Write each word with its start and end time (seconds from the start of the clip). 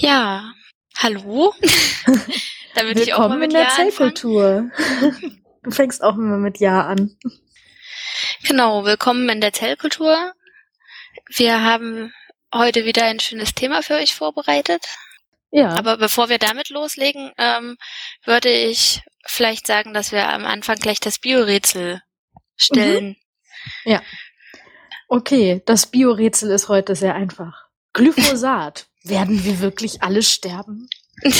Ja, 0.00 0.54
hallo. 0.96 1.52
da 2.76 2.84
würde 2.84 3.02
ich 3.02 3.14
auch 3.14 3.28
mal 3.28 3.36
mit 3.36 3.48
in 3.48 3.54
der 3.54 3.64
ja 3.64 3.70
Zellkultur. 3.70 4.70
Du 5.64 5.72
fängst 5.72 6.04
auch 6.04 6.14
immer 6.14 6.38
mit 6.38 6.60
Ja 6.60 6.86
an. 6.86 7.18
Genau, 8.44 8.84
willkommen 8.84 9.28
in 9.28 9.40
der 9.40 9.52
Zellkultur. 9.52 10.32
Wir 11.34 11.62
haben 11.64 12.14
heute 12.54 12.84
wieder 12.84 13.04
ein 13.04 13.18
schönes 13.18 13.54
Thema 13.54 13.82
für 13.82 13.94
euch 13.94 14.14
vorbereitet. 14.14 14.86
Ja. 15.50 15.70
Aber 15.70 15.96
bevor 15.96 16.28
wir 16.28 16.38
damit 16.38 16.70
loslegen, 16.70 17.32
ähm, 17.36 17.76
würde 18.24 18.50
ich 18.50 19.02
vielleicht 19.26 19.66
sagen, 19.66 19.92
dass 19.92 20.12
wir 20.12 20.28
am 20.28 20.46
Anfang 20.46 20.76
gleich 20.76 21.00
das 21.00 21.18
Biorätsel 21.18 22.02
stellen. 22.56 23.16
Mhm. 23.84 23.90
Ja. 23.92 24.02
Okay, 25.08 25.60
das 25.66 25.86
Biorätsel 25.86 26.52
ist 26.52 26.68
heute 26.68 26.94
sehr 26.94 27.16
einfach. 27.16 27.66
Glyphosat. 27.92 28.87
Werden 29.08 29.44
wir 29.44 29.60
wirklich 29.60 30.02
alle 30.02 30.22
sterben? 30.22 30.88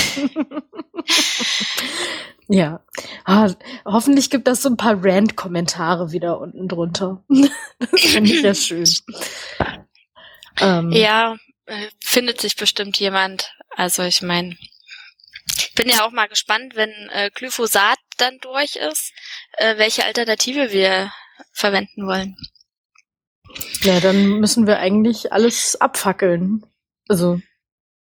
ja. 2.48 2.84
Ah, 3.24 3.50
hoffentlich 3.84 4.30
gibt 4.30 4.48
das 4.48 4.62
so 4.62 4.70
ein 4.70 4.76
paar 4.76 5.04
Rand-Kommentare 5.04 6.12
wieder 6.12 6.40
unten 6.40 6.68
drunter. 6.68 7.24
das 7.78 8.00
finde 8.00 8.30
ich 8.32 8.42
ja 8.42 8.54
schön. 8.54 8.88
Ähm, 10.60 10.90
ja, 10.92 11.36
äh, 11.66 11.88
findet 12.00 12.40
sich 12.40 12.56
bestimmt 12.56 12.98
jemand. 12.98 13.52
Also 13.70 14.02
ich 14.02 14.22
meine, 14.22 14.56
ich 15.56 15.74
bin 15.74 15.88
ja 15.88 16.06
auch 16.06 16.10
mal 16.10 16.26
gespannt, 16.26 16.74
wenn 16.74 16.90
äh, 17.10 17.30
Glyphosat 17.34 17.98
dann 18.16 18.38
durch 18.40 18.76
ist, 18.76 19.12
äh, 19.52 19.76
welche 19.78 20.04
Alternative 20.04 20.72
wir 20.72 21.12
verwenden 21.52 22.06
wollen. 22.06 22.36
Ja, 23.82 24.00
dann 24.00 24.40
müssen 24.40 24.66
wir 24.66 24.78
eigentlich 24.78 25.32
alles 25.32 25.76
abfackeln. 25.80 26.66
Also 27.08 27.40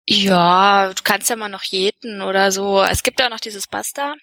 ja, 0.08 0.90
du 0.90 1.02
kannst 1.04 1.30
ja 1.30 1.36
mal 1.36 1.50
noch 1.50 1.64
jäten 1.64 2.22
oder 2.22 2.52
so. 2.52 2.82
Es 2.82 3.04
gibt 3.04 3.20
ja 3.20 3.28
auch 3.28 3.32
noch 3.32 3.40
dieses 3.40 3.68
Basta. 3.68 4.16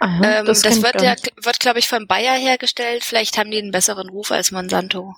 Aha, 0.00 0.38
ähm, 0.40 0.46
das, 0.46 0.62
das 0.62 0.82
wird 0.82 1.02
ja, 1.02 1.14
wird 1.42 1.60
glaube 1.60 1.78
ich 1.78 1.88
von 1.88 2.06
Bayer 2.06 2.34
hergestellt. 2.34 3.04
Vielleicht 3.04 3.38
haben 3.38 3.50
die 3.50 3.58
einen 3.58 3.70
besseren 3.70 4.08
Ruf 4.08 4.30
als 4.30 4.50
Monsanto. 4.50 5.14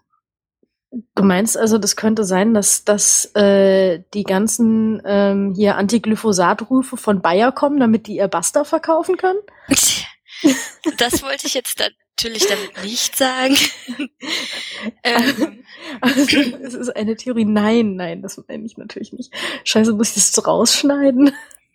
Du 1.14 1.24
meinst 1.24 1.56
also, 1.56 1.78
das 1.78 1.96
könnte 1.96 2.24
sein, 2.24 2.54
dass, 2.54 2.84
dass 2.84 3.34
äh, 3.34 4.00
die 4.14 4.22
ganzen 4.22 5.02
ähm, 5.04 5.52
hier 5.56 5.76
Antiglyphosat-Rufe 5.76 6.96
von 6.96 7.20
Bayer 7.20 7.50
kommen, 7.50 7.80
damit 7.80 8.06
die 8.06 8.16
ihr 8.16 8.28
Basta 8.28 8.64
verkaufen 8.64 9.16
können? 9.16 9.40
das 10.98 11.22
wollte 11.22 11.46
ich 11.46 11.54
jetzt 11.54 11.82
natürlich 12.16 12.46
damit 12.46 12.82
nicht 12.82 13.16
sagen. 13.16 13.56
ähm, 15.02 15.64
also, 16.00 16.40
es 16.40 16.74
ist 16.74 16.96
eine 16.96 17.16
Theorie. 17.16 17.44
Nein, 17.44 17.96
nein, 17.96 18.22
das 18.22 18.42
meine 18.48 18.64
ich 18.64 18.76
natürlich 18.76 19.12
nicht. 19.12 19.32
Scheiße, 19.64 19.92
muss 19.92 20.10
ich 20.10 20.14
das 20.14 20.32
so 20.32 20.42
rausschneiden? 20.42 21.32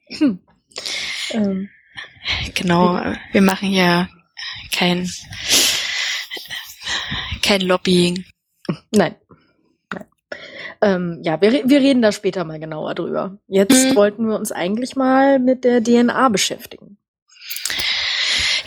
Hm. 0.08 0.40
Ähm. 1.32 1.70
Genau, 2.56 3.02
wir 3.32 3.42
machen 3.42 3.72
ja 3.72 4.08
kein, 4.72 5.10
kein 7.42 7.62
Lobbying. 7.62 8.26
Nein. 8.92 9.16
Nein. 9.94 10.06
Ähm, 10.82 11.22
ja, 11.24 11.42
wir, 11.42 11.52
wir 11.68 11.80
reden 11.80 12.02
da 12.02 12.12
später 12.12 12.44
mal 12.44 12.60
genauer 12.60 12.94
drüber. 12.96 13.38
Jetzt 13.48 13.90
mhm. 13.90 13.96
wollten 13.96 14.28
wir 14.28 14.36
uns 14.36 14.52
eigentlich 14.52 14.96
mal 14.96 15.40
mit 15.40 15.64
der 15.64 15.84
DNA 15.84 16.30
beschäftigen. 16.30 16.99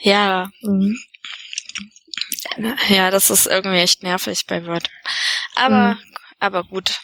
Ja. 0.00 0.50
Mhm. 0.60 0.98
Ja, 2.88 3.10
das 3.10 3.30
ist 3.30 3.46
irgendwie 3.46 3.78
echt 3.78 4.02
nervig 4.02 4.46
bei 4.46 4.64
Word. 4.66 4.88
Aber, 5.54 5.94
mhm. 5.94 5.98
aber 6.38 6.64
gut. 6.64 7.00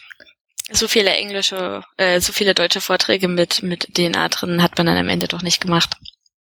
So 0.71 0.87
viele 0.87 1.11
englische, 1.11 1.83
äh, 1.97 2.19
so 2.19 2.31
viele 2.31 2.53
deutsche 2.53 2.81
Vorträge 2.81 3.27
mit, 3.27 3.63
mit 3.63 3.95
DNA 3.95 4.29
drin 4.29 4.63
hat 4.63 4.77
man 4.77 4.87
dann 4.87 4.97
am 4.97 5.09
Ende 5.09 5.27
doch 5.27 5.41
nicht 5.41 5.61
gemacht. 5.61 5.97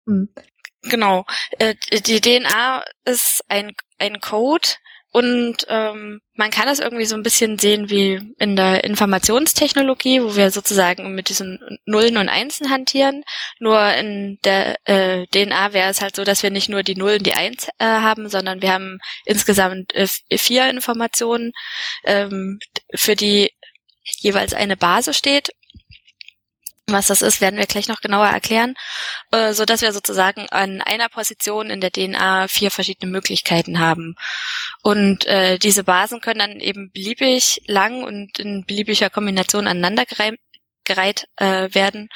Mhm. 0.05 0.29
Genau. 0.83 1.25
Äh, 1.59 1.75
die 1.91 2.19
DNA 2.19 2.83
ist 3.05 3.43
ein, 3.47 3.73
ein 3.99 4.19
Code, 4.19 4.67
und 5.11 5.65
ähm, 5.67 6.21
man 6.35 6.51
kann 6.51 6.67
das 6.67 6.79
irgendwie 6.79 7.05
so 7.05 7.15
ein 7.15 7.23
bisschen 7.23 7.59
sehen 7.59 7.89
wie 7.89 8.33
in 8.39 8.55
der 8.55 8.85
Informationstechnologie, 8.85 10.23
wo 10.23 10.35
wir 10.37 10.51
sozusagen 10.51 11.13
mit 11.13 11.27
diesen 11.27 11.59
Nullen 11.85 12.15
und 12.15 12.29
Einsen 12.29 12.69
hantieren. 12.69 13.23
Nur 13.59 13.93
in 13.93 14.39
der 14.45 14.77
äh, 14.85 15.27
DNA 15.27 15.73
wäre 15.73 15.89
es 15.89 16.01
halt 16.01 16.15
so, 16.15 16.23
dass 16.23 16.43
wir 16.43 16.49
nicht 16.49 16.69
nur 16.69 16.81
die 16.83 16.95
Nullen, 16.95 17.23
die 17.23 17.33
Eins 17.33 17.67
äh, 17.77 17.85
haben, 17.85 18.29
sondern 18.29 18.61
wir 18.61 18.71
haben 18.71 18.99
insgesamt 19.25 19.93
äh, 19.93 20.07
vier 20.37 20.69
Informationen, 20.69 21.51
ähm, 22.05 22.59
für 22.95 23.15
die 23.15 23.51
jeweils 24.19 24.53
eine 24.53 24.77
Base 24.77 25.13
steht 25.13 25.49
was 26.93 27.07
das 27.07 27.21
ist, 27.21 27.41
werden 27.41 27.57
wir 27.57 27.65
gleich 27.65 27.87
noch 27.87 28.01
genauer 28.01 28.27
erklären, 28.27 28.75
äh, 29.31 29.53
so 29.53 29.65
dass 29.65 29.81
wir 29.81 29.93
sozusagen 29.93 30.47
an 30.49 30.81
einer 30.81 31.09
Position 31.09 31.69
in 31.69 31.81
der 31.81 31.91
DNA 31.91 32.47
vier 32.47 32.71
verschiedene 32.71 33.11
Möglichkeiten 33.11 33.79
haben. 33.79 34.15
Und 34.83 35.25
äh, 35.25 35.57
diese 35.57 35.83
Basen 35.83 36.21
können 36.21 36.39
dann 36.39 36.59
eben 36.59 36.91
beliebig 36.91 37.61
lang 37.65 38.03
und 38.03 38.39
in 38.39 38.65
beliebiger 38.65 39.09
Kombination 39.09 39.67
aneinandergereiht 39.67 41.27
äh, 41.37 41.73
werden. 41.73 42.09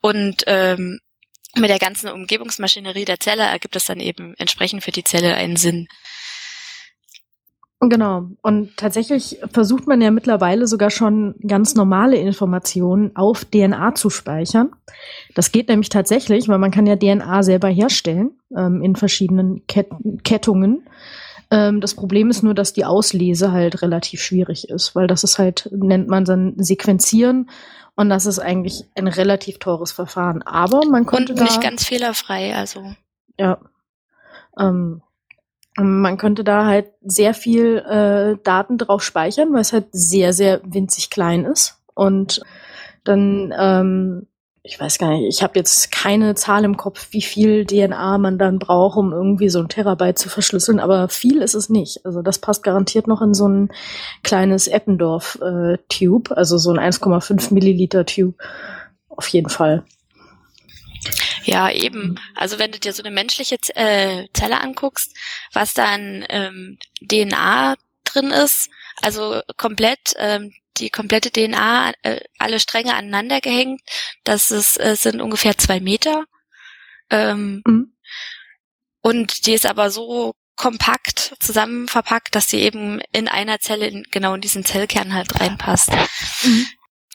Und 0.00 0.44
ähm, 0.46 1.00
mit 1.56 1.70
der 1.70 1.78
ganzen 1.78 2.10
Umgebungsmaschinerie 2.10 3.04
der 3.04 3.18
Zelle 3.18 3.42
ergibt 3.42 3.74
es 3.74 3.86
dann 3.86 3.98
eben 4.00 4.34
entsprechend 4.38 4.84
für 4.84 4.92
die 4.92 5.04
Zelle 5.04 5.34
einen 5.34 5.56
Sinn. 5.56 5.88
Genau. 7.82 8.26
Und 8.42 8.76
tatsächlich 8.76 9.38
versucht 9.52 9.86
man 9.86 10.02
ja 10.02 10.10
mittlerweile 10.10 10.66
sogar 10.66 10.90
schon 10.90 11.34
ganz 11.46 11.74
normale 11.74 12.16
Informationen 12.16 13.16
auf 13.16 13.46
DNA 13.46 13.94
zu 13.94 14.10
speichern. 14.10 14.70
Das 15.34 15.50
geht 15.50 15.68
nämlich 15.68 15.88
tatsächlich, 15.88 16.46
weil 16.48 16.58
man 16.58 16.70
kann 16.70 16.86
ja 16.86 16.96
DNA 16.96 17.42
selber 17.42 17.68
herstellen 17.68 18.32
ähm, 18.54 18.82
in 18.82 18.96
verschiedenen 18.96 19.66
Ket 19.66 19.88
Kettungen. 20.24 20.86
Ähm, 21.50 21.80
das 21.80 21.94
Problem 21.94 22.28
ist 22.28 22.42
nur, 22.42 22.52
dass 22.52 22.74
die 22.74 22.84
Auslese 22.84 23.50
halt 23.50 23.80
relativ 23.80 24.20
schwierig 24.20 24.68
ist, 24.68 24.94
weil 24.94 25.06
das 25.06 25.24
ist 25.24 25.38
halt, 25.38 25.70
nennt 25.72 26.06
man 26.06 26.26
dann 26.26 26.54
Sequenzieren 26.58 27.48
und 27.96 28.10
das 28.10 28.26
ist 28.26 28.40
eigentlich 28.40 28.84
ein 28.94 29.08
relativ 29.08 29.58
teures 29.58 29.92
Verfahren. 29.92 30.42
Aber 30.42 30.84
man 30.84 31.06
konnte 31.06 31.32
und 31.32 31.40
nicht 31.40 31.62
ganz 31.62 31.86
fehlerfrei, 31.86 32.54
also. 32.54 32.94
Ja. 33.38 33.58
Ähm, 34.58 35.00
Man 35.76 36.18
könnte 36.18 36.44
da 36.44 36.66
halt 36.66 36.88
sehr 37.00 37.32
viel 37.32 37.78
äh, 37.78 38.36
Daten 38.42 38.76
drauf 38.76 39.02
speichern, 39.02 39.52
weil 39.52 39.60
es 39.60 39.72
halt 39.72 39.86
sehr, 39.92 40.32
sehr 40.32 40.60
winzig 40.64 41.10
klein 41.10 41.44
ist. 41.44 41.80
Und 41.94 42.40
dann, 43.04 43.54
ähm, 43.56 44.26
ich 44.62 44.78
weiß 44.78 44.98
gar 44.98 45.10
nicht, 45.10 45.34
ich 45.34 45.42
habe 45.42 45.58
jetzt 45.58 45.90
keine 45.90 46.34
Zahl 46.34 46.64
im 46.64 46.76
Kopf, 46.76 47.08
wie 47.12 47.22
viel 47.22 47.64
DNA 47.64 48.18
man 48.18 48.38
dann 48.38 48.58
braucht, 48.58 48.98
um 48.98 49.12
irgendwie 49.12 49.48
so 49.48 49.60
ein 49.60 49.68
Terabyte 49.68 50.18
zu 50.18 50.28
verschlüsseln, 50.28 50.80
aber 50.80 51.08
viel 51.08 51.40
ist 51.40 51.54
es 51.54 51.70
nicht. 51.70 52.04
Also 52.04 52.20
das 52.20 52.38
passt 52.38 52.62
garantiert 52.62 53.06
noch 53.06 53.22
in 53.22 53.32
so 53.32 53.48
ein 53.48 53.70
kleines 54.22 54.68
Eppendorf-Tube, 54.68 56.30
äh, 56.30 56.34
also 56.34 56.58
so 56.58 56.72
ein 56.72 56.78
1,5 56.78 57.54
Milliliter 57.54 58.04
Tube. 58.04 58.34
Auf 59.08 59.28
jeden 59.28 59.48
Fall. 59.48 59.84
Ja, 61.44 61.70
eben. 61.70 62.18
Also 62.34 62.58
wenn 62.58 62.72
du 62.72 62.78
dir 62.78 62.92
so 62.92 63.02
eine 63.02 63.12
menschliche 63.12 63.56
äh, 63.74 64.26
Zelle 64.32 64.60
anguckst, 64.60 65.16
was 65.52 65.74
da 65.74 65.86
an 65.86 66.24
ähm, 66.28 66.78
DNA 67.00 67.76
drin 68.04 68.30
ist, 68.30 68.68
also 69.02 69.40
komplett 69.56 70.14
ähm, 70.16 70.52
die 70.76 70.90
komplette 70.90 71.30
DNA, 71.30 71.92
äh, 72.02 72.20
alle 72.38 72.60
Stränge 72.60 72.94
aneinander 72.94 73.40
gehängt, 73.40 73.80
das 74.24 74.50
ist, 74.50 74.80
äh, 74.80 74.96
sind 74.96 75.20
ungefähr 75.20 75.56
zwei 75.58 75.80
Meter. 75.80 76.24
Ähm, 77.10 77.62
mhm. 77.66 77.94
Und 79.02 79.46
die 79.46 79.54
ist 79.54 79.66
aber 79.66 79.90
so 79.90 80.34
kompakt 80.56 81.34
zusammen 81.40 81.88
verpackt, 81.88 82.34
dass 82.34 82.48
sie 82.48 82.60
eben 82.60 83.00
in 83.12 83.28
einer 83.28 83.60
Zelle 83.60 83.86
in, 83.86 84.02
genau 84.10 84.34
in 84.34 84.42
diesen 84.42 84.64
Zellkern 84.64 85.14
halt 85.14 85.40
reinpasst. 85.40 85.90
Mhm. 86.42 86.66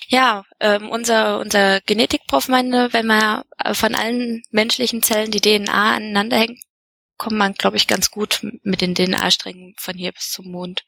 Ja, 0.07 0.43
ähm, 0.59 0.89
unser, 0.89 1.39
unser 1.39 1.81
Genetikprof 1.81 2.47
meinte, 2.47 2.89
wenn 2.91 3.07
man 3.07 3.43
äh, 3.57 3.73
von 3.73 3.95
allen 3.95 4.43
menschlichen 4.51 5.01
Zellen 5.01 5.31
die 5.31 5.41
DNA 5.41 5.95
aneinander 5.95 6.37
hängt, 6.37 6.59
kommt 7.17 7.37
man, 7.37 7.53
glaube 7.53 7.77
ich, 7.77 7.87
ganz 7.87 8.11
gut 8.11 8.45
mit 8.63 8.81
den 8.81 8.93
DNA-Strängen 8.93 9.73
von 9.77 9.95
hier 9.95 10.11
bis 10.11 10.31
zum 10.31 10.51
Mond. 10.51 10.83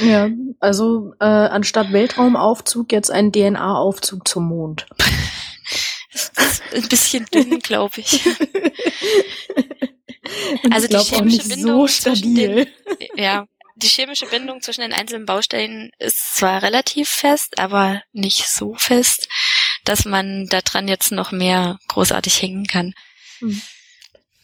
Ja, 0.00 0.30
also 0.60 1.12
äh, 1.20 1.24
anstatt 1.24 1.92
Weltraumaufzug 1.92 2.90
jetzt 2.92 3.10
ein 3.10 3.32
DNA-Aufzug 3.32 4.26
zum 4.26 4.48
Mond. 4.48 4.86
ein 6.74 6.88
bisschen 6.88 7.26
dünn, 7.26 7.58
glaube 7.58 8.00
ich. 8.00 8.24
also 10.70 10.88
die 10.88 10.96
chemische 10.96 11.48
Bindung 11.48 11.86
so 11.86 11.94
zwischen 12.00 12.34
den, 12.34 12.66
ja, 13.14 13.46
die 13.82 13.88
chemische 13.88 14.26
Bindung 14.26 14.60
zwischen 14.60 14.80
den 14.82 14.92
einzelnen 14.92 15.26
Baustellen 15.26 15.90
ist 15.98 16.36
zwar 16.36 16.62
relativ 16.62 17.08
fest, 17.08 17.58
aber 17.58 18.02
nicht 18.12 18.48
so 18.48 18.74
fest, 18.74 19.28
dass 19.84 20.04
man 20.04 20.46
daran 20.46 20.88
jetzt 20.88 21.12
noch 21.12 21.32
mehr 21.32 21.78
großartig 21.88 22.42
hängen 22.42 22.66
kann. 22.66 22.94
Hm. 23.38 23.60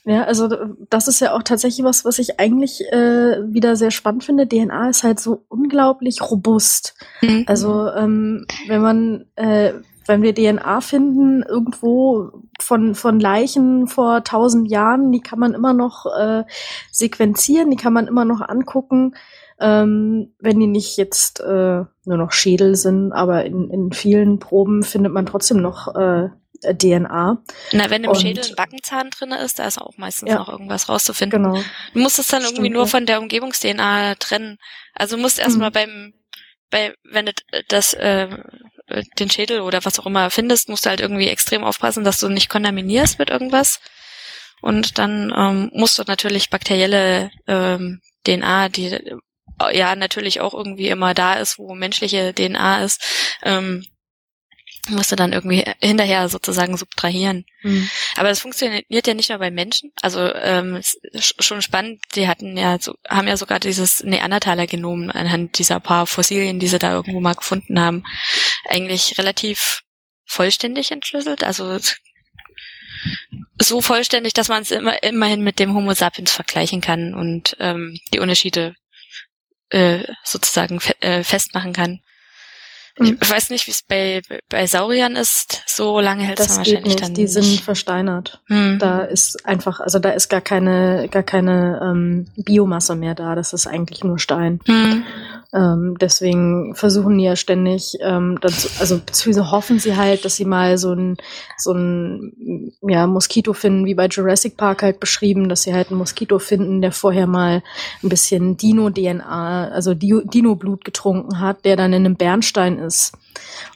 Ja, 0.06 0.25
also 0.25 0.48
das 0.90 1.08
ist 1.08 1.20
ja 1.20 1.32
auch 1.32 1.42
tatsächlich 1.42 1.84
was, 1.84 2.04
was 2.04 2.19
ich 2.19 2.38
eigentlich 2.38 2.82
äh, 2.92 3.40
wieder 3.52 3.75
sehr 3.75 3.90
spannend 3.90 4.25
finde. 4.25 4.46
DNA 4.46 4.90
ist 4.90 5.02
halt 5.02 5.19
so 5.19 5.46
unglaublich 5.48 6.20
robust. 6.20 6.94
Mhm. 7.22 7.44
Also 7.46 7.88
ähm, 7.88 8.46
wenn 8.66 8.82
man, 8.82 9.25
äh, 9.36 9.72
wenn 10.06 10.22
wir 10.22 10.34
DNA 10.34 10.80
finden 10.80 11.42
irgendwo 11.42 12.30
von 12.60 12.94
von 12.94 13.20
Leichen 13.20 13.86
vor 13.86 14.24
tausend 14.24 14.70
Jahren, 14.70 15.12
die 15.12 15.20
kann 15.20 15.38
man 15.38 15.54
immer 15.54 15.72
noch 15.72 16.06
äh, 16.06 16.44
sequenzieren, 16.90 17.70
die 17.70 17.76
kann 17.76 17.92
man 17.92 18.06
immer 18.06 18.24
noch 18.24 18.40
angucken 18.40 19.14
ähm, 19.60 20.34
wenn 20.40 20.58
die 20.58 20.66
nicht 20.66 20.96
jetzt 20.96 21.40
äh, 21.40 21.84
nur 22.04 22.16
noch 22.16 22.32
Schädel 22.32 22.74
sind, 22.74 23.12
aber 23.12 23.44
in, 23.44 23.70
in 23.70 23.92
vielen 23.92 24.38
Proben 24.38 24.82
findet 24.82 25.12
man 25.12 25.26
trotzdem 25.26 25.60
noch 25.60 25.94
äh, 25.94 26.28
DNA. 26.62 27.42
Na, 27.72 27.90
wenn 27.90 28.04
im 28.04 28.10
und, 28.10 28.20
Schädel 28.20 28.44
ein 28.44 28.56
Backenzahn 28.56 29.10
drin 29.10 29.32
ist, 29.32 29.58
da 29.58 29.66
ist 29.66 29.78
auch 29.78 29.96
meistens 29.96 30.30
ja, 30.30 30.38
noch 30.38 30.48
irgendwas 30.48 30.88
rauszufinden. 30.88 31.42
Genau. 31.42 31.62
Du 31.92 32.00
musst 32.00 32.18
es 32.18 32.28
dann 32.28 32.42
Stimmt, 32.42 32.58
irgendwie 32.58 32.74
nur 32.74 32.86
von 32.86 33.06
der 33.06 33.20
Umgebungs-DNA 33.20 34.16
trennen. 34.16 34.58
Also 34.94 35.16
musst 35.16 35.38
erstmal 35.38 35.70
mhm. 35.70 35.74
beim, 35.74 36.14
bei, 36.70 36.94
wenn 37.04 37.26
du 37.26 37.32
das, 37.68 37.94
äh, 37.94 38.28
den 39.19 39.31
Schädel 39.31 39.60
oder 39.60 39.84
was 39.84 39.98
auch 39.98 40.06
immer 40.06 40.31
findest, 40.31 40.69
musst 40.69 40.84
du 40.84 40.90
halt 40.90 41.00
irgendwie 41.00 41.28
extrem 41.28 41.64
aufpassen, 41.64 42.04
dass 42.04 42.20
du 42.20 42.28
nicht 42.28 42.48
kontaminierst 42.48 43.19
mit 43.19 43.31
irgendwas. 43.31 43.81
Und 44.60 44.98
dann 44.98 45.32
ähm, 45.36 45.70
musst 45.75 45.98
du 45.98 46.04
natürlich 46.06 46.50
bakterielle 46.50 47.31
ähm, 47.46 48.00
DNA, 48.26 48.69
die 48.70 48.98
ja 49.72 49.94
natürlich 49.94 50.40
auch 50.40 50.54
irgendwie 50.54 50.88
immer 50.88 51.14
da 51.14 51.34
ist, 51.34 51.58
wo 51.58 51.75
menschliche 51.75 52.34
DNA 52.34 52.82
ist, 52.82 53.02
ähm, 53.42 53.84
musst 54.88 55.12
du 55.12 55.16
dann 55.16 55.32
irgendwie 55.32 55.64
hinterher 55.81 56.28
sozusagen 56.28 56.76
subtrahieren. 56.76 57.44
Mhm. 57.62 57.88
Aber 58.16 58.28
das 58.28 58.40
funktioniert 58.40 59.06
ja 59.06 59.14
nicht 59.14 59.31
nur 59.31 59.38
bei 59.38 59.50
Menschen. 59.50 59.92
Also 60.02 60.20
ähm, 60.20 60.81
schon 61.19 61.62
spannend, 61.62 62.02
die 62.14 62.28
hatten 62.28 62.56
ja 62.56 62.78
so, 62.78 62.94
haben 63.08 63.28
ja 63.28 63.36
sogar 63.36 63.60
dieses 63.60 64.02
Neandertaler-Genom 64.04 65.10
anhand 65.10 65.58
dieser 65.58 65.81
paar 65.81 66.06
Fossilien, 66.06 66.58
die 66.58 66.69
sie 66.69 66.78
da 66.78 66.92
irgendwo 66.92 67.20
mal 67.20 67.34
gefunden 67.34 67.81
haben, 67.81 68.04
eigentlich 68.69 69.19
relativ 69.19 69.82
vollständig 70.25 70.90
entschlüsselt. 70.90 71.44
Also 71.44 71.78
so 73.61 73.81
vollständig, 73.81 74.32
dass 74.32 74.49
man 74.49 74.62
es 74.62 74.70
immer 74.70 75.02
immerhin 75.02 75.43
mit 75.43 75.58
dem 75.58 75.75
Homo 75.75 75.94
sapiens 75.94 76.32
vergleichen 76.32 76.81
kann 76.81 77.14
und 77.14 77.56
ähm, 77.61 77.99
die 78.12 78.19
Unterschiede 78.19 78.75
äh, 79.70 80.05
sozusagen 80.25 80.81
fe 80.81 80.94
äh, 81.00 81.22
festmachen 81.22 81.72
kann. 81.72 82.00
Mhm. 82.99 83.19
Ich 83.20 83.31
weiß 83.31 83.50
nicht, 83.50 83.66
wie 83.66 83.72
es 83.72 83.82
bei, 83.82 84.22
bei 84.49 84.67
Sauriern 84.67 85.17
ist. 85.17 85.62
So 85.67 85.99
lange 86.00 86.25
hält 86.25 86.38
es 86.38 86.56
wahrscheinlich 86.56 86.84
nicht. 86.84 87.02
dann. 87.02 87.14
Die 87.14 87.26
sind 87.26 87.60
versteinert. 87.60 88.40
Mhm. 88.49 88.78
Da 88.78 89.00
ist 89.00 89.44
einfach, 89.46 89.81
also 89.81 89.99
da 89.99 90.10
ist 90.10 90.28
gar 90.28 90.40
keine, 90.40 91.08
gar 91.10 91.25
keine 91.25 91.81
ähm, 91.82 92.26
Biomasse 92.37 92.94
mehr 92.94 93.14
da. 93.14 93.34
Das 93.34 93.52
ist 93.52 93.67
eigentlich 93.67 94.05
nur 94.05 94.19
Stein. 94.19 94.60
Mhm. 94.67 95.05
Ähm, 95.54 95.96
deswegen 96.00 96.74
versuchen 96.74 97.16
die 97.16 97.24
ja 97.24 97.36
ständig, 97.36 97.96
ähm, 98.00 98.38
dazu, 98.40 98.68
also 98.80 98.98
beziehungsweise 98.98 99.52
hoffen 99.52 99.78
sie 99.78 99.96
halt, 99.96 100.24
dass 100.24 100.34
sie 100.34 100.44
mal 100.44 100.78
so 100.78 100.92
ein, 100.92 101.16
so 101.56 101.72
ein 101.72 102.72
ja, 102.82 103.06
Moskito 103.06 103.52
finden, 103.52 103.86
wie 103.86 103.94
bei 103.94 104.08
Jurassic 104.08 104.56
Park 104.56 104.82
halt 104.82 104.98
beschrieben, 104.98 105.48
dass 105.48 105.62
sie 105.62 105.72
halt 105.72 105.92
ein 105.92 105.96
Moskito 105.96 106.40
finden, 106.40 106.82
der 106.82 106.90
vorher 106.90 107.28
mal 107.28 107.62
ein 108.02 108.08
bisschen 108.08 108.56
Dino-DNA, 108.56 109.68
also 109.68 109.94
Dino-Blut 109.94 110.84
getrunken 110.84 111.38
hat, 111.38 111.64
der 111.64 111.76
dann 111.76 111.92
in 111.92 112.04
einem 112.04 112.16
Bernstein 112.16 112.78
ist 112.78 113.12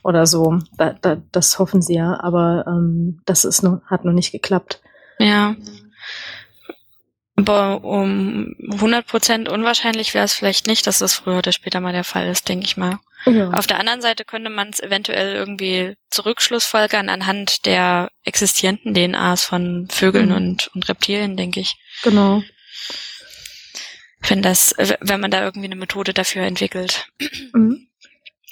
oder 0.03 0.27
so. 0.27 0.59
Da, 0.77 0.95
da, 1.01 1.19
das 1.31 1.61
hoffen 1.61 1.81
sie 1.81 1.95
ja, 1.95 2.19
aber 2.21 2.65
ähm, 2.67 3.21
das 3.25 3.45
ist 3.45 3.63
noch, 3.63 3.83
hat 3.87 4.05
noch 4.05 4.13
nicht 4.13 4.33
geklappt. 4.33 4.81
Ja. 5.21 5.55
Aber 7.39 7.85
um 7.85 8.57
100% 8.59 9.49
unwahrscheinlich 9.49 10.13
wäre 10.13 10.25
es 10.25 10.35
vielleicht 10.35 10.67
nicht, 10.67 10.89
dass 10.89 10.99
das 10.99 11.15
früher 11.15 11.39
oder 11.39 11.53
später 11.53 11.79
mal 11.79 11.93
der 11.93 12.03
Fall 12.03 12.27
ist, 12.27 12.49
denke 12.49 12.67
ich 12.67 12.77
mal. 12.77 12.99
Ja. 13.27 13.51
Auf 13.51 13.69
der 13.69 13.79
anderen 13.79 14.01
Seite 14.01 14.25
könnte 14.25 14.51
man 14.51 14.71
es 14.71 14.81
eventuell 14.81 15.37
irgendwie 15.37 15.95
zurückschlussfolgern 16.11 17.09
anhand 17.09 17.65
der 17.65 18.11
existierenden 18.25 18.93
DNAs 18.93 19.45
von 19.45 19.87
Vögeln 19.89 20.31
mhm. 20.31 20.35
und, 20.35 20.71
und 20.75 20.89
Reptilien, 20.89 21.37
denke 21.37 21.61
ich. 21.61 21.77
Genau. 22.03 22.43
Wenn 24.27 24.43
das, 24.43 24.75
wenn 24.77 25.21
man 25.21 25.31
da 25.31 25.45
irgendwie 25.45 25.67
eine 25.67 25.77
Methode 25.77 26.13
dafür 26.13 26.43
entwickelt. 26.43 27.07
Mhm. 27.53 27.88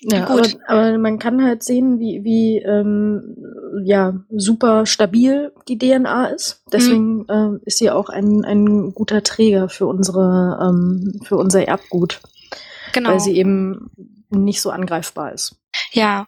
Ja, 0.02 0.28
aber, 0.28 0.42
aber, 0.66 0.98
man 0.98 1.18
kann 1.18 1.42
halt 1.42 1.62
sehen, 1.62 1.98
wie, 1.98 2.22
wie 2.22 2.58
ähm, 2.58 3.36
ja, 3.84 4.14
super 4.30 4.84
stabil 4.84 5.52
die 5.68 5.78
DNA 5.78 6.26
ist. 6.26 6.62
Deswegen 6.70 7.18
mhm. 7.18 7.26
ähm, 7.30 7.60
ist 7.64 7.78
sie 7.78 7.90
auch 7.90 8.10
ein, 8.10 8.44
ein 8.44 8.92
guter 8.92 9.22
Träger 9.22 9.68
für 9.68 9.86
unsere 9.86 10.58
ähm, 10.62 11.20
für 11.24 11.36
unser 11.36 11.66
Erbgut. 11.66 12.20
Genau. 12.92 13.10
Weil 13.10 13.20
sie 13.20 13.36
eben 13.36 13.90
nicht 14.28 14.60
so 14.60 14.70
angreifbar 14.70 15.32
ist. 15.32 15.56
Ja, 15.92 16.26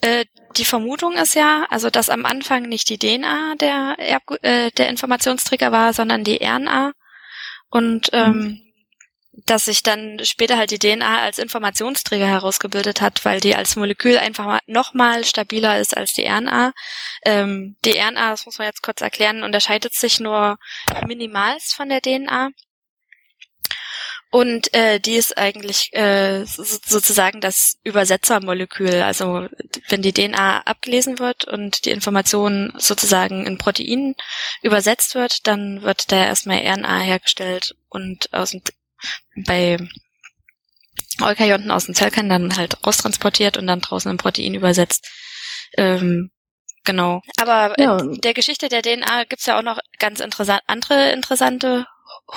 äh, 0.00 0.24
die 0.56 0.64
Vermutung 0.64 1.12
ist 1.14 1.34
ja, 1.34 1.66
also 1.70 1.90
dass 1.90 2.10
am 2.10 2.24
Anfang 2.24 2.62
nicht 2.68 2.88
die 2.88 2.98
DNA 2.98 3.54
der, 3.60 3.96
Erbgu 3.98 4.36
äh, 4.42 4.70
der 4.72 4.88
Informationsträger 4.88 5.70
war, 5.72 5.92
sondern 5.92 6.24
die 6.24 6.40
RNA. 6.42 6.92
Und 7.70 8.10
ähm, 8.12 8.32
mhm 8.32 8.63
dass 9.46 9.64
sich 9.64 9.82
dann 9.82 10.20
später 10.22 10.56
halt 10.56 10.70
die 10.70 10.78
DNA 10.78 11.22
als 11.22 11.38
Informationsträger 11.38 12.26
herausgebildet 12.26 13.00
hat, 13.00 13.24
weil 13.24 13.40
die 13.40 13.56
als 13.56 13.76
Molekül 13.76 14.18
einfach 14.18 14.60
noch 14.66 14.94
mal 14.94 15.24
stabiler 15.24 15.78
ist 15.80 15.96
als 15.96 16.12
die 16.12 16.26
RNA. 16.26 16.72
Ähm, 17.24 17.76
die 17.84 17.98
RNA, 17.98 18.30
das 18.30 18.46
muss 18.46 18.58
man 18.58 18.68
jetzt 18.68 18.82
kurz 18.82 19.00
erklären, 19.00 19.42
unterscheidet 19.42 19.94
sich 19.94 20.20
nur 20.20 20.58
minimals 21.06 21.72
von 21.72 21.88
der 21.88 22.00
DNA. 22.00 22.50
Und 24.30 24.74
äh, 24.74 24.98
die 24.98 25.14
ist 25.14 25.38
eigentlich 25.38 25.92
äh, 25.92 26.44
sozusagen 26.44 27.40
das 27.40 27.78
Übersetzermolekül. 27.84 29.02
Also 29.02 29.46
wenn 29.88 30.02
die 30.02 30.12
DNA 30.12 30.62
abgelesen 30.62 31.20
wird 31.20 31.44
und 31.44 31.84
die 31.84 31.92
Information 31.92 32.72
sozusagen 32.76 33.46
in 33.46 33.58
Protein 33.58 34.16
übersetzt 34.60 35.14
wird, 35.14 35.46
dann 35.46 35.82
wird 35.82 36.10
da 36.10 36.24
erstmal 36.24 36.58
RNA 36.58 36.98
hergestellt 36.98 37.76
und 37.88 38.28
aus 38.32 38.50
dem 38.50 38.62
bei 39.46 39.78
Eukaryoten 41.20 41.70
aus 41.70 41.86
dem 41.86 41.94
Zellkern 41.94 42.28
dann 42.28 42.56
halt 42.56 42.84
raustransportiert 42.86 43.56
und 43.56 43.66
dann 43.66 43.80
draußen 43.80 44.10
im 44.10 44.16
Protein 44.16 44.54
übersetzt. 44.54 45.08
Ähm, 45.76 46.30
genau. 46.84 47.22
Aber 47.38 47.74
ja. 47.78 47.98
in 47.98 48.20
der 48.20 48.34
Geschichte 48.34 48.68
der 48.68 48.82
DNA 48.82 49.24
gibt's 49.24 49.46
ja 49.46 49.58
auch 49.58 49.62
noch 49.62 49.78
ganz 49.98 50.20
interessant, 50.20 50.62
andere 50.66 51.12
interessante 51.12 51.86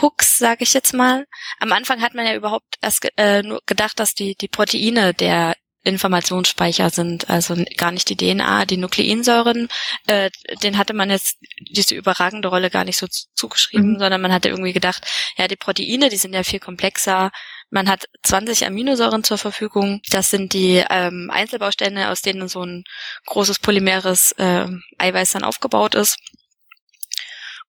Hooks, 0.02 0.38
sage 0.38 0.64
ich 0.64 0.74
jetzt 0.74 0.94
mal. 0.94 1.26
Am 1.60 1.72
Anfang 1.72 2.02
hat 2.02 2.14
man 2.14 2.26
ja 2.26 2.36
überhaupt 2.36 2.76
erst 2.82 3.08
äh, 3.18 3.42
nur 3.42 3.62
gedacht, 3.66 4.00
dass 4.00 4.14
die, 4.14 4.36
die 4.36 4.48
Proteine 4.48 5.14
der 5.14 5.56
Informationsspeicher 5.84 6.90
sind, 6.90 7.30
also 7.30 7.56
gar 7.78 7.92
nicht 7.92 8.10
die 8.10 8.18
DNA, 8.18 8.66
die 8.66 8.78
Nukleinsäuren, 8.78 9.70
äh, 10.08 10.30
den 10.62 10.78
hatte 10.78 10.94
man 10.94 11.10
jetzt 11.10 11.38
diese 11.60 11.96
überragende 11.96 12.50
Rolle 12.50 12.70
gar 12.70 12.84
nicht 12.84 12.98
so 12.98 13.08
zugeschrieben, 13.36 13.94
mhm. 13.94 14.00
sondern 14.00 14.22
man 14.22 14.34
hatte 14.34 14.50
irgendwie 14.50 14.74
gedacht, 14.74 15.06
ja, 15.38 15.48
die 15.48 15.56
Proteine, 15.56 16.10
die 16.10 16.18
sind 16.18 16.34
ja 16.34 16.44
viel 16.44 16.60
komplexer. 16.60 17.32
Man 17.70 17.90
hat 17.90 18.06
20 18.24 18.66
Aminosäuren 18.66 19.24
zur 19.24 19.38
Verfügung. 19.38 20.02
Das 20.10 20.30
sind 20.30 20.54
die 20.54 20.84
ähm, 20.90 21.30
Einzelbausteine, 21.32 22.10
aus 22.12 22.22
denen 22.22 22.48
so 22.48 22.64
ein 22.64 22.84
großes 23.26 23.60
polymeres 23.60 24.34
äh, 24.34 24.68
Eiweiß 24.98 25.32
dann 25.32 25.44
aufgebaut 25.44 25.96
ist. 25.96 26.18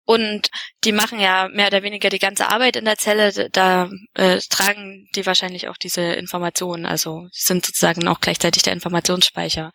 Und 0.08 0.48
die 0.84 0.92
machen 0.92 1.20
ja 1.20 1.48
mehr 1.52 1.66
oder 1.66 1.82
weniger 1.82 2.08
die 2.08 2.18
ganze 2.18 2.48
Arbeit 2.48 2.76
in 2.76 2.86
der 2.86 2.96
Zelle. 2.96 3.50
Da 3.50 3.90
äh, 4.14 4.38
tragen 4.48 5.06
die 5.14 5.26
wahrscheinlich 5.26 5.68
auch 5.68 5.76
diese 5.76 6.00
Informationen. 6.00 6.86
Also 6.86 7.26
sind 7.30 7.66
sozusagen 7.66 8.08
auch 8.08 8.20
gleichzeitig 8.20 8.62
der 8.62 8.72
Informationsspeicher. 8.72 9.70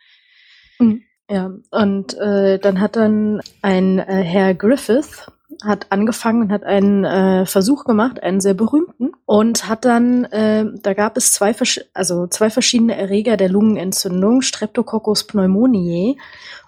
Mhm. 0.80 1.04
Ja, 1.30 1.52
und 1.70 2.16
äh, 2.16 2.58
dann 2.58 2.80
hat 2.80 2.96
dann 2.96 3.42
ein 3.62 4.00
äh, 4.00 4.24
Herr 4.24 4.56
Griffith 4.56 5.28
hat 5.64 5.88
angefangen 5.90 6.42
und 6.44 6.52
hat 6.52 6.64
einen 6.64 7.04
äh, 7.04 7.46
Versuch 7.46 7.86
gemacht, 7.86 8.22
einen 8.22 8.42
sehr 8.42 8.54
berühmten, 8.54 9.12
und 9.26 9.68
hat 9.68 9.86
dann, 9.86 10.26
äh, 10.26 10.66
da 10.82 10.94
gab 10.94 11.18
es 11.18 11.34
zwei, 11.34 11.56
also 11.94 12.28
zwei 12.28 12.50
verschiedene 12.50 12.98
Erreger 12.98 13.38
der 13.38 13.50
Lungenentzündung, 13.50 14.42
Streptococcus 14.42 15.26
pneumoniae. 15.26 16.18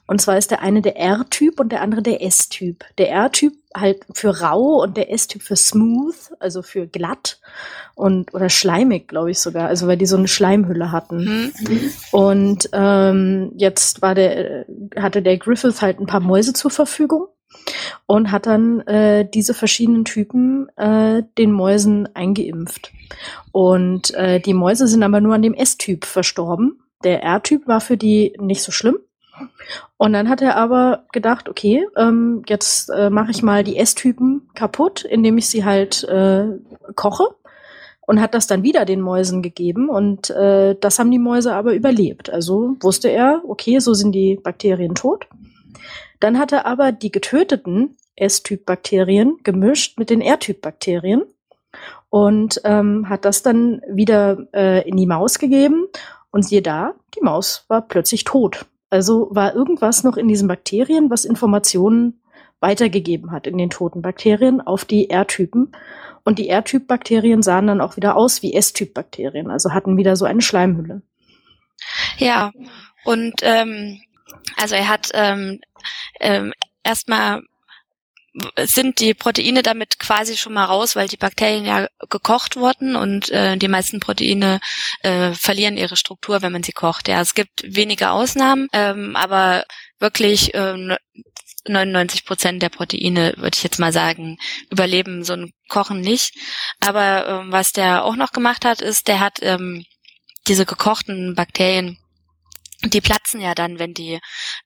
Und 0.08 0.22
zwar 0.22 0.38
ist 0.38 0.52
der 0.52 0.62
eine 0.62 0.82
der 0.82 0.98
R-Typ 0.98 1.60
und 1.60 1.72
der 1.72 1.82
andere 1.82 2.04
der 2.04 2.24
S-Typ. 2.24 2.86
Der 3.00 3.10
R-Typ 3.10 3.54
halt 3.76 4.06
für 4.14 4.40
rau 4.40 4.84
und 4.84 4.98
der 4.98 5.12
S-Typ 5.12 5.42
für 5.42 5.56
smooth, 5.56 6.16
also 6.40 6.62
für 6.62 6.86
glatt 6.86 7.40
und 7.96 8.34
oder 8.34 8.50
schleimig, 8.50 9.08
glaube 9.08 9.32
ich 9.32 9.40
sogar. 9.40 9.68
Also 9.68 9.88
weil 9.88 9.98
die 9.98 10.06
so 10.06 10.18
eine 10.18 10.28
Schleimhülle 10.28 10.92
hatten. 10.92 11.26
Mhm. 11.26 11.92
Und 12.12 12.70
ähm, 12.72 13.52
jetzt 13.58 14.04
war 14.04 14.14
der 14.14 14.66
hatte 14.96 15.24
der 15.24 15.38
Griffith 15.38 15.82
halt 15.82 16.00
ein 16.00 16.06
paar 16.06 16.20
Mäuse 16.20 16.54
zur 16.54 16.70
Verfügung 16.70 17.28
und 18.06 18.32
hat 18.32 18.46
dann 18.46 18.82
äh, 18.82 19.28
diese 19.30 19.54
verschiedenen 19.54 20.06
Typen 20.06 20.70
äh, 20.78 21.24
den 21.38 21.52
Mäusen 21.52 22.14
eingeimpft. 22.16 22.92
Und 23.52 24.14
äh, 24.14 24.40
die 24.40 24.54
Mäuse 24.54 24.88
sind 24.88 25.04
aber 25.04 25.22
nur 25.22 25.36
an 25.36 25.42
dem 25.42 25.54
S-Typ 25.54 26.06
verstorben. 26.06 26.80
Der 27.04 27.24
R-Typ 27.24 27.68
war 27.68 27.82
für 27.82 27.98
die 27.98 28.34
nicht 28.40 28.64
so 28.64 28.72
schlimm. 28.72 28.98
Und 29.98 30.14
dann 30.14 30.30
hat 30.30 30.42
er 30.42 30.56
aber 30.56 31.06
gedacht, 31.12 31.50
okay, 31.50 31.86
ähm, 31.98 32.44
jetzt 32.48 32.90
äh, 32.90 33.10
mache 33.10 33.32
ich 33.32 33.44
mal 33.44 33.64
die 33.64 33.78
Esstypen 33.78 34.50
kaputt, 34.56 35.04
indem 35.04 35.38
ich 35.38 35.50
sie 35.50 35.66
halt 35.66 36.04
äh, 36.06 36.46
koche 36.96 37.28
und 38.02 38.22
hat 38.22 38.34
das 38.34 38.48
dann 38.48 38.64
wieder 38.64 38.86
den 38.86 39.02
Mäusen 39.02 39.42
gegeben 39.42 39.90
und 39.90 40.30
äh, 40.30 40.76
das 40.80 41.00
haben 41.00 41.12
die 41.12 41.20
Mäuse 41.20 41.54
aber 41.54 41.74
überlebt. 41.74 42.30
Also 42.30 42.76
wusste 42.82 43.10
er, 43.10 43.42
okay, 43.48 43.80
so 43.80 43.94
sind 43.94 44.14
die 44.14 44.40
Bakterien 44.42 44.96
tot. 44.96 45.28
Dann 46.20 46.40
hat 46.40 46.52
er 46.52 46.66
aber 46.66 46.92
die 46.92 47.12
getöteten 47.12 47.98
S-Typ-Bakterien 48.16 49.38
gemischt 49.44 50.00
mit 50.00 50.10
den 50.10 50.22
R-Typ-Bakterien 50.22 51.24
und 52.10 52.62
ähm, 52.64 53.10
hat 53.10 53.26
das 53.26 53.44
dann 53.44 53.82
wieder 53.90 54.48
äh, 54.54 54.88
in 54.88 54.96
die 54.96 55.08
Maus 55.08 55.40
gegeben 55.40 55.88
und 56.32 56.44
siehe 56.44 56.62
da, 56.62 56.96
die 57.16 57.22
Maus 57.22 57.66
war 57.68 57.82
plötzlich 57.82 58.24
tot. 58.24 58.66
Also 58.90 59.30
war 59.32 59.56
irgendwas 59.56 60.04
noch 60.04 60.16
in 60.16 60.28
diesen 60.28 60.48
Bakterien, 60.48 61.10
was 61.10 61.26
Informationen 61.26 62.22
weitergegeben 62.60 63.32
hat 63.32 63.48
in 63.48 63.58
den 63.58 63.70
toten 63.70 64.02
Bakterien 64.02 64.62
auf 64.62 64.86
die 64.86 65.10
R-Typen. 65.10 65.72
Und 66.24 66.40
die 66.40 66.50
R-Typ-Bakterien 66.50 67.44
sahen 67.44 67.68
dann 67.68 67.82
auch 67.82 67.98
wieder 67.98 68.16
aus 68.16 68.42
wie 68.42 68.54
S-Typ-Bakterien, 68.54 69.52
also 69.52 69.74
hatten 69.74 69.98
wieder 69.98 70.16
so 70.16 70.26
eine 70.26 70.42
Schleimhülle. 70.42 71.04
Ja, 72.18 72.52
und 73.04 73.36
ähm, 73.44 74.00
also 74.58 74.76
er 74.76 74.88
hat 74.88 75.10
ähm, 75.14 75.62
ähm, 76.20 76.54
erstmal 76.84 77.42
sind 78.66 79.00
die 79.00 79.14
Proteine 79.14 79.64
damit 79.64 80.00
quasi 80.00 80.38
schon 80.38 80.54
mal 80.54 80.66
raus, 80.66 80.96
weil 80.96 81.08
die 81.08 81.18
Bakterien 81.18 81.66
ja 81.66 81.88
gekocht 82.10 82.58
wurden 82.58 82.96
und 82.96 83.30
äh, 83.32 83.56
die 83.58 83.68
meisten 83.68 84.00
Proteine 84.00 84.60
äh, 85.04 85.32
verlieren 85.32 85.78
ihre 85.78 85.96
Struktur, 85.96 86.42
wenn 86.42 86.52
man 86.52 86.64
sie 86.64 86.74
kocht. 86.74 87.08
Ja, 87.08 87.22
es 87.22 87.34
gibt 87.34 87.64
wenige 87.66 88.10
Ausnahmen, 88.10 88.68
ähm, 88.74 89.16
aber 89.16 89.64
wirklich 90.00 90.54
äh, 90.54 90.98
99 91.68 92.26
Prozent 92.26 92.62
der 92.62 92.70
Proteine, 92.70 93.34
würde 93.38 93.56
ich 93.56 93.64
jetzt 93.64 93.80
mal 93.80 93.94
sagen, 93.94 94.38
überleben 94.70 95.24
so 95.24 95.34
ein 95.34 95.52
Kochen 95.70 96.02
nicht. 96.02 96.36
Aber 96.80 97.28
ähm, 97.28 97.52
was 97.52 97.72
der 97.72 98.04
auch 98.04 98.16
noch 98.16 98.32
gemacht 98.32 98.66
hat, 98.66 98.82
ist, 98.82 99.08
der 99.08 99.20
hat 99.22 99.40
ähm, 99.42 99.86
diese 100.48 100.66
gekochten 100.66 101.36
Bakterien 101.36 101.98
die 102.84 103.02
platzen 103.02 103.42
ja 103.42 103.56
dann, 103.56 103.80
wenn 103.80 103.94
die 103.94 104.20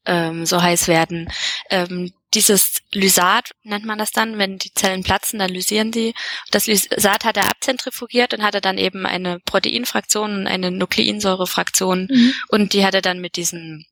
ähm, 0.05 0.45
so 0.45 0.61
heiß 0.61 0.87
werden. 0.87 1.31
Ähm, 1.69 2.11
dieses 2.33 2.81
Lysat 2.93 3.51
nennt 3.63 3.85
man 3.85 3.97
das 3.97 4.11
dann, 4.11 4.37
wenn 4.37 4.57
die 4.57 4.73
Zellen 4.73 5.03
platzen, 5.03 5.39
dann 5.39 5.49
lysieren 5.49 5.91
die. 5.91 6.13
Das 6.51 6.67
Lysat 6.67 7.25
hat 7.25 7.37
er 7.37 7.49
abzentrifugiert 7.49 8.33
und 8.33 8.43
hatte 8.43 8.61
dann 8.61 8.77
eben 8.77 9.05
eine 9.05 9.39
Proteinfraktion 9.45 10.39
und 10.39 10.47
eine 10.47 10.71
Nukleinsäurefraktion 10.71 12.07
mhm. 12.09 12.33
und 12.49 12.73
die 12.73 12.85
hat 12.85 12.93
er 12.93 13.01
dann 13.01 13.19
mit 13.19 13.35
diesen 13.35 13.85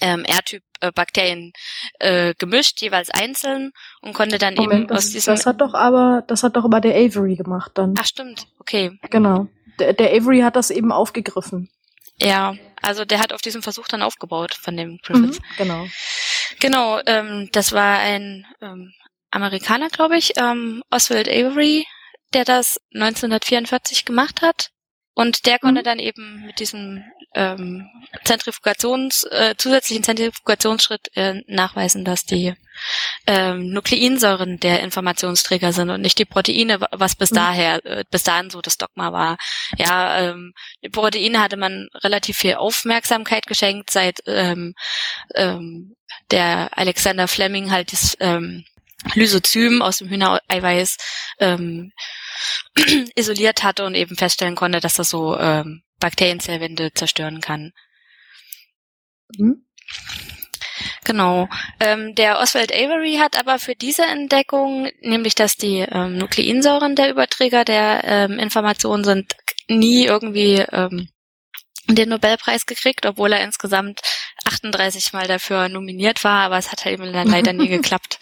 ähm, 0.00 0.24
R-Typ-Bakterien 0.24 1.52
äh, 2.00 2.34
gemischt, 2.38 2.80
jeweils 2.82 3.10
einzeln 3.10 3.72
und 4.02 4.12
konnte 4.12 4.38
dann 4.38 4.54
Moment, 4.54 4.80
eben 4.80 4.88
das, 4.88 5.06
aus 5.06 5.10
diesem. 5.12 5.34
Das 5.34 5.46
hat 5.46 5.60
doch 5.60 5.74
aber, 5.74 6.24
das 6.26 6.42
hat 6.42 6.56
doch 6.56 6.64
aber 6.64 6.80
der 6.80 6.96
Avery 6.96 7.36
gemacht 7.36 7.72
dann. 7.74 7.94
Ach 7.98 8.06
stimmt, 8.06 8.46
okay. 8.58 8.98
Genau. 9.10 9.46
Der, 9.78 9.92
der 9.92 10.10
Avery 10.10 10.40
hat 10.40 10.56
das 10.56 10.70
eben 10.70 10.90
aufgegriffen. 10.90 11.70
Ja, 12.20 12.54
also 12.82 13.04
der 13.04 13.18
hat 13.18 13.32
auf 13.32 13.42
diesem 13.42 13.62
Versuch 13.62 13.88
dann 13.88 14.02
aufgebaut 14.02 14.54
von 14.54 14.76
dem 14.76 14.98
Griffith. 15.02 15.40
Mhm, 15.40 15.56
genau. 15.58 15.86
Genau, 16.60 17.00
ähm, 17.06 17.48
das 17.52 17.72
war 17.72 17.98
ein 17.98 18.46
ähm, 18.60 18.92
Amerikaner, 19.30 19.88
glaube 19.88 20.16
ich, 20.16 20.32
ähm, 20.36 20.82
Oswald 20.90 21.28
Avery, 21.28 21.86
der 22.32 22.44
das 22.44 22.80
1944 22.94 24.04
gemacht 24.04 24.40
hat. 24.42 24.70
Und 25.16 25.46
der 25.46 25.58
konnte 25.58 25.80
mhm. 25.80 25.84
dann 25.84 25.98
eben 25.98 26.44
mit 26.44 26.60
diesem 26.60 27.02
ähm, 27.34 27.88
Zentrifugations, 28.24 29.24
äh, 29.24 29.54
zusätzlichen 29.56 30.04
Zentrifugationsschritt 30.04 31.08
äh, 31.16 31.40
nachweisen, 31.46 32.04
dass 32.04 32.26
die 32.26 32.52
ähm, 33.26 33.70
Nukleinsäuren 33.70 34.60
der 34.60 34.82
Informationsträger 34.82 35.72
sind 35.72 35.88
und 35.88 36.02
nicht 36.02 36.18
die 36.18 36.26
Proteine, 36.26 36.80
was 36.92 37.16
bis 37.16 37.30
mhm. 37.30 37.36
daher, 37.36 37.86
äh, 37.86 38.04
bis 38.10 38.24
dahin 38.24 38.50
so 38.50 38.60
das 38.60 38.76
Dogma 38.76 39.10
war. 39.10 39.38
Ja, 39.78 40.20
ähm, 40.20 40.52
die 40.84 40.90
Proteine 40.90 41.40
hatte 41.40 41.56
man 41.56 41.88
relativ 41.94 42.36
viel 42.36 42.56
Aufmerksamkeit 42.56 43.46
geschenkt, 43.46 43.88
seit 43.88 44.20
ähm, 44.26 44.74
ähm, 45.34 45.96
der 46.30 46.76
Alexander 46.76 47.26
Fleming 47.26 47.70
halt 47.70 47.92
das 47.92 48.18
ähm, 48.20 48.66
Lysozym 49.14 49.82
aus 49.82 49.98
dem 49.98 50.08
Hühnereiweiß 50.08 50.96
ähm, 51.40 51.92
isoliert 53.14 53.62
hatte 53.62 53.84
und 53.84 53.94
eben 53.94 54.16
feststellen 54.16 54.56
konnte, 54.56 54.80
dass 54.80 54.94
das 54.94 55.10
so 55.10 55.38
ähm, 55.38 55.82
Bakterienzellwände 56.00 56.92
zerstören 56.94 57.40
kann. 57.40 57.72
Mhm. 59.36 59.66
Genau. 61.04 61.48
Ähm, 61.80 62.14
der 62.14 62.40
Oswald 62.40 62.72
Avery 62.72 63.18
hat 63.20 63.38
aber 63.38 63.58
für 63.58 63.74
diese 63.74 64.04
Entdeckung, 64.04 64.90
nämlich 65.00 65.34
dass 65.34 65.56
die 65.56 65.78
ähm, 65.78 66.18
Nukleinsäuren 66.18 66.96
der 66.96 67.10
Überträger 67.10 67.64
der 67.64 68.02
ähm, 68.04 68.38
Informationen 68.38 69.04
sind, 69.04 69.36
nie 69.68 70.04
irgendwie 70.04 70.64
ähm, 70.72 71.08
den 71.88 72.08
Nobelpreis 72.08 72.66
gekriegt, 72.66 73.06
obwohl 73.06 73.32
er 73.32 73.44
insgesamt 73.44 74.00
38 74.44 75.12
Mal 75.12 75.28
dafür 75.28 75.68
nominiert 75.68 76.24
war, 76.24 76.42
aber 76.42 76.58
es 76.58 76.72
hat 76.72 76.84
halt 76.84 76.94
eben 76.94 77.04
leider 77.04 77.52
nie 77.52 77.68
geklappt. 77.68 78.18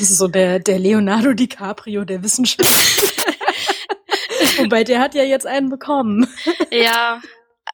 Das 0.00 0.10
ist 0.10 0.16
so 0.16 0.28
der, 0.28 0.58
der 0.60 0.78
Leonardo 0.78 1.34
DiCaprio 1.34 2.06
der 2.06 2.24
Wissenschaft. 2.24 2.62
Wobei 4.58 4.82
der 4.82 4.98
hat 4.98 5.14
ja 5.14 5.24
jetzt 5.24 5.46
einen 5.46 5.68
bekommen. 5.68 6.26
Ja, 6.70 7.20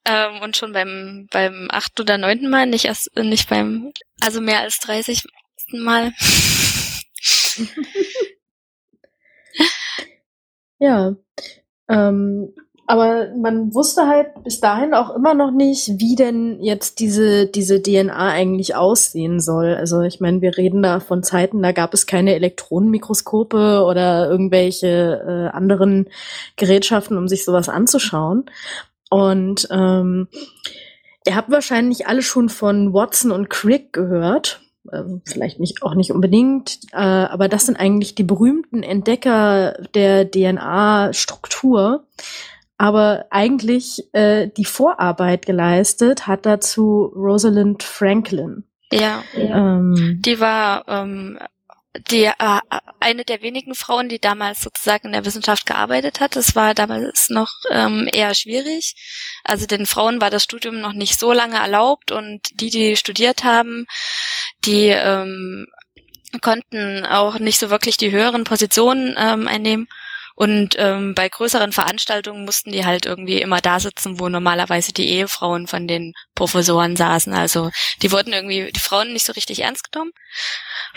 ähm, 0.04 0.42
und 0.42 0.56
schon 0.56 0.72
beim 0.72 1.28
beim 1.30 1.68
achten 1.70 2.02
oder 2.02 2.18
neunten 2.18 2.50
Mal, 2.50 2.66
nicht 2.66 2.86
erst 2.86 3.14
nicht 3.16 3.48
beim, 3.48 3.92
also 4.20 4.40
mehr 4.40 4.58
als 4.58 4.80
30 4.80 5.22
Mal. 5.70 6.12
ja. 10.80 11.14
Ähm, 11.88 12.52
aber 12.86 13.28
man 13.36 13.74
wusste 13.74 14.06
halt 14.06 14.44
bis 14.44 14.60
dahin 14.60 14.94
auch 14.94 15.14
immer 15.14 15.34
noch 15.34 15.50
nicht, 15.50 15.98
wie 15.98 16.14
denn 16.14 16.62
jetzt 16.62 17.00
diese, 17.00 17.46
diese 17.46 17.82
DNA 17.82 18.28
eigentlich 18.28 18.76
aussehen 18.76 19.40
soll. 19.40 19.74
Also 19.74 20.02
ich 20.02 20.20
meine, 20.20 20.40
wir 20.40 20.56
reden 20.56 20.82
da 20.82 21.00
von 21.00 21.24
Zeiten, 21.24 21.62
da 21.62 21.72
gab 21.72 21.94
es 21.94 22.06
keine 22.06 22.34
Elektronenmikroskope 22.36 23.82
oder 23.84 24.30
irgendwelche 24.30 25.22
äh, 25.26 25.56
anderen 25.56 26.08
Gerätschaften, 26.54 27.18
um 27.18 27.26
sich 27.26 27.44
sowas 27.44 27.68
anzuschauen. 27.68 28.44
Und 29.10 29.66
ähm, 29.72 30.28
ihr 31.26 31.34
habt 31.34 31.50
wahrscheinlich 31.50 32.06
alle 32.06 32.22
schon 32.22 32.48
von 32.48 32.92
Watson 32.92 33.32
und 33.32 33.50
Crick 33.50 33.92
gehört. 33.92 34.60
äh, 34.92 35.02
vielleicht 35.24 35.58
nicht 35.58 35.82
auch 35.82 35.94
nicht 35.94 36.12
unbedingt, 36.12 36.78
äh, 36.92 36.98
aber 36.98 37.48
das 37.48 37.66
sind 37.66 37.80
eigentlich 37.80 38.14
die 38.14 38.22
berühmten 38.22 38.84
Entdecker 38.84 39.76
der 39.94 40.30
DNA-Struktur. 40.30 42.04
Aber 42.78 43.26
eigentlich 43.30 44.02
äh, 44.12 44.48
die 44.48 44.64
Vorarbeit 44.64 45.46
geleistet 45.46 46.26
hat 46.26 46.44
dazu 46.44 47.12
Rosalind 47.14 47.82
Franklin. 47.82 48.64
Ja, 48.92 49.24
ähm, 49.34 50.20
die 50.20 50.38
war 50.38 50.86
ähm, 50.86 51.38
die 52.10 52.24
äh, 52.24 52.60
eine 53.00 53.24
der 53.24 53.42
wenigen 53.42 53.74
Frauen, 53.74 54.08
die 54.08 54.20
damals 54.20 54.62
sozusagen 54.62 55.06
in 55.06 55.12
der 55.12 55.24
Wissenschaft 55.24 55.66
gearbeitet 55.66 56.20
hat. 56.20 56.36
Das 56.36 56.54
war 56.54 56.74
damals 56.74 57.30
noch 57.30 57.50
ähm, 57.70 58.08
eher 58.12 58.34
schwierig. 58.34 58.94
Also 59.44 59.66
den 59.66 59.86
Frauen 59.86 60.20
war 60.20 60.30
das 60.30 60.44
Studium 60.44 60.80
noch 60.80 60.92
nicht 60.92 61.18
so 61.18 61.32
lange 61.32 61.56
erlaubt 61.56 62.12
und 62.12 62.60
die, 62.60 62.70
die 62.70 62.96
studiert 62.96 63.44
haben, 63.44 63.86
die 64.64 64.88
ähm, 64.88 65.66
konnten 66.40 67.06
auch 67.06 67.38
nicht 67.38 67.58
so 67.58 67.70
wirklich 67.70 67.96
die 67.96 68.10
höheren 68.10 68.44
Positionen 68.44 69.14
ähm, 69.18 69.48
einnehmen. 69.48 69.88
Und 70.38 70.74
ähm, 70.76 71.14
bei 71.14 71.30
größeren 71.30 71.72
Veranstaltungen 71.72 72.44
mussten 72.44 72.70
die 72.70 72.84
halt 72.84 73.06
irgendwie 73.06 73.40
immer 73.40 73.62
da 73.62 73.80
sitzen, 73.80 74.20
wo 74.20 74.28
normalerweise 74.28 74.92
die 74.92 75.08
Ehefrauen 75.08 75.66
von 75.66 75.88
den 75.88 76.12
Professoren 76.34 76.94
saßen. 76.94 77.32
Also 77.32 77.70
die 78.02 78.12
wurden 78.12 78.34
irgendwie, 78.34 78.70
die 78.70 78.80
Frauen 78.80 79.14
nicht 79.14 79.24
so 79.24 79.32
richtig 79.32 79.60
ernst 79.60 79.90
genommen. 79.90 80.12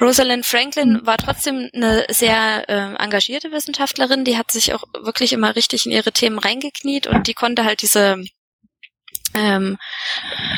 Rosalind 0.02 0.46
Franklin 0.46 0.92
mhm. 0.92 1.06
war 1.06 1.18
trotzdem 1.18 1.70
eine 1.74 2.06
sehr 2.10 2.68
äh, 2.68 3.02
engagierte 3.02 3.54
Wissenschaftlerin, 3.54 4.26
die 4.26 4.38
hat 4.38 4.52
sich 4.52 4.74
auch 4.74 4.84
wirklich 5.02 5.32
immer 5.32 5.56
richtig 5.56 5.86
in 5.86 5.94
ihre 5.94 6.12
Themen 6.12 6.40
reingekniet 6.40 7.08
und 7.08 7.28
die 7.28 7.34
konnte 7.34 7.64
halt 7.64 7.82
diese 7.82 8.22
ähm, 9.34 9.78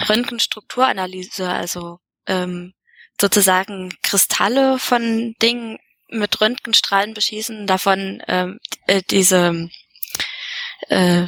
Röntgenstrukturanalyse, 0.09 1.47
also 1.47 1.99
ähm, 2.25 2.73
sozusagen 3.19 3.93
Kristalle 4.01 4.79
von 4.79 5.35
Dingen 5.39 5.77
mit 6.11 6.41
Röntgenstrahlen 6.41 7.13
beschießen, 7.13 7.67
davon 7.67 8.21
ähm, 8.27 8.59
äh, 8.91 9.01
diese 9.09 9.69
äh, 10.89 11.27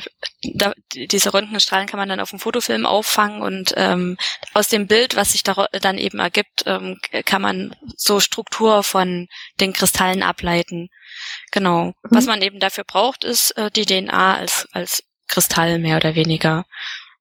da, 0.53 0.73
diese 0.93 1.33
Röntgenstrahlen 1.33 1.87
kann 1.87 1.99
man 1.99 2.09
dann 2.09 2.19
auf 2.19 2.31
dem 2.31 2.39
Fotofilm 2.39 2.85
auffangen 2.85 3.41
und 3.41 3.73
ähm, 3.77 4.17
aus 4.53 4.67
dem 4.67 4.87
Bild, 4.87 5.15
was 5.15 5.31
sich 5.31 5.43
da 5.43 5.67
dann 5.71 5.97
eben 5.97 6.19
ergibt, 6.19 6.63
ähm, 6.65 6.99
kann 7.25 7.41
man 7.41 7.75
so 7.95 8.19
Struktur 8.19 8.83
von 8.83 9.27
den 9.59 9.71
Kristallen 9.71 10.23
ableiten. 10.23 10.89
Genau. 11.51 11.85
Mhm. 11.85 11.93
Was 12.03 12.25
man 12.25 12.41
eben 12.41 12.59
dafür 12.59 12.83
braucht, 12.83 13.23
ist 13.23 13.51
äh, 13.51 13.71
die 13.71 13.85
DNA 13.85 14.35
als 14.35 14.67
als 14.73 15.03
Kristall 15.27 15.79
mehr 15.79 15.97
oder 15.97 16.15
weniger. 16.15 16.65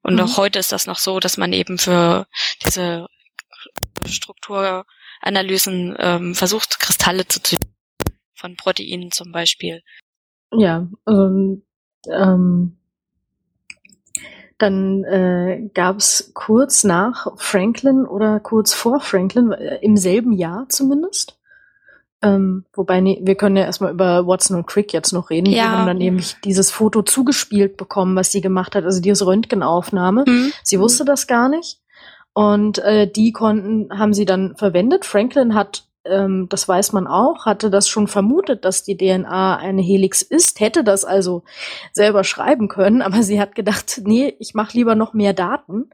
Und 0.02 0.14
mhm. 0.14 0.20
auch 0.22 0.36
heute 0.36 0.58
ist 0.58 0.72
das 0.72 0.86
noch 0.86 0.98
so, 0.98 1.20
dass 1.20 1.36
man 1.36 1.52
eben 1.52 1.78
für 1.78 2.26
diese 2.64 3.06
Strukturanalysen 4.04 5.96
ähm, 5.98 6.34
versucht, 6.34 6.80
Kristalle 6.80 7.28
zu 7.28 7.40
ziehen. 7.40 7.60
Von 8.34 8.56
Proteinen 8.56 9.12
zum 9.12 9.30
Beispiel. 9.30 9.82
Ja, 10.52 10.86
ähm, 11.08 11.62
ähm, 12.06 12.76
dann 14.58 15.02
äh, 15.04 15.70
gab 15.74 15.96
es 15.98 16.30
kurz 16.34 16.84
nach 16.84 17.26
Franklin 17.36 18.06
oder 18.06 18.38
kurz 18.38 18.72
vor 18.72 19.00
Franklin, 19.00 19.52
äh, 19.52 19.78
im 19.82 19.96
selben 19.96 20.32
Jahr 20.32 20.66
zumindest. 20.68 21.36
Ähm, 22.22 22.64
wobei, 22.72 23.00
nee, 23.00 23.20
wir 23.24 23.34
können 23.34 23.56
ja 23.56 23.64
erstmal 23.64 23.92
über 23.92 24.26
Watson 24.26 24.56
und 24.56 24.66
Crick 24.66 24.92
jetzt 24.92 25.12
noch 25.12 25.30
reden. 25.30 25.50
Ja. 25.50 25.52
Die 25.52 25.68
haben 25.68 25.86
dann 25.88 25.98
nämlich 25.98 26.36
dieses 26.44 26.70
Foto 26.70 27.02
zugespielt 27.02 27.76
bekommen, 27.76 28.14
was 28.14 28.30
sie 28.30 28.40
gemacht 28.40 28.76
hat, 28.76 28.84
also 28.84 29.02
diese 29.02 29.26
Röntgenaufnahme. 29.26 30.24
Mhm. 30.28 30.52
Sie 30.62 30.78
wusste 30.78 31.04
das 31.04 31.26
gar 31.26 31.48
nicht. 31.48 31.80
Und 32.32 32.78
äh, 32.78 33.10
die 33.10 33.32
konnten, 33.32 33.98
haben 33.98 34.14
sie 34.14 34.24
dann 34.24 34.54
verwendet. 34.56 35.04
Franklin 35.04 35.54
hat 35.56 35.88
ähm, 36.04 36.48
das 36.48 36.66
weiß 36.68 36.92
man 36.92 37.06
auch, 37.06 37.46
hatte 37.46 37.70
das 37.70 37.88
schon 37.88 38.08
vermutet, 38.08 38.64
dass 38.64 38.82
die 38.82 38.96
DNA 38.96 39.56
eine 39.56 39.82
Helix 39.82 40.22
ist, 40.22 40.60
hätte 40.60 40.84
das 40.84 41.04
also 41.04 41.42
selber 41.92 42.24
schreiben 42.24 42.68
können, 42.68 43.02
aber 43.02 43.22
sie 43.22 43.40
hat 43.40 43.54
gedacht, 43.54 44.00
nee, 44.04 44.34
ich 44.38 44.54
mache 44.54 44.76
lieber 44.76 44.94
noch 44.94 45.14
mehr 45.14 45.32
Daten. 45.32 45.90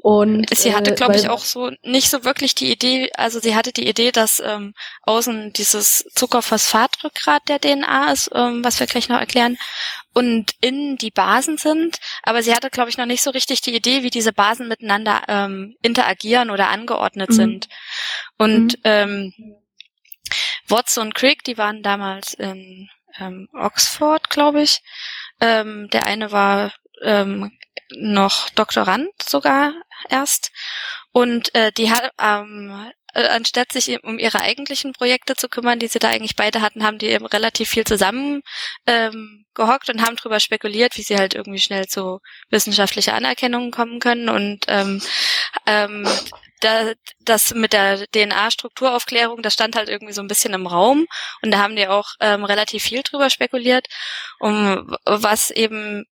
Und 0.00 0.56
sie 0.56 0.76
hatte, 0.76 0.92
äh, 0.92 0.94
glaube 0.94 1.16
ich, 1.16 1.28
auch 1.28 1.44
so 1.44 1.72
nicht 1.82 2.08
so 2.08 2.24
wirklich 2.24 2.54
die 2.54 2.70
Idee, 2.70 3.10
also 3.16 3.40
sie 3.40 3.56
hatte 3.56 3.72
die 3.72 3.88
Idee, 3.88 4.12
dass 4.12 4.40
ähm, 4.40 4.72
außen 5.02 5.52
dieses 5.52 6.04
Zuckerphosphatrückgrat 6.14 7.48
der 7.48 7.60
DNA 7.60 8.12
ist, 8.12 8.30
ähm, 8.32 8.64
was 8.64 8.78
wir 8.78 8.86
gleich 8.86 9.08
noch 9.08 9.18
erklären, 9.18 9.58
und 10.14 10.52
innen 10.60 10.96
die 10.98 11.10
Basen 11.10 11.58
sind, 11.58 11.98
aber 12.22 12.42
sie 12.42 12.54
hatte, 12.54 12.70
glaube 12.70 12.90
ich, 12.90 12.96
noch 12.96 13.06
nicht 13.06 13.22
so 13.22 13.30
richtig 13.30 13.60
die 13.60 13.74
Idee, 13.74 14.02
wie 14.04 14.10
diese 14.10 14.32
Basen 14.32 14.68
miteinander 14.68 15.22
ähm, 15.26 15.76
interagieren 15.82 16.50
oder 16.50 16.68
angeordnet 16.68 17.30
mhm. 17.30 17.34
sind. 17.34 17.68
Und 18.36 18.78
mhm. 18.78 18.82
ähm, 18.84 19.32
Watson 20.68 21.08
und 21.08 21.14
Crick, 21.14 21.42
die 21.44 21.58
waren 21.58 21.82
damals 21.82 22.34
in 22.34 22.88
ähm, 23.18 23.48
Oxford, 23.52 24.30
glaube 24.30 24.62
ich. 24.62 24.80
Ähm, 25.40 25.88
der 25.92 26.04
eine 26.04 26.30
war 26.30 26.72
ähm, 27.02 27.50
noch 27.96 28.50
Doktorand 28.50 29.10
sogar 29.22 29.72
erst. 30.08 30.50
Und 31.12 31.54
äh, 31.54 31.72
die 31.72 31.90
hat 31.90 32.12
ähm, 32.20 32.90
äh, 33.14 33.26
anstatt 33.28 33.72
sich 33.72 34.02
um 34.04 34.18
ihre 34.18 34.40
eigentlichen 34.40 34.92
Projekte 34.92 35.34
zu 35.34 35.48
kümmern, 35.48 35.78
die 35.78 35.88
sie 35.88 35.98
da 35.98 36.08
eigentlich 36.08 36.36
beide 36.36 36.60
hatten, 36.60 36.84
haben 36.84 36.98
die 36.98 37.06
eben 37.06 37.26
relativ 37.26 37.70
viel 37.70 37.84
zusammen 37.84 38.42
ähm, 38.86 39.44
gehockt 39.54 39.88
und 39.88 40.02
haben 40.02 40.16
drüber 40.16 40.40
spekuliert, 40.40 40.96
wie 40.96 41.02
sie 41.02 41.16
halt 41.16 41.34
irgendwie 41.34 41.58
schnell 41.58 41.86
zu 41.86 42.20
wissenschaftlicher 42.50 43.14
Anerkennung 43.14 43.70
kommen 43.70 43.98
können 43.98 44.28
und 44.28 44.66
ähm, 44.68 45.02
ähm, 45.66 46.06
da, 46.60 46.92
das 47.20 47.54
mit 47.54 47.72
der 47.72 48.06
DNA-Strukturaufklärung, 48.08 49.42
das 49.42 49.54
stand 49.54 49.76
halt 49.76 49.88
irgendwie 49.88 50.12
so 50.12 50.20
ein 50.20 50.28
bisschen 50.28 50.54
im 50.54 50.66
Raum 50.66 51.06
und 51.42 51.50
da 51.50 51.58
haben 51.58 51.76
die 51.76 51.88
auch 51.88 52.10
ähm, 52.20 52.44
relativ 52.44 52.82
viel 52.82 53.02
drüber 53.02 53.30
spekuliert, 53.30 53.86
um 54.38 54.96
was 55.04 55.50
eben 55.50 56.04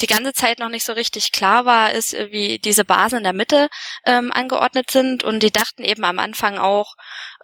die 0.00 0.06
ganze 0.06 0.32
Zeit 0.32 0.58
noch 0.58 0.68
nicht 0.68 0.84
so 0.84 0.92
richtig 0.92 1.32
klar 1.32 1.64
war, 1.64 1.92
ist, 1.92 2.14
äh, 2.14 2.30
wie 2.30 2.58
diese 2.58 2.84
Basen 2.84 3.18
in 3.18 3.24
der 3.24 3.32
Mitte 3.32 3.68
ähm, 4.06 4.32
angeordnet 4.32 4.90
sind. 4.90 5.24
Und 5.24 5.42
die 5.42 5.50
dachten 5.50 5.82
eben 5.82 6.04
am 6.04 6.18
Anfang 6.18 6.58
auch, 6.58 6.94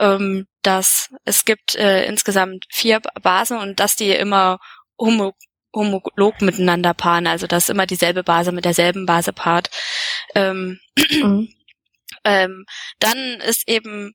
ähm, 0.01 0.47
dass 0.63 1.11
es 1.25 1.45
gibt 1.45 1.75
äh, 1.75 2.07
insgesamt 2.07 2.67
vier 2.71 3.01
Basen 3.23 3.59
und 3.59 3.81
dass 3.81 3.97
die 3.97 4.11
immer 4.11 4.59
homo 4.99 5.35
homolog 5.75 6.41
miteinander 6.41 6.95
paaren, 6.95 7.27
also 7.27 7.49
dass 7.49 7.69
immer 7.69 7.85
dieselbe 7.85 8.23
Base 8.23 8.53
mit 8.53 8.65
derselben 8.65 9.07
Base 9.07 9.33
paart. 9.33 9.71
Ähm, 10.37 10.79
mhm. 11.11 11.49
ähm, 12.25 12.65
dann 13.01 13.19
ist 13.41 13.69
eben 13.69 14.15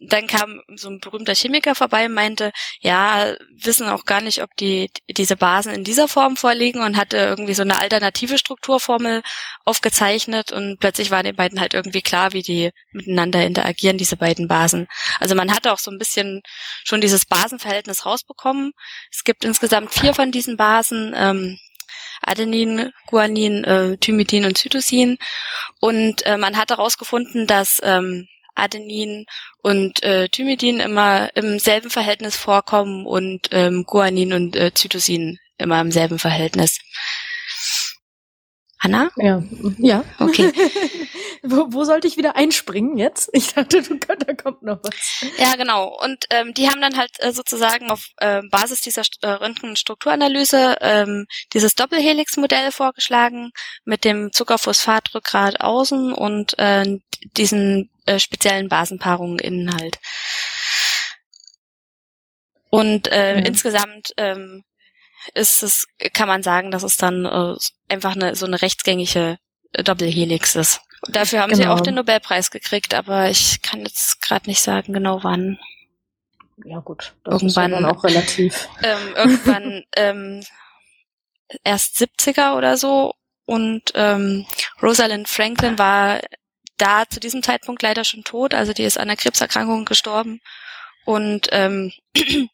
dann 0.00 0.26
kam 0.26 0.62
so 0.76 0.88
ein 0.88 1.00
berühmter 1.00 1.34
Chemiker 1.34 1.74
vorbei 1.74 2.06
und 2.06 2.14
meinte, 2.14 2.52
ja, 2.80 3.34
wissen 3.50 3.86
auch 3.88 4.04
gar 4.04 4.22
nicht, 4.22 4.42
ob 4.42 4.56
die 4.56 4.90
diese 5.10 5.36
Basen 5.36 5.72
in 5.74 5.84
dieser 5.84 6.08
Form 6.08 6.36
vorliegen 6.36 6.82
und 6.82 6.96
hatte 6.96 7.18
irgendwie 7.18 7.54
so 7.54 7.62
eine 7.62 7.78
alternative 7.78 8.38
Strukturformel 8.38 9.22
aufgezeichnet 9.64 10.52
und 10.52 10.78
plötzlich 10.80 11.10
war 11.10 11.22
den 11.22 11.36
beiden 11.36 11.60
halt 11.60 11.74
irgendwie 11.74 12.00
klar, 12.00 12.32
wie 12.32 12.42
die 12.42 12.70
miteinander 12.92 13.44
interagieren, 13.44 13.98
diese 13.98 14.16
beiden 14.16 14.48
Basen. 14.48 14.88
Also 15.20 15.34
man 15.34 15.52
hatte 15.52 15.72
auch 15.72 15.78
so 15.78 15.90
ein 15.90 15.98
bisschen 15.98 16.42
schon 16.84 17.02
dieses 17.02 17.26
Basenverhältnis 17.26 18.06
rausbekommen. 18.06 18.72
Es 19.12 19.22
gibt 19.24 19.44
insgesamt 19.44 19.92
vier 19.92 20.14
von 20.14 20.32
diesen 20.32 20.56
Basen. 20.56 21.14
Ähm, 21.16 21.58
Adenin, 22.20 22.90
Guanin, 23.06 23.62
äh, 23.62 23.96
Thymidin 23.96 24.44
und 24.44 24.58
Cytosin. 24.58 25.18
Und 25.80 26.26
äh, 26.26 26.36
man 26.36 26.56
hat 26.56 26.70
herausgefunden, 26.70 27.46
dass 27.46 27.80
ähm, 27.84 28.26
Adenin 28.58 29.26
und 29.62 30.02
äh, 30.02 30.28
Thymidin 30.28 30.80
immer 30.80 31.34
im 31.36 31.58
selben 31.58 31.90
Verhältnis 31.90 32.36
vorkommen 32.36 33.06
und 33.06 33.48
ähm, 33.52 33.84
Guanin 33.84 34.32
und 34.32 34.56
äh, 34.56 34.72
Cytosin 34.74 35.38
immer 35.58 35.80
im 35.80 35.92
selben 35.92 36.18
Verhältnis. 36.18 36.78
Hanna? 38.80 39.10
Ja. 39.16 39.42
Ja. 39.78 40.04
Okay. 40.18 40.52
wo, 41.42 41.66
wo 41.70 41.84
sollte 41.84 42.06
ich 42.06 42.16
wieder 42.16 42.36
einspringen 42.36 42.98
jetzt? 42.98 43.30
Ich 43.32 43.54
dachte, 43.54 43.82
du, 43.82 43.96
da 43.96 44.34
kommt 44.34 44.62
noch 44.62 44.80
was. 44.82 45.24
Ja, 45.38 45.54
genau. 45.56 45.96
Und 46.02 46.24
ähm, 46.30 46.54
die 46.54 46.68
haben 46.68 46.80
dann 46.80 46.96
halt 46.96 47.10
äh, 47.18 47.32
sozusagen 47.32 47.90
auf 47.90 48.08
äh, 48.18 48.42
Basis 48.50 48.80
dieser 48.80 49.02
äh, 49.22 49.28
Röntgenstrukturanalyse 49.28 50.76
ähm, 50.80 51.26
dieses 51.52 51.74
Doppelhelix-Modell 51.74 52.72
vorgeschlagen 52.72 53.52
mit 53.84 54.04
dem 54.04 54.32
Zuckerphosphatrückgrat 54.32 55.60
außen 55.60 56.12
und 56.12 56.58
äh, 56.58 56.98
diesen 57.36 57.90
äh, 58.06 58.18
speziellen 58.18 58.68
Basenpaarungen 58.68 59.38
innen 59.38 59.74
halt. 59.74 59.98
Und 62.70 63.08
äh, 63.10 63.36
mhm. 63.36 63.46
insgesamt 63.46 64.12
ähm, 64.16 64.64
ist 65.34 65.62
es, 65.62 65.86
kann 66.12 66.28
man 66.28 66.42
sagen, 66.42 66.70
dass 66.70 66.82
es 66.82 66.96
dann 66.96 67.24
äh, 67.24 67.54
einfach 67.88 68.14
eine, 68.14 68.34
so 68.34 68.46
eine 68.46 68.60
rechtsgängige 68.60 69.38
äh, 69.72 69.82
Doppelhelix 69.82 70.56
ist. 70.56 70.80
Dafür 71.06 71.40
haben 71.40 71.52
genau. 71.52 71.62
sie 71.62 71.68
auch 71.68 71.80
den 71.80 71.94
Nobelpreis 71.94 72.50
gekriegt, 72.50 72.94
aber 72.94 73.30
ich 73.30 73.62
kann 73.62 73.80
jetzt 73.80 74.20
gerade 74.20 74.48
nicht 74.48 74.60
sagen 74.60 74.92
genau 74.92 75.22
wann. 75.22 75.58
Ja 76.64 76.80
gut, 76.80 77.14
das 77.24 77.34
irgendwann 77.34 77.72
ist 77.72 77.80
dann 77.80 77.84
auch 77.86 78.04
relativ. 78.04 78.68
Ähm, 78.82 79.14
irgendwann 79.16 79.84
ähm, 79.96 80.44
erst 81.64 81.96
70er 81.96 82.56
oder 82.56 82.76
so 82.76 83.14
und 83.44 83.92
ähm, 83.94 84.44
Rosalind 84.82 85.28
Franklin 85.28 85.78
war 85.78 86.20
da 86.76 87.04
zu 87.08 87.20
diesem 87.20 87.42
Zeitpunkt 87.42 87.82
leider 87.82 88.04
schon 88.04 88.24
tot, 88.24 88.54
also 88.54 88.72
die 88.72 88.84
ist 88.84 88.98
an 88.98 89.04
einer 89.04 89.16
Krebserkrankung 89.16 89.84
gestorben 89.84 90.40
und 91.04 91.48
ähm, 91.52 91.92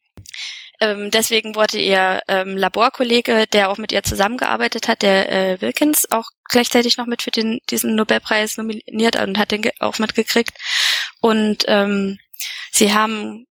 ähm, 0.80 1.10
deswegen 1.10 1.54
wurde 1.54 1.78
ihr 1.78 2.20
ähm, 2.28 2.56
Laborkollege, 2.56 3.46
der 3.52 3.70
auch 3.70 3.78
mit 3.78 3.92
ihr 3.92 4.02
zusammengearbeitet 4.02 4.88
hat, 4.88 5.02
der 5.02 5.30
äh, 5.30 5.60
Wilkins, 5.60 6.10
auch 6.10 6.26
gleichzeitig 6.48 6.96
noch 6.96 7.06
mit 7.06 7.22
für 7.22 7.30
den, 7.30 7.60
diesen 7.70 7.94
Nobelpreis 7.94 8.56
nominiert 8.56 9.16
und 9.16 9.38
hat 9.38 9.50
den 9.50 9.70
auch 9.80 9.98
mitgekriegt. 9.98 10.52
Und 11.20 11.64
ähm, 11.68 12.18
sie 12.70 12.92
haben 12.92 13.46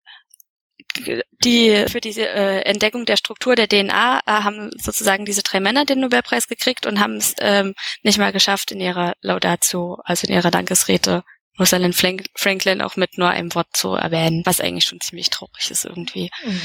die 1.44 1.86
für 1.88 2.02
diese 2.02 2.28
äh, 2.28 2.62
Entdeckung 2.62 3.06
der 3.06 3.18
Struktur 3.18 3.56
der 3.56 3.68
DNA 3.68 4.20
äh, 4.20 4.32
haben 4.32 4.72
sozusagen 4.76 5.26
diese 5.26 5.44
drei 5.44 5.60
Männer 5.60 5.86
den 5.86 6.00
Nobelpreis 6.00 6.48
gekriegt 6.48 6.86
und 6.86 7.00
haben 7.00 7.18
es 7.18 7.36
ähm, 7.40 7.76
nicht 8.04 8.18
mal 8.18 8.32
geschafft 8.32 8.72
in 8.72 8.82
ihrer 8.82 9.14
Laudatio, 9.22 10.00
also 10.04 10.28
in 10.28 10.34
ihrer 10.34 10.52
Dankesrede, 10.52 11.24
Rosalind 11.60 11.96
Franklin 12.36 12.82
auch 12.82 12.96
mit 12.96 13.18
nur 13.18 13.30
einem 13.30 13.54
Wort 13.54 13.68
zu 13.74 13.94
erwähnen, 13.94 14.44
was 14.46 14.62
eigentlich 14.62 14.86
schon 14.86 15.02
ziemlich 15.02 15.30
traurig 15.30 15.70
ist 15.70 15.86
irgendwie. 15.86 16.30
Mhm. 16.46 16.62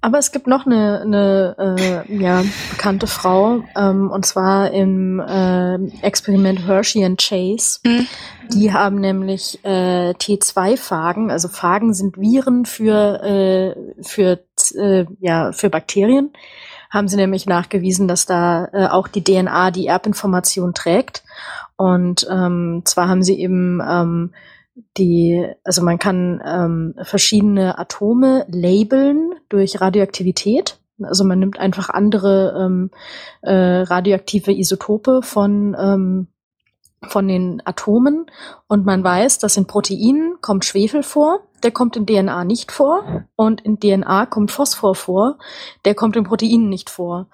Aber 0.00 0.18
es 0.18 0.30
gibt 0.30 0.46
noch 0.46 0.64
eine, 0.64 1.02
eine 1.02 1.76
äh, 2.08 2.16
ja, 2.16 2.44
bekannte 2.70 3.06
Frau, 3.06 3.64
ähm, 3.76 4.10
und 4.10 4.24
zwar 4.24 4.70
im 4.70 5.18
äh, 5.20 5.74
Experiment 6.02 6.66
Hershey 6.66 7.04
and 7.04 7.20
Chase. 7.20 7.80
Mhm. 7.84 8.06
Die 8.52 8.72
haben 8.72 9.00
nämlich 9.00 9.58
äh, 9.64 10.10
T2-Phagen, 10.10 11.30
also 11.30 11.48
Phagen 11.48 11.94
sind 11.94 12.16
Viren 12.16 12.64
für, 12.64 13.22
äh, 13.22 14.02
für, 14.02 14.38
äh, 14.76 15.04
ja, 15.20 15.52
für 15.52 15.68
Bakterien. 15.68 16.32
Haben 16.90 17.08
sie 17.08 17.16
nämlich 17.16 17.46
nachgewiesen, 17.46 18.08
dass 18.08 18.26
da 18.26 18.68
äh, 18.72 18.86
auch 18.86 19.08
die 19.08 19.24
DNA 19.24 19.70
die 19.70 19.86
Erbinformation 19.86 20.74
trägt. 20.74 21.24
Und 21.76 22.26
ähm, 22.30 22.82
zwar 22.84 23.08
haben 23.08 23.22
sie 23.22 23.38
eben 23.38 23.80
ähm, 23.86 24.32
die, 24.96 25.46
also 25.64 25.82
man 25.82 25.98
kann 25.98 26.42
ähm, 26.44 26.94
verschiedene 27.02 27.78
Atome 27.78 28.46
labeln 28.48 29.34
durch 29.48 29.80
Radioaktivität. 29.80 30.78
Also 31.02 31.24
man 31.24 31.38
nimmt 31.38 31.58
einfach 31.58 31.90
andere 31.90 32.56
ähm, 32.58 32.90
äh, 33.42 33.52
radioaktive 33.52 34.52
Isotope 34.52 35.20
von 35.22 35.76
ähm, 35.78 36.28
von 37.02 37.28
den 37.28 37.62
Atomen 37.64 38.26
und 38.68 38.86
man 38.86 39.04
weiß, 39.04 39.38
dass 39.38 39.56
in 39.56 39.66
Proteinen 39.66 40.38
kommt 40.40 40.64
Schwefel 40.64 41.02
vor, 41.02 41.40
der 41.62 41.70
kommt 41.70 41.96
in 41.96 42.06
DNA 42.06 42.44
nicht 42.44 42.72
vor 42.72 43.24
und 43.36 43.60
in 43.60 43.78
DNA 43.80 44.26
kommt 44.26 44.50
Phosphor 44.50 44.94
vor, 44.94 45.38
der 45.84 45.94
kommt 45.94 46.16
in 46.16 46.24
Proteinen 46.24 46.68
nicht 46.68 46.90
vor. 46.90 47.26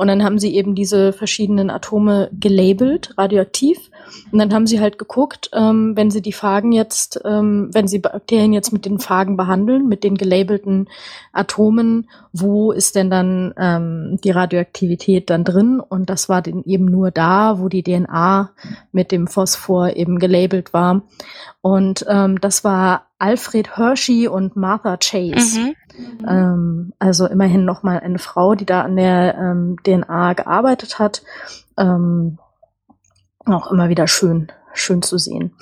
Und 0.00 0.06
dann 0.06 0.24
haben 0.24 0.38
sie 0.38 0.54
eben 0.54 0.74
diese 0.74 1.12
verschiedenen 1.12 1.68
Atome 1.68 2.30
gelabelt, 2.32 3.12
radioaktiv. 3.18 3.90
Und 4.32 4.38
dann 4.38 4.54
haben 4.54 4.66
sie 4.66 4.80
halt 4.80 4.96
geguckt, 4.96 5.50
ähm, 5.52 5.94
wenn 5.94 6.10
sie 6.10 6.22
die 6.22 6.32
Phagen 6.32 6.72
jetzt, 6.72 7.20
ähm, 7.26 7.68
wenn 7.74 7.86
sie 7.86 7.98
Bakterien 7.98 8.54
jetzt 8.54 8.72
mit 8.72 8.86
den 8.86 8.98
Phagen 8.98 9.36
behandeln, 9.36 9.88
mit 9.88 10.02
den 10.02 10.16
gelabelten 10.16 10.88
Atomen, 11.34 12.08
wo 12.32 12.72
ist 12.72 12.96
denn 12.96 13.10
dann 13.10 13.52
ähm, 13.58 14.18
die 14.24 14.30
Radioaktivität 14.30 15.28
dann 15.28 15.44
drin? 15.44 15.80
Und 15.80 16.08
das 16.08 16.30
war 16.30 16.40
dann 16.40 16.64
eben 16.64 16.86
nur 16.86 17.10
da, 17.10 17.58
wo 17.58 17.68
die 17.68 17.82
DNA 17.82 18.52
mit 18.92 19.12
dem 19.12 19.26
Phosphor 19.26 19.96
eben 19.96 20.18
gelabelt 20.18 20.72
war. 20.72 21.02
Und 21.60 22.06
ähm, 22.08 22.40
das 22.40 22.64
war 22.64 23.08
Alfred 23.18 23.76
Hershey 23.76 24.28
und 24.28 24.56
Martha 24.56 24.96
Chase. 24.96 25.60
Mhm. 25.60 25.74
Ähm, 25.98 26.92
also 26.98 27.26
immerhin 27.26 27.64
nochmal 27.64 28.00
eine 28.00 28.18
Frau, 28.18 28.54
die 28.54 28.66
da 28.66 28.82
an 28.82 28.96
der 28.96 29.36
ähm, 29.36 29.76
DNA 29.82 30.34
gearbeitet 30.34 30.98
hat. 30.98 31.22
Ähm, 31.78 32.38
auch 33.44 33.70
immer 33.70 33.88
wieder 33.88 34.06
schön, 34.06 34.52
schön 34.74 35.02
zu 35.02 35.18
sehen. 35.18 35.54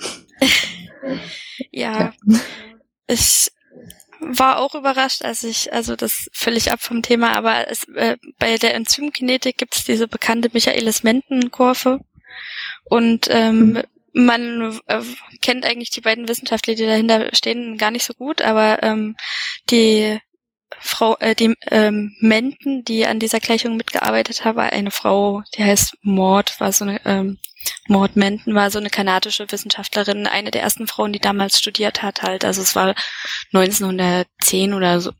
ja, 1.71 2.13
ja, 2.25 2.39
ich 3.07 3.51
war 4.19 4.59
auch 4.59 4.75
überrascht, 4.75 5.23
als 5.23 5.43
ich, 5.43 5.71
also 5.71 5.95
das 5.95 6.29
völlig 6.33 6.71
ab 6.71 6.81
vom 6.81 7.01
Thema, 7.01 7.33
aber 7.33 7.69
es, 7.71 7.87
äh, 7.95 8.17
bei 8.37 8.57
der 8.57 8.75
Enzymkinetik 8.75 9.57
gibt 9.57 9.75
es 9.75 9.85
diese 9.85 10.07
bekannte 10.07 10.49
Michaelis-Menten-Kurve. 10.51 12.01
Und 12.85 13.27
ähm, 13.31 13.59
mhm 13.59 13.83
man 14.25 14.79
äh, 14.87 15.01
kennt 15.41 15.65
eigentlich 15.65 15.89
die 15.89 16.01
beiden 16.01 16.27
Wissenschaftler, 16.27 16.75
die 16.75 16.85
dahinter 16.85 17.29
stehen, 17.33 17.77
gar 17.77 17.91
nicht 17.91 18.05
so 18.05 18.13
gut, 18.13 18.41
aber 18.41 18.83
ähm, 18.83 19.15
die 19.69 20.19
Frau, 20.79 21.17
äh, 21.17 21.35
die 21.35 21.55
ähm, 21.71 22.15
Menten, 22.19 22.83
die 22.83 23.05
an 23.05 23.19
dieser 23.19 23.39
Gleichung 23.39 23.77
mitgearbeitet 23.77 24.45
hat, 24.45 24.55
war 24.55 24.71
eine 24.71 24.91
Frau, 24.91 25.41
die 25.55 25.63
heißt 25.63 25.97
Maud, 26.01 26.59
war 26.59 26.71
so 26.71 26.85
eine 26.85 27.03
ähm, 27.05 27.39
Maud 27.87 28.15
Menten 28.15 28.55
war 28.55 28.71
so 28.71 28.79
eine 28.79 28.89
kanadische 28.89 29.51
Wissenschaftlerin, 29.51 30.27
eine 30.27 30.51
der 30.51 30.61
ersten 30.61 30.87
Frauen, 30.87 31.11
die 31.11 31.19
damals 31.19 31.59
studiert 31.59 32.01
hat 32.01 32.21
halt. 32.21 32.45
Also 32.45 32.61
es 32.61 32.75
war 32.75 32.95
1910 33.53 34.73
oder 34.73 35.01
so, 35.01 35.11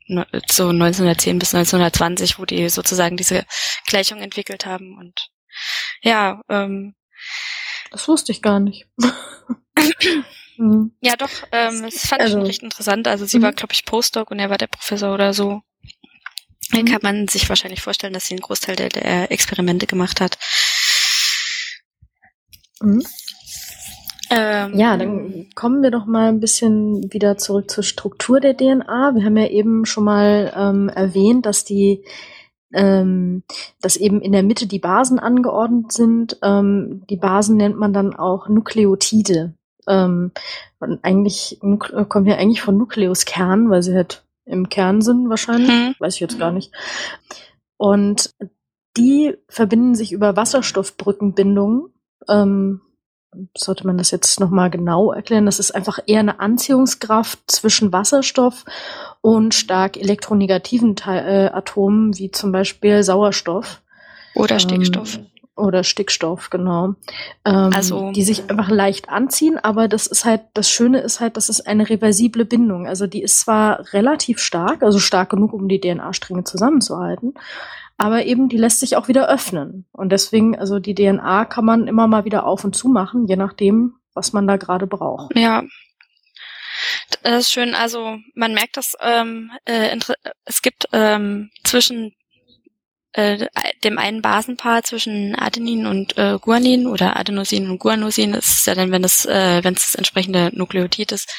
so 0.48 0.68
1910 0.68 1.38
bis 1.38 1.54
1920, 1.54 2.38
wo 2.38 2.46
die 2.46 2.68
sozusagen 2.68 3.16
diese 3.16 3.44
Gleichung 3.86 4.20
entwickelt 4.20 4.66
haben 4.66 4.96
und 4.98 5.28
ja, 6.02 6.40
ähm, 6.48 6.94
das 7.90 8.08
wusste 8.08 8.32
ich 8.32 8.42
gar 8.42 8.60
nicht. 8.60 8.86
Mhm. 10.60 10.92
ja, 11.00 11.16
doch, 11.16 11.30
ähm, 11.52 11.80
das 11.84 12.06
fand 12.06 12.20
also, 12.20 12.38
ich 12.40 12.48
recht 12.48 12.62
interessant. 12.62 13.08
Also 13.08 13.24
sie 13.24 13.40
war, 13.40 13.52
mhm. 13.52 13.56
glaube 13.56 13.72
ich, 13.72 13.86
Postdoc 13.86 14.30
und 14.30 14.38
er 14.38 14.50
war 14.50 14.58
der 14.58 14.66
Professor 14.66 15.14
oder 15.14 15.32
so. 15.32 15.62
Dann 16.70 16.82
mhm. 16.82 16.86
kann 16.86 17.00
man 17.02 17.28
sich 17.28 17.48
wahrscheinlich 17.48 17.80
vorstellen, 17.80 18.12
dass 18.12 18.26
sie 18.26 18.34
einen 18.34 18.42
Großteil 18.42 18.76
der, 18.76 18.90
der 18.90 19.32
Experimente 19.32 19.86
gemacht 19.86 20.20
hat. 20.20 20.36
Mhm. 22.82 23.02
Ähm, 24.28 24.78
ja, 24.78 24.96
dann 24.96 25.48
kommen 25.54 25.82
wir 25.82 25.90
doch 25.90 26.04
mal 26.04 26.28
ein 26.28 26.40
bisschen 26.40 27.12
wieder 27.12 27.38
zurück 27.38 27.70
zur 27.70 27.82
Struktur 27.82 28.38
der 28.38 28.56
DNA. 28.56 29.14
Wir 29.14 29.24
haben 29.24 29.36
ja 29.36 29.48
eben 29.48 29.86
schon 29.86 30.04
mal 30.04 30.52
ähm, 30.54 30.88
erwähnt, 30.88 31.46
dass 31.46 31.64
die 31.64 32.04
ähm, 32.72 33.42
dass 33.80 33.96
eben 33.96 34.20
in 34.20 34.32
der 34.32 34.42
Mitte 34.42 34.66
die 34.66 34.78
Basen 34.78 35.18
angeordnet 35.18 35.92
sind. 35.92 36.38
Ähm, 36.42 37.02
die 37.08 37.16
Basen 37.16 37.56
nennt 37.56 37.78
man 37.78 37.92
dann 37.92 38.14
auch 38.14 38.48
Nukleotide. 38.48 39.54
Ähm, 39.88 40.32
und 40.78 41.04
eigentlich 41.04 41.58
kommen 41.60 42.26
ja 42.26 42.36
eigentlich 42.36 42.62
von 42.62 42.76
Nukleuskern, 42.76 43.70
weil 43.70 43.82
sie 43.82 43.94
halt 43.94 44.24
im 44.44 44.68
Kern 44.68 45.02
sind 45.02 45.28
wahrscheinlich. 45.28 45.70
Hm. 45.70 45.94
Weiß 45.98 46.14
ich 46.14 46.20
jetzt 46.20 46.38
gar 46.38 46.52
nicht. 46.52 46.72
Und 47.76 48.34
die 48.96 49.36
verbinden 49.48 49.94
sich 49.94 50.12
über 50.12 50.36
Wasserstoffbrückenbindungen. 50.36 51.92
Ähm, 52.28 52.80
sollte 53.56 53.86
man 53.86 53.96
das 53.98 54.10
jetzt 54.10 54.40
nochmal 54.40 54.70
genau 54.70 55.12
erklären, 55.12 55.46
das 55.46 55.60
ist 55.60 55.72
einfach 55.74 56.00
eher 56.06 56.20
eine 56.20 56.40
Anziehungskraft 56.40 57.38
zwischen 57.46 57.92
Wasserstoff 57.92 58.64
und 59.20 59.54
stark 59.54 59.96
elektronegativen 59.96 60.96
Teil, 60.96 61.26
äh, 61.26 61.50
Atomen, 61.52 62.16
wie 62.16 62.30
zum 62.30 62.52
Beispiel 62.52 63.02
Sauerstoff. 63.02 63.82
Oder 64.34 64.54
ähm, 64.54 64.60
Stickstoff. 64.60 65.18
Oder 65.56 65.84
Stickstoff, 65.84 66.48
genau. 66.48 66.94
Ähm, 67.44 67.70
also, 67.74 68.12
die 68.12 68.22
sich 68.22 68.48
einfach 68.48 68.70
leicht 68.70 69.10
anziehen, 69.10 69.58
aber 69.58 69.88
das 69.88 70.06
ist 70.06 70.24
halt, 70.24 70.42
das 70.54 70.70
Schöne 70.70 71.00
ist 71.00 71.20
halt, 71.20 71.36
das 71.36 71.50
ist 71.50 71.66
eine 71.66 71.88
reversible 71.88 72.46
Bindung. 72.46 72.86
Also 72.86 73.06
die 73.06 73.22
ist 73.22 73.40
zwar 73.40 73.92
relativ 73.92 74.38
stark, 74.38 74.82
also 74.82 74.98
stark 74.98 75.30
genug, 75.30 75.52
um 75.52 75.68
die 75.68 75.80
DNA-Stränge 75.80 76.44
zusammenzuhalten, 76.44 77.34
aber 77.98 78.24
eben 78.24 78.48
die 78.48 78.56
lässt 78.56 78.80
sich 78.80 78.96
auch 78.96 79.08
wieder 79.08 79.28
öffnen. 79.28 79.84
Und 79.92 80.10
deswegen, 80.12 80.58
also 80.58 80.78
die 80.78 80.94
DNA 80.94 81.44
kann 81.44 81.66
man 81.66 81.86
immer 81.86 82.06
mal 82.06 82.24
wieder 82.24 82.46
auf 82.46 82.64
und 82.64 82.74
zu 82.74 82.88
machen, 82.88 83.26
je 83.26 83.36
nachdem, 83.36 83.96
was 84.14 84.32
man 84.32 84.46
da 84.46 84.56
gerade 84.56 84.86
braucht. 84.86 85.36
Ja. 85.36 85.62
Das 87.22 87.46
ist 87.46 87.52
schön. 87.52 87.74
Also 87.74 88.18
man 88.34 88.54
merkt, 88.54 88.76
dass 88.76 88.96
ähm, 89.00 89.50
äh, 89.64 89.96
es 90.44 90.62
gibt 90.62 90.86
ähm, 90.92 91.50
zwischen 91.64 92.14
äh, 93.12 93.48
dem 93.82 93.98
einen 93.98 94.22
Basenpaar 94.22 94.84
zwischen 94.84 95.34
Adenin 95.34 95.86
und 95.86 96.16
äh, 96.16 96.38
Guanin 96.40 96.86
oder 96.86 97.16
Adenosin 97.16 97.68
und 97.68 97.78
Guanosin 97.78 98.34
ist 98.34 98.66
ja 98.66 98.74
dann, 98.74 98.92
wenn 98.92 99.02
das, 99.02 99.26
äh, 99.26 99.64
wenn 99.64 99.74
es 99.74 99.82
das 99.82 99.94
entsprechende 99.96 100.50
Nukleotid 100.52 101.10
ist, 101.12 101.32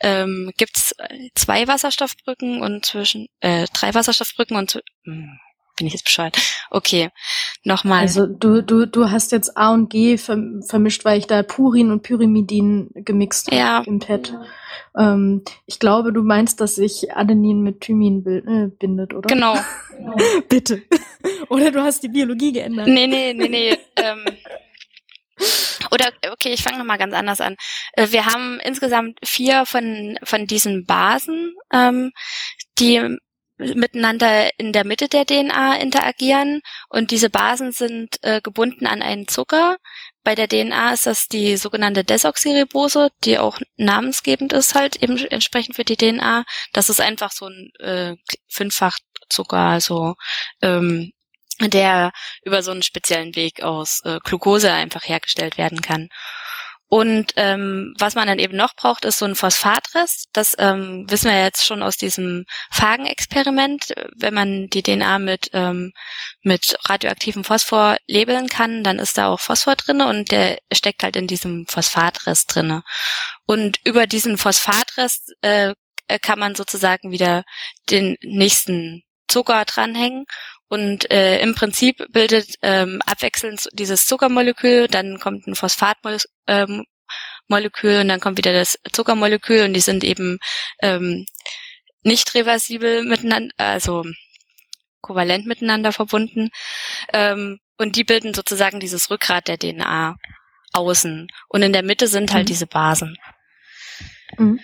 ähm, 0.00 0.52
gibt 0.56 0.76
es 0.76 0.94
zwei 1.34 1.66
Wasserstoffbrücken 1.66 2.62
und 2.62 2.86
zwischen 2.86 3.26
äh, 3.40 3.66
drei 3.74 3.94
Wasserstoffbrücken 3.94 4.56
und 4.56 4.80
hm 5.04 5.38
bin 5.78 5.86
ich 5.86 5.94
jetzt 5.94 6.04
bescheuert. 6.04 6.36
Okay, 6.70 7.10
nochmal. 7.64 8.00
Also 8.00 8.26
du, 8.26 8.62
du, 8.62 8.86
du 8.86 9.10
hast 9.10 9.32
jetzt 9.32 9.56
A 9.56 9.72
und 9.72 9.90
G 9.90 10.16
vermischt, 10.16 11.04
weil 11.04 11.18
ich 11.18 11.26
da 11.26 11.42
Purin 11.42 11.90
und 11.90 12.02
Pyrimidin 12.02 12.90
gemixt 12.94 13.52
ja. 13.52 13.78
habe 13.78 13.86
im 13.86 13.98
Pad. 13.98 14.34
Ähm, 14.96 15.42
ich 15.66 15.78
glaube, 15.78 16.12
du 16.12 16.22
meinst, 16.22 16.60
dass 16.60 16.74
sich 16.74 17.12
Adenin 17.14 17.62
mit 17.62 17.80
Thymin 17.80 18.26
äh, 18.26 18.68
bindet, 18.68 19.14
oder? 19.14 19.28
Genau. 19.28 19.56
Bitte. 20.48 20.82
oder 21.48 21.70
du 21.70 21.82
hast 21.82 22.02
die 22.02 22.08
Biologie 22.08 22.52
geändert. 22.52 22.88
Nee, 22.88 23.06
nee, 23.06 23.32
nee, 23.32 23.48
nee. 23.48 23.78
ähm, 23.96 24.24
oder 25.90 26.06
okay, 26.32 26.52
ich 26.52 26.62
fange 26.62 26.78
nochmal 26.78 26.98
ganz 26.98 27.14
anders 27.14 27.40
an. 27.40 27.56
Äh, 27.92 28.08
wir 28.10 28.26
haben 28.26 28.58
insgesamt 28.60 29.18
vier 29.24 29.66
von 29.66 30.18
von 30.24 30.46
diesen 30.46 30.84
Basen, 30.84 31.54
ähm, 31.72 32.12
die 32.78 33.18
miteinander 33.58 34.50
in 34.58 34.72
der 34.72 34.84
Mitte 34.84 35.08
der 35.08 35.26
DNA 35.26 35.76
interagieren 35.76 36.60
und 36.88 37.10
diese 37.10 37.30
Basen 37.30 37.72
sind 37.72 38.16
äh, 38.22 38.40
gebunden 38.40 38.86
an 38.86 39.02
einen 39.02 39.28
Zucker, 39.28 39.78
bei 40.28 40.34
der 40.34 40.46
DNA 40.46 40.92
ist 40.92 41.06
das 41.06 41.26
die 41.28 41.56
sogenannte 41.56 42.04
Desoxyribose, 42.04 43.08
die 43.24 43.38
auch 43.38 43.58
namensgebend 43.78 44.52
ist 44.52 44.74
halt 44.74 44.96
eben 45.02 45.16
entsprechend 45.16 45.74
für 45.74 45.84
die 45.84 45.96
DNA. 45.96 46.44
Das 46.74 46.90
ist 46.90 47.00
einfach 47.00 47.32
so 47.32 47.46
ein 47.46 47.70
äh, 47.78 48.14
Fünffachzucker, 48.46 49.56
also 49.56 50.16
ähm, 50.60 51.12
der 51.60 52.12
über 52.44 52.62
so 52.62 52.72
einen 52.72 52.82
speziellen 52.82 53.36
Weg 53.36 53.62
aus 53.62 54.02
äh, 54.04 54.18
Glucose 54.22 54.70
einfach 54.70 55.08
hergestellt 55.08 55.56
werden 55.56 55.80
kann. 55.80 56.10
Und 56.90 57.32
ähm, 57.36 57.94
was 57.98 58.14
man 58.14 58.26
dann 58.26 58.38
eben 58.38 58.56
noch 58.56 58.74
braucht, 58.74 59.04
ist 59.04 59.18
so 59.18 59.26
ein 59.26 59.34
Phosphatrest. 59.34 60.28
Das 60.32 60.56
ähm, 60.58 61.04
wissen 61.08 61.30
wir 61.30 61.38
jetzt 61.42 61.66
schon 61.66 61.82
aus 61.82 61.98
diesem 61.98 62.46
Phagen-Experiment. 62.70 63.92
Wenn 64.16 64.32
man 64.32 64.68
die 64.68 64.82
DNA 64.82 65.18
mit, 65.18 65.50
ähm, 65.52 65.92
mit 66.42 66.78
radioaktivem 66.88 67.44
Phosphor 67.44 67.98
labeln 68.06 68.48
kann, 68.48 68.82
dann 68.84 68.98
ist 68.98 69.18
da 69.18 69.28
auch 69.28 69.40
Phosphor 69.40 69.76
drinne 69.76 70.08
und 70.08 70.30
der 70.30 70.58
steckt 70.72 71.02
halt 71.02 71.16
in 71.16 71.26
diesem 71.26 71.66
Phosphatrest 71.66 72.54
drinne. 72.54 72.82
Und 73.44 73.78
über 73.84 74.06
diesen 74.06 74.38
Phosphatrest 74.38 75.34
äh, 75.42 75.74
kann 76.22 76.38
man 76.38 76.54
sozusagen 76.54 77.12
wieder 77.12 77.44
den 77.90 78.16
nächsten 78.22 79.02
Zucker 79.28 79.66
dranhängen 79.66 80.24
und 80.68 81.10
äh, 81.10 81.40
im 81.40 81.54
Prinzip 81.54 82.04
bildet 82.10 82.56
ähm, 82.62 83.00
abwechselnd 83.06 83.68
dieses 83.72 84.06
Zuckermolekül, 84.06 84.88
dann 84.88 85.18
kommt 85.18 85.46
ein 85.46 85.54
Phosphatmolekül 85.54 86.26
ähm, 86.46 86.84
und 88.00 88.08
dann 88.08 88.20
kommt 88.20 88.38
wieder 88.38 88.52
das 88.52 88.78
Zuckermolekül 88.92 89.64
und 89.64 89.72
die 89.72 89.80
sind 89.80 90.04
eben 90.04 90.38
ähm, 90.82 91.24
nicht 92.02 92.34
reversibel 92.34 93.02
miteinander, 93.04 93.54
also 93.56 94.04
kovalent 95.00 95.46
miteinander 95.46 95.92
verbunden. 95.92 96.50
Ähm, 97.12 97.58
und 97.78 97.96
die 97.96 98.04
bilden 98.04 98.34
sozusagen 98.34 98.80
dieses 98.80 99.10
Rückgrat 99.10 99.48
der 99.48 99.58
DNA 99.58 100.16
außen. 100.72 101.28
Und 101.48 101.62
in 101.62 101.72
der 101.72 101.82
Mitte 101.82 102.08
sind 102.08 102.32
halt 102.32 102.44
mhm. 102.44 102.48
diese 102.48 102.66
Basen. 102.66 103.16
Mhm. 104.36 104.60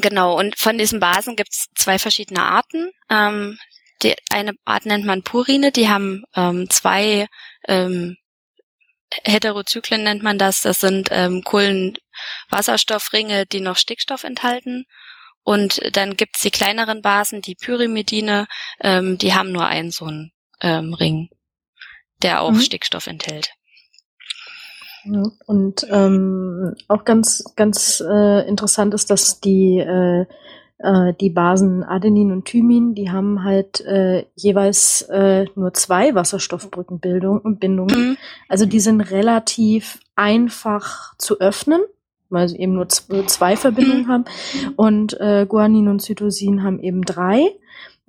Genau, 0.00 0.38
und 0.38 0.58
von 0.58 0.78
diesen 0.78 1.00
Basen 1.00 1.36
gibt 1.36 1.52
es 1.52 1.66
zwei 1.76 1.98
verschiedene 1.98 2.42
Arten. 2.42 2.90
Ähm, 3.10 3.58
die 4.02 4.14
eine 4.30 4.52
Art 4.64 4.86
nennt 4.86 5.04
man 5.04 5.22
Purine, 5.22 5.72
die 5.72 5.88
haben 5.88 6.24
ähm, 6.34 6.70
zwei 6.70 7.26
ähm, 7.68 8.16
Heterozyklen 9.24 10.02
nennt 10.02 10.22
man 10.22 10.38
das. 10.38 10.62
Das 10.62 10.80
sind 10.80 11.08
ähm, 11.10 11.42
Kohlenwasserstoffringe, 11.44 13.44
die 13.46 13.60
noch 13.60 13.76
Stickstoff 13.76 14.24
enthalten. 14.24 14.86
Und 15.44 15.80
dann 15.96 16.16
gibt's 16.16 16.40
die 16.40 16.50
kleineren 16.50 17.02
Basen, 17.02 17.42
die 17.42 17.54
Pyrimidine, 17.54 18.46
ähm, 18.80 19.18
die 19.18 19.34
haben 19.34 19.52
nur 19.52 19.66
einen 19.66 19.90
so 19.90 20.06
einen 20.06 20.32
ähm, 20.60 20.94
Ring, 20.94 21.28
der 22.22 22.42
auch 22.42 22.52
mhm. 22.52 22.60
Stickstoff 22.60 23.08
enthält. 23.08 23.50
Und 25.04 25.84
ähm, 25.90 26.76
auch 26.86 27.04
ganz, 27.04 27.44
ganz 27.56 28.00
äh, 28.00 28.46
interessant 28.46 28.94
ist, 28.94 29.10
dass 29.10 29.40
die 29.40 29.78
äh, 29.78 30.26
äh, 30.82 31.14
die 31.20 31.30
Basen 31.30 31.82
Adenin 31.82 32.32
und 32.32 32.44
Thymin, 32.44 32.94
die 32.94 33.10
haben 33.10 33.44
halt 33.44 33.80
äh, 33.82 34.24
jeweils 34.34 35.02
äh, 35.02 35.46
nur 35.54 35.72
zwei 35.74 36.14
Wasserstoffbrückenbildungen. 36.14 37.58
Mhm. 37.60 38.16
Also 38.48 38.66
die 38.66 38.80
sind 38.80 39.00
relativ 39.00 40.00
einfach 40.16 41.14
zu 41.18 41.40
öffnen, 41.40 41.80
weil 42.30 42.48
sie 42.48 42.58
eben 42.58 42.74
nur 42.74 42.88
zwei 42.88 43.56
Verbindungen 43.56 44.04
mhm. 44.04 44.08
haben. 44.08 44.24
Und 44.76 45.18
äh, 45.20 45.46
Guanin 45.48 45.88
und 45.88 46.02
Cytosin 46.02 46.62
haben 46.62 46.80
eben 46.80 47.02
drei. 47.02 47.50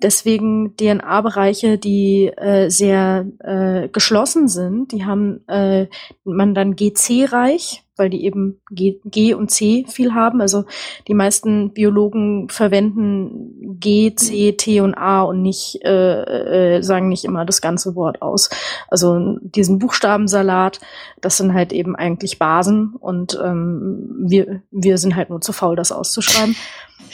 Deswegen 0.02 0.76
DNA-Bereiche, 0.76 1.78
die 1.78 2.26
äh, 2.26 2.68
sehr 2.68 3.26
äh, 3.38 3.88
geschlossen 3.88 4.48
sind, 4.48 4.92
die 4.92 5.04
haben 5.04 5.46
äh, 5.48 5.86
man 6.24 6.54
dann 6.54 6.76
GC-reich 6.76 7.84
weil 7.96 8.10
die 8.10 8.24
eben 8.24 8.60
G, 8.70 8.98
G 9.04 9.34
und 9.34 9.50
C 9.50 9.84
viel 9.88 10.14
haben. 10.14 10.40
Also 10.40 10.64
die 11.06 11.14
meisten 11.14 11.72
Biologen 11.72 12.48
verwenden 12.48 13.78
G, 13.78 14.14
C, 14.14 14.52
T 14.52 14.80
und 14.80 14.94
A 14.94 15.22
und 15.22 15.42
nicht 15.42 15.80
äh, 15.84 16.76
äh, 16.76 16.82
sagen 16.82 17.08
nicht 17.08 17.24
immer 17.24 17.44
das 17.44 17.60
ganze 17.60 17.94
Wort 17.94 18.20
aus. 18.20 18.50
Also 18.88 19.38
diesen 19.40 19.78
Buchstabensalat, 19.78 20.80
das 21.20 21.36
sind 21.36 21.54
halt 21.54 21.72
eben 21.72 21.94
eigentlich 21.94 22.38
Basen 22.38 22.94
und 22.98 23.38
ähm, 23.42 24.16
wir 24.26 24.62
wir 24.70 24.98
sind 24.98 25.14
halt 25.14 25.30
nur 25.30 25.40
zu 25.40 25.52
faul, 25.52 25.76
das 25.76 25.92
auszuschreiben. 25.92 26.56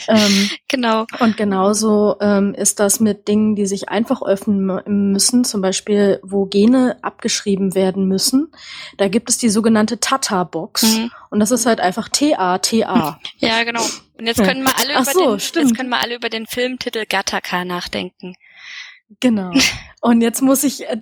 Ähm, 0.07 0.49
genau. 0.67 1.05
Und 1.19 1.37
genauso 1.37 2.15
ähm, 2.21 2.53
ist 2.53 2.79
das 2.79 2.99
mit 2.99 3.27
Dingen, 3.27 3.55
die 3.55 3.65
sich 3.65 3.89
einfach 3.89 4.21
öffnen 4.21 5.11
müssen, 5.11 5.43
zum 5.43 5.61
Beispiel, 5.61 6.19
wo 6.23 6.45
Gene 6.45 6.97
abgeschrieben 7.01 7.75
werden 7.75 8.07
müssen. 8.07 8.51
Da 8.97 9.07
gibt 9.07 9.29
es 9.29 9.37
die 9.37 9.49
sogenannte 9.49 9.99
Tata-Box. 9.99 10.83
Mhm. 10.83 11.11
Und 11.29 11.39
das 11.39 11.51
ist 11.51 11.65
halt 11.65 11.79
einfach 11.79 12.09
T-A-T-A. 12.09 13.19
Ja, 13.37 13.63
genau. 13.63 13.83
Und 14.17 14.27
jetzt 14.27 14.43
können 14.43 14.63
wir 14.63 14.77
alle, 14.77 14.93
über, 14.93 15.05
so, 15.05 15.35
den, 15.35 15.63
jetzt 15.63 15.75
können 15.75 15.89
wir 15.89 15.99
alle 15.99 16.15
über 16.15 16.29
den 16.29 16.45
Filmtitel 16.45 17.05
Gattaca 17.07 17.65
nachdenken. 17.65 18.35
Genau. 19.19 19.51
Und 20.03 20.21
jetzt 20.21 20.41
muss 20.41 20.63
ich, 20.63 20.89
äh, 20.89 20.97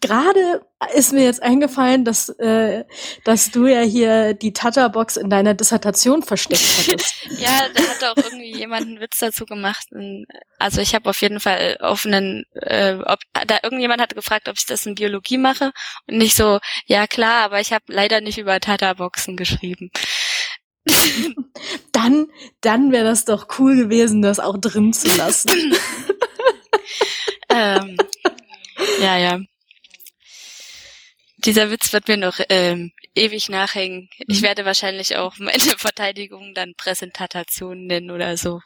gerade 0.00 0.64
ist 0.94 1.12
mir 1.12 1.24
jetzt 1.24 1.42
eingefallen, 1.42 2.06
dass, 2.06 2.30
äh, 2.30 2.84
dass 3.24 3.50
du 3.50 3.66
ja 3.66 3.82
hier 3.82 4.32
die 4.32 4.54
Tata-Box 4.54 5.18
in 5.18 5.28
deiner 5.28 5.52
Dissertation 5.52 6.22
versteckt 6.22 6.62
hattest. 6.78 7.14
ja, 7.38 7.66
da 7.74 7.82
hat 7.82 8.02
auch 8.04 8.16
irgendwie 8.16 8.56
jemand 8.56 8.86
einen 8.86 9.00
Witz 9.00 9.18
dazu 9.18 9.44
gemacht. 9.44 9.88
Also 10.58 10.80
ich 10.80 10.94
habe 10.94 11.10
auf 11.10 11.20
jeden 11.20 11.38
Fall 11.38 11.76
auf 11.80 12.06
einen, 12.06 12.44
äh, 12.54 12.94
ob 13.04 13.18
da 13.46 13.58
irgendjemand 13.62 14.00
hat 14.00 14.14
gefragt, 14.14 14.48
ob 14.48 14.56
ich 14.56 14.64
das 14.64 14.86
in 14.86 14.94
Biologie 14.94 15.36
mache. 15.36 15.72
Und 16.06 16.16
nicht 16.16 16.34
so, 16.34 16.60
ja 16.86 17.06
klar, 17.06 17.44
aber 17.44 17.60
ich 17.60 17.74
habe 17.74 17.84
leider 17.88 18.22
nicht 18.22 18.38
über 18.38 18.58
Tata-Boxen 18.58 19.36
geschrieben. 19.36 19.90
dann, 21.92 22.28
dann 22.62 22.90
wäre 22.90 23.04
das 23.04 23.26
doch 23.26 23.48
cool 23.58 23.76
gewesen, 23.76 24.22
das 24.22 24.40
auch 24.40 24.56
drin 24.56 24.94
zu 24.94 25.14
lassen. 25.14 25.74
Ähm, 27.50 27.96
ja, 29.00 29.18
ja. 29.18 29.40
Dieser 31.38 31.70
Witz 31.70 31.92
wird 31.92 32.08
mir 32.08 32.16
noch 32.16 32.38
ähm, 32.48 32.92
ewig 33.14 33.48
nachhängen. 33.48 34.08
Ich 34.28 34.40
mhm. 34.40 34.46
werde 34.46 34.64
wahrscheinlich 34.64 35.16
auch 35.16 35.38
meine 35.38 35.58
Verteidigung 35.78 36.54
dann 36.54 36.74
Präsentation 36.76 37.86
nennen 37.86 38.10
oder 38.10 38.36
so. 38.36 38.60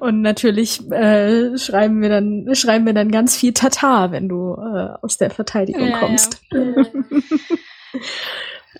Und 0.00 0.22
natürlich 0.22 0.80
äh, 0.90 1.56
schreiben 1.58 2.00
wir 2.00 2.08
dann 2.08 2.54
schreiben 2.54 2.86
wir 2.86 2.94
dann 2.94 3.10
ganz 3.10 3.36
viel 3.36 3.52
Tatar, 3.52 4.10
wenn 4.10 4.28
du 4.28 4.54
äh, 4.54 4.94
aus 5.02 5.18
der 5.18 5.30
Verteidigung 5.30 5.88
ja, 5.88 5.98
kommst. 5.98 6.40
Ja. 6.50 6.74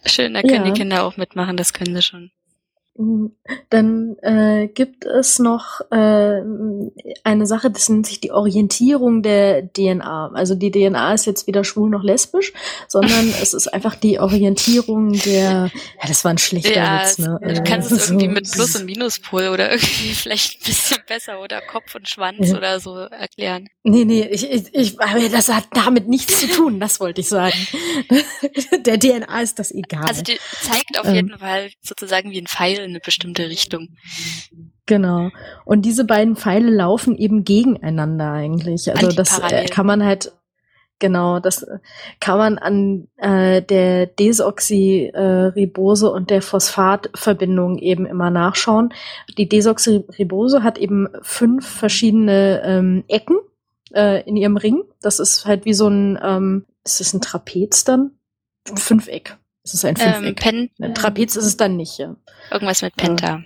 Schön, 0.06 0.34
da 0.34 0.42
können 0.42 0.66
ja. 0.66 0.72
die 0.72 0.78
Kinder 0.78 1.04
auch 1.04 1.16
mitmachen, 1.16 1.56
das 1.56 1.72
können 1.72 1.94
sie 1.94 2.02
schon. 2.02 2.30
Dann 3.68 4.16
äh, 4.22 4.68
gibt 4.68 5.04
es 5.04 5.38
noch 5.38 5.80
äh, 5.90 6.40
eine 7.24 7.46
Sache, 7.46 7.70
das 7.70 7.88
nennt 7.88 8.06
sich 8.06 8.20
die 8.20 8.32
Orientierung 8.32 9.22
der 9.22 9.70
DNA. 9.72 10.32
Also 10.32 10.54
die 10.54 10.70
DNA 10.70 11.14
ist 11.14 11.26
jetzt 11.26 11.46
weder 11.46 11.62
schwul 11.64 11.90
noch 11.90 12.02
lesbisch, 12.02 12.52
sondern 12.88 13.28
es 13.42 13.52
ist 13.52 13.68
einfach 13.68 13.94
die 13.94 14.18
Orientierung 14.18 15.12
der. 15.12 15.70
Ja, 16.00 16.08
das 16.08 16.24
war 16.24 16.30
ein 16.30 16.38
schlechter 16.38 16.74
ja, 16.74 17.02
Witz. 17.02 17.18
Ne? 17.18 17.38
Du 17.42 17.62
kannst 17.64 17.92
es 17.92 18.08
irgendwie 18.08 18.28
mit 18.28 18.50
Plus- 18.50 18.76
und 18.76 18.86
Minuspol 18.86 19.48
oder 19.48 19.70
irgendwie 19.70 20.12
vielleicht 20.14 20.62
ein 20.62 20.66
bisschen 20.66 20.98
besser 21.06 21.40
oder 21.40 21.60
Kopf 21.60 21.94
und 21.94 22.08
Schwanz 22.08 22.48
ja. 22.48 22.56
oder 22.56 22.80
so 22.80 22.96
erklären. 22.96 23.68
Nee, 23.82 24.04
nee, 24.04 24.26
ich, 24.30 24.50
ich, 24.50 24.74
ich, 24.74 24.96
das 25.30 25.48
hat 25.48 25.66
damit 25.72 26.08
nichts 26.08 26.40
zu 26.40 26.48
tun, 26.48 26.80
das 26.80 26.98
wollte 26.98 27.20
ich 27.20 27.28
sagen. 27.28 27.56
der 28.84 28.98
DNA 28.98 29.40
ist 29.40 29.58
das 29.58 29.70
egal. 29.70 30.04
Also 30.06 30.22
die 30.22 30.38
zeigt 30.62 30.98
auf 30.98 31.06
jeden 31.06 31.32
ähm, 31.32 31.38
Fall 31.38 31.70
sozusagen 31.82 32.30
wie 32.30 32.40
ein 32.40 32.46
Pfeil 32.46 32.85
in 32.86 32.92
eine 32.92 33.00
bestimmte 33.00 33.48
Richtung. 33.48 33.88
Genau. 34.86 35.30
Und 35.64 35.82
diese 35.82 36.04
beiden 36.04 36.36
Pfeile 36.36 36.70
laufen 36.70 37.16
eben 37.16 37.44
gegeneinander 37.44 38.32
eigentlich. 38.32 38.90
Also 38.90 39.08
das 39.08 39.38
äh, 39.38 39.66
kann 39.66 39.86
man 39.86 40.04
halt 40.04 40.32
Genau, 40.98 41.40
das 41.40 41.66
kann 42.20 42.38
man 42.38 42.56
an 42.56 43.08
äh, 43.18 43.60
der 43.60 44.06
Desoxyribose 44.06 46.10
und 46.10 46.30
der 46.30 46.40
Phosphatverbindung 46.40 47.78
eben 47.78 48.06
immer 48.06 48.30
nachschauen. 48.30 48.94
Die 49.36 49.46
Desoxyribose 49.46 50.62
hat 50.62 50.78
eben 50.78 51.08
fünf 51.20 51.68
verschiedene 51.68 52.62
ähm, 52.64 53.04
Ecken 53.08 53.36
äh, 53.92 54.26
in 54.26 54.36
ihrem 54.36 54.56
Ring. 54.56 54.84
Das 55.02 55.20
ist 55.20 55.44
halt 55.44 55.66
wie 55.66 55.74
so 55.74 55.88
ein, 55.88 56.18
ähm, 56.22 56.64
ist 56.82 57.00
das 57.00 57.12
ein 57.12 57.20
Trapez 57.20 57.84
dann? 57.84 58.12
Fünfeck. 58.74 59.36
Es 59.66 59.74
ist 59.74 59.84
ein 59.84 59.96
Fünfeck. 59.96 60.44
Ähm, 60.46 60.70
Pen 60.78 60.94
Trapez 60.94 61.34
ist 61.34 61.44
es 61.44 61.56
dann 61.56 61.76
nicht, 61.76 61.98
ja. 61.98 62.14
Irgendwas 62.52 62.82
mit 62.82 62.94
Penta. 62.96 63.42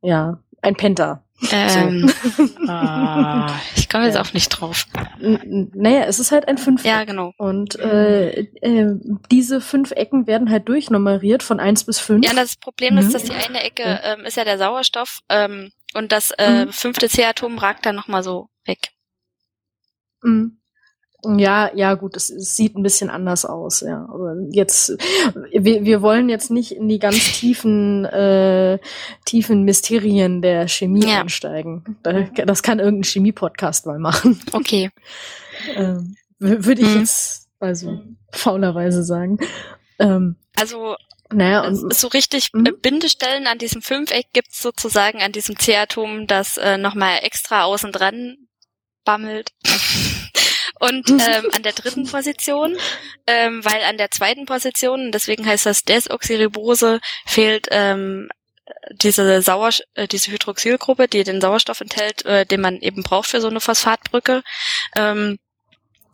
Ja, 0.00 0.42
ein 0.62 0.76
Penta. 0.76 1.22
Ähm, 1.52 2.10
so. 2.36 2.48
ah, 2.68 3.54
ich 3.76 3.88
komme 3.90 4.06
jetzt 4.06 4.14
ja. 4.14 4.22
auch 4.22 4.32
nicht 4.32 4.48
drauf. 4.48 4.86
N 5.20 5.70
naja, 5.74 6.04
es 6.04 6.20
ist 6.20 6.32
halt 6.32 6.48
ein 6.48 6.56
Fünfeck. 6.56 6.90
Ja, 6.90 7.04
genau. 7.04 7.34
Und 7.36 7.78
äh, 7.78 8.40
äh, 8.62 8.94
diese 9.30 9.60
fünf 9.60 9.90
Ecken 9.90 10.26
werden 10.26 10.50
halt 10.50 10.68
durchnummeriert 10.68 11.42
von 11.42 11.60
eins 11.60 11.84
bis 11.84 11.98
fünf. 11.98 12.26
Ja, 12.26 12.32
das 12.32 12.56
Problem 12.56 12.94
mhm. 12.94 13.00
ist, 13.00 13.14
dass 13.14 13.24
die 13.24 13.32
eine 13.32 13.62
Ecke 13.62 14.00
ähm, 14.02 14.24
ist 14.24 14.38
ja 14.38 14.44
der 14.44 14.56
Sauerstoff 14.56 15.20
ähm, 15.28 15.70
und 15.92 16.12
das 16.12 16.30
äh, 16.38 16.64
mhm. 16.64 16.72
fünfte 16.72 17.08
C-Atom 17.08 17.58
ragt 17.58 17.84
dann 17.84 17.96
nochmal 17.96 18.22
so 18.22 18.48
weg. 18.64 18.90
Mhm. 20.22 20.59
Ja, 21.24 21.70
ja, 21.74 21.94
gut, 21.94 22.16
es, 22.16 22.30
es, 22.30 22.56
sieht 22.56 22.76
ein 22.76 22.82
bisschen 22.82 23.10
anders 23.10 23.44
aus, 23.44 23.80
ja. 23.80 24.08
Aber 24.10 24.36
jetzt, 24.50 24.96
wir, 25.52 25.84
wir 25.84 26.02
wollen 26.02 26.28
jetzt 26.28 26.50
nicht 26.50 26.72
in 26.72 26.88
die 26.88 26.98
ganz 26.98 27.18
tiefen, 27.38 28.04
äh, 28.06 28.78
tiefen 29.24 29.64
Mysterien 29.64 30.40
der 30.40 30.68
Chemie 30.68 31.06
ja. 31.06 31.20
einsteigen. 31.20 31.98
Das 32.02 32.62
kann 32.62 32.78
irgendein 32.78 33.04
Chemie-Podcast 33.04 33.86
mal 33.86 33.98
machen. 33.98 34.40
Okay. 34.52 34.90
ähm, 35.74 36.16
Würde 36.38 36.80
ich 36.80 36.88
mhm. 36.88 37.00
jetzt 37.00 37.48
also 37.60 38.00
faulerweise 38.32 39.02
sagen. 39.04 39.38
Ähm, 39.98 40.36
also 40.56 40.96
naja, 41.32 41.64
und 41.64 41.94
so 41.94 42.08
richtig 42.08 42.52
mhm. 42.52 42.76
Bindestellen 42.80 43.46
an 43.46 43.58
diesem 43.58 43.82
Fünfeck 43.82 44.32
gibt's 44.32 44.60
sozusagen 44.62 45.20
an 45.20 45.32
diesem 45.32 45.58
C-Atom, 45.58 46.26
das 46.26 46.56
äh, 46.56 46.76
nochmal 46.76 47.20
extra 47.22 47.64
außen 47.64 47.92
dran 47.92 48.36
bammelt. 49.04 49.52
Und 50.80 51.08
ähm, 51.10 51.50
an 51.54 51.62
der 51.62 51.72
dritten 51.72 52.06
Position, 52.06 52.76
ähm, 53.26 53.64
weil 53.64 53.82
an 53.84 53.98
der 53.98 54.10
zweiten 54.10 54.46
Position, 54.46 55.12
deswegen 55.12 55.46
heißt 55.46 55.66
das 55.66 55.84
Desoxyribose, 55.84 57.00
fehlt 57.26 57.68
ähm, 57.70 58.28
diese 58.92 59.42
Sauerst 59.42 59.84
äh, 59.94 60.08
diese 60.08 60.32
Hydroxylgruppe, 60.32 61.06
die 61.08 61.22
den 61.22 61.40
Sauerstoff 61.40 61.80
enthält, 61.80 62.24
äh, 62.24 62.46
den 62.46 62.60
man 62.60 62.78
eben 62.80 63.02
braucht 63.02 63.28
für 63.28 63.40
so 63.40 63.48
eine 63.48 63.60
Phosphatbrücke. 63.60 64.42
Ähm, 64.96 65.38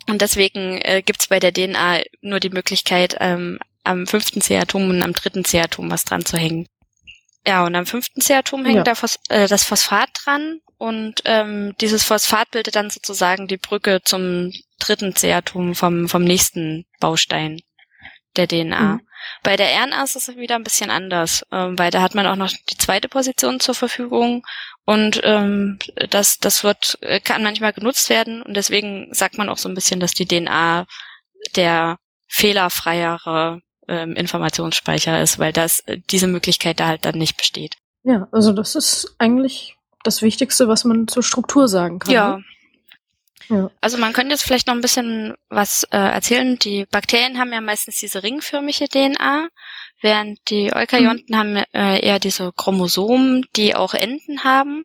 und 0.08 0.20
deswegen 0.20 0.80
äh, 0.82 1.02
gibt 1.02 1.28
bei 1.28 1.40
der 1.40 1.52
DNA 1.52 2.02
nur 2.20 2.40
die 2.40 2.50
Möglichkeit, 2.50 3.16
ähm, 3.20 3.58
am 3.84 4.06
fünften 4.06 4.40
C-Atom 4.40 4.90
und 4.90 5.02
am 5.02 5.12
dritten 5.12 5.44
C-Atom 5.44 5.90
was 5.90 6.04
dran 6.04 6.24
zu 6.24 6.36
hängen. 6.36 6.66
Ja, 7.46 7.64
und 7.64 7.76
am 7.76 7.86
fünften 7.86 8.20
C-Atom 8.20 8.64
hängt 8.64 8.78
ja. 8.78 8.82
da 8.82 8.94
Phos 8.96 9.20
äh, 9.28 9.46
das 9.46 9.62
Phosphat 9.62 10.10
dran 10.24 10.60
und 10.78 11.22
ähm, 11.24 11.74
dieses 11.80 12.02
Phosphat 12.02 12.50
bildet 12.50 12.74
dann 12.74 12.90
sozusagen 12.90 13.46
die 13.46 13.56
Brücke 13.56 14.00
zum 14.02 14.52
dritten 14.80 15.14
C-Atom 15.14 15.76
vom, 15.76 16.08
vom 16.08 16.24
nächsten 16.24 16.86
Baustein 16.98 17.60
der 18.34 18.48
DNA. 18.48 18.80
Mhm. 18.80 19.00
Bei 19.42 19.56
der 19.56 19.68
RNA 19.68 20.02
ist 20.02 20.16
es 20.16 20.36
wieder 20.36 20.56
ein 20.56 20.64
bisschen 20.64 20.90
anders, 20.90 21.46
ähm, 21.52 21.78
weil 21.78 21.90
da 21.90 22.02
hat 22.02 22.14
man 22.14 22.26
auch 22.26 22.36
noch 22.36 22.50
die 22.70 22.76
zweite 22.76 23.08
Position 23.08 23.60
zur 23.60 23.74
Verfügung 23.74 24.44
und 24.84 25.20
ähm, 25.24 25.78
das, 26.10 26.38
das 26.38 26.64
wird, 26.64 26.98
äh, 27.00 27.20
kann 27.20 27.42
manchmal 27.42 27.72
genutzt 27.72 28.10
werden 28.10 28.42
und 28.42 28.54
deswegen 28.54 29.08
sagt 29.12 29.38
man 29.38 29.48
auch 29.48 29.58
so 29.58 29.68
ein 29.68 29.74
bisschen, 29.74 30.00
dass 30.00 30.12
die 30.12 30.26
DNA 30.26 30.86
der 31.54 31.98
fehlerfreiere 32.28 33.60
ähm, 33.88 34.14
Informationsspeicher 34.14 35.20
ist, 35.22 35.38
weil 35.38 35.52
das 35.52 35.80
äh, 35.80 35.98
diese 36.10 36.26
Möglichkeit 36.26 36.80
da 36.80 36.88
halt 36.88 37.04
dann 37.04 37.18
nicht 37.18 37.36
besteht. 37.36 37.76
Ja, 38.02 38.28
also 38.32 38.52
das 38.52 38.74
ist 38.74 39.14
eigentlich 39.18 39.76
das 40.04 40.22
Wichtigste, 40.22 40.68
was 40.68 40.84
man 40.84 41.08
zur 41.08 41.22
Struktur 41.22 41.68
sagen 41.68 41.98
kann. 41.98 42.12
Ja. 42.12 42.38
Ne? 43.48 43.56
ja. 43.56 43.70
Also 43.80 43.98
man 43.98 44.12
könnte 44.12 44.32
jetzt 44.32 44.44
vielleicht 44.44 44.68
noch 44.68 44.74
ein 44.74 44.80
bisschen 44.80 45.34
was 45.48 45.84
äh, 45.90 45.96
erzählen. 45.98 46.58
Die 46.58 46.86
Bakterien 46.86 47.38
haben 47.38 47.52
ja 47.52 47.60
meistens 47.60 47.98
diese 47.98 48.22
ringförmige 48.22 48.88
DNA, 48.88 49.48
während 50.00 50.38
die 50.50 50.72
Eukaryoten 50.74 51.26
mhm. 51.28 51.36
haben 51.36 51.56
äh, 51.72 52.00
eher 52.00 52.18
diese 52.18 52.52
Chromosomen, 52.52 53.46
die 53.56 53.74
auch 53.74 53.94
Enden 53.94 54.44
haben. 54.44 54.84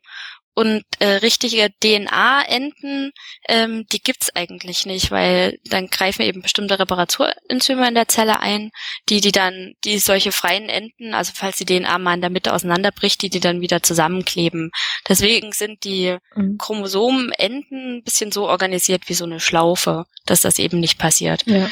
Und 0.53 0.83
äh, 0.99 1.07
richtige 1.07 1.69
DNA-Enden, 1.81 3.13
ähm, 3.47 3.85
die 3.91 4.01
gibt's 4.01 4.35
eigentlich 4.35 4.85
nicht, 4.85 5.09
weil 5.09 5.59
dann 5.63 5.87
greifen 5.87 6.23
eben 6.23 6.41
bestimmte 6.41 6.77
Reparaturenzyme 6.77 7.87
in 7.87 7.95
der 7.95 8.09
Zelle 8.09 8.41
ein, 8.41 8.71
die 9.07 9.21
die 9.21 9.31
dann, 9.31 9.73
die 9.85 9.97
solche 9.97 10.33
freien 10.33 10.67
Enden, 10.67 11.13
also 11.13 11.31
falls 11.33 11.57
die 11.57 11.65
DNA 11.65 11.97
mal 11.99 12.15
in 12.15 12.21
der 12.21 12.29
Mitte 12.29 12.53
auseinanderbricht, 12.53 13.21
die 13.21 13.29
die 13.29 13.39
dann 13.39 13.61
wieder 13.61 13.81
zusammenkleben. 13.81 14.71
Deswegen 15.07 15.53
sind 15.53 15.85
die 15.85 16.17
mhm. 16.35 16.57
Chromosomenenden 16.57 17.97
ein 17.97 18.03
bisschen 18.03 18.33
so 18.33 18.49
organisiert 18.49 19.03
wie 19.07 19.13
so 19.13 19.23
eine 19.23 19.39
Schlaufe, 19.39 20.05
dass 20.25 20.41
das 20.41 20.59
eben 20.59 20.81
nicht 20.81 20.99
passiert. 20.99 21.43
Ja. 21.45 21.69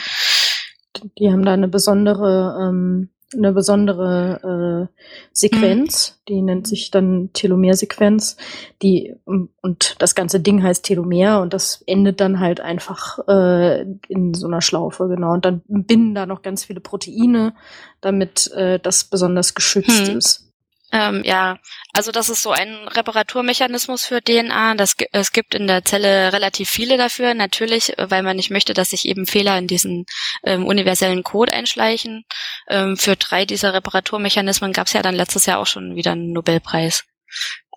Die 1.17 1.29
haben 1.29 1.43
da 1.43 1.53
eine 1.53 1.67
besondere 1.67 2.57
ähm, 2.61 3.09
eine 3.33 3.53
besondere 3.53 4.89
äh, 4.91 4.99
Sequenz, 5.31 6.17
mhm. 6.19 6.25
die 6.27 6.41
nennt 6.41 6.67
sich 6.67 6.89
dann 6.89 7.29
Telomersequenz, 7.33 8.37
die 8.81 9.15
und 9.25 9.95
das 9.99 10.15
ganze 10.15 10.39
Ding 10.39 10.63
heißt 10.63 10.83
Telomer 10.83 11.41
und 11.41 11.53
das 11.53 11.83
endet 11.85 12.19
dann 12.21 12.39
halt 12.39 12.59
einfach 12.59 13.19
äh, 13.27 13.81
in 14.07 14.33
so 14.33 14.47
einer 14.47 14.61
Schlaufe, 14.61 15.07
genau. 15.07 15.33
Und 15.33 15.45
dann 15.45 15.61
binden 15.67 16.15
da 16.15 16.25
noch 16.25 16.41
ganz 16.41 16.65
viele 16.65 16.79
Proteine, 16.79 17.53
damit 18.01 18.51
äh, 18.53 18.79
das 18.79 19.03
besonders 19.03 19.53
geschützt 19.53 20.09
mhm. 20.09 20.17
ist. 20.17 20.48
Ähm, 20.91 21.23
ja, 21.23 21.57
also 21.93 22.11
das 22.11 22.29
ist 22.29 22.41
so 22.41 22.51
ein 22.51 22.87
Reparaturmechanismus 22.87 24.05
für 24.05 24.21
DNA. 24.21 24.75
Das, 24.75 24.95
es 25.11 25.31
gibt 25.31 25.53
in 25.53 25.67
der 25.67 25.85
Zelle 25.85 26.33
relativ 26.33 26.69
viele 26.69 26.97
dafür, 26.97 27.33
natürlich, 27.33 27.93
weil 27.97 28.23
man 28.23 28.37
nicht 28.37 28.49
möchte, 28.49 28.73
dass 28.73 28.89
sich 28.89 29.05
eben 29.05 29.27
Fehler 29.27 29.57
in 29.57 29.67
diesen 29.67 30.05
ähm, 30.43 30.65
universellen 30.65 31.23
Code 31.23 31.53
einschleichen. 31.53 32.25
Ähm, 32.67 32.97
für 32.97 33.15
drei 33.15 33.45
dieser 33.45 33.73
Reparaturmechanismen 33.73 34.73
gab 34.73 34.87
es 34.87 34.93
ja 34.93 35.01
dann 35.01 35.15
letztes 35.15 35.45
Jahr 35.45 35.59
auch 35.59 35.67
schon 35.67 35.95
wieder 35.95 36.13
einen 36.13 36.31
Nobelpreis. 36.31 37.03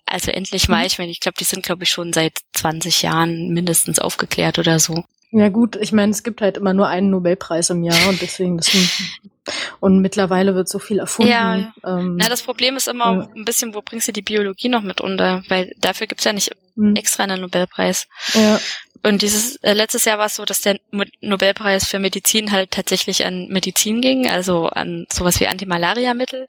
Also 0.06 0.30
endlich 0.30 0.68
mal, 0.68 0.80
mhm. 0.80 0.86
ich 0.86 0.98
meine, 0.98 1.10
ich 1.10 1.20
glaube, 1.20 1.36
die 1.38 1.44
sind, 1.44 1.64
glaube 1.64 1.84
ich, 1.84 1.90
schon 1.90 2.12
seit 2.12 2.38
20 2.54 3.02
Jahren 3.02 3.48
mindestens 3.48 3.98
aufgeklärt 3.98 4.58
oder 4.58 4.78
so. 4.78 5.04
Ja 5.30 5.48
gut, 5.48 5.76
ich 5.76 5.92
meine, 5.92 6.12
es 6.12 6.22
gibt 6.22 6.42
halt 6.42 6.58
immer 6.58 6.74
nur 6.74 6.88
einen 6.88 7.08
Nobelpreis 7.08 7.70
im 7.70 7.82
Jahr 7.82 8.08
und 8.08 8.20
deswegen 8.20 8.58
das 8.58 8.70
und 9.80 10.00
mittlerweile 10.00 10.54
wird 10.54 10.68
so 10.68 10.78
viel 10.78 10.98
erfunden. 10.98 11.32
Ja, 11.32 11.72
ähm, 11.84 12.18
ja 12.20 12.28
das 12.28 12.42
Problem 12.42 12.76
ist 12.76 12.88
immer 12.88 13.12
ja. 13.12 13.28
ein 13.34 13.44
bisschen, 13.44 13.74
wo 13.74 13.82
bringst 13.82 14.08
du 14.08 14.12
die 14.12 14.22
Biologie 14.22 14.68
noch 14.68 14.82
mit 14.82 15.00
unter, 15.00 15.42
weil 15.48 15.74
dafür 15.78 16.06
gibt's 16.06 16.24
ja 16.24 16.32
nicht 16.32 16.52
hm. 16.76 16.96
extra 16.96 17.24
einen 17.24 17.40
Nobelpreis. 17.40 18.08
Ja. 18.34 18.60
Und 19.02 19.22
dieses 19.22 19.56
äh, 19.56 19.72
letztes 19.72 20.04
Jahr 20.04 20.18
war 20.18 20.26
es 20.26 20.36
so, 20.36 20.44
dass 20.44 20.60
der 20.60 20.78
Nobelpreis 21.20 21.88
für 21.88 21.98
Medizin 21.98 22.52
halt 22.52 22.70
tatsächlich 22.70 23.24
an 23.24 23.48
Medizin 23.48 24.00
ging, 24.00 24.28
also 24.28 24.68
an 24.68 25.06
sowas 25.12 25.40
wie 25.40 25.48
Antimalariamittel. 25.48 26.46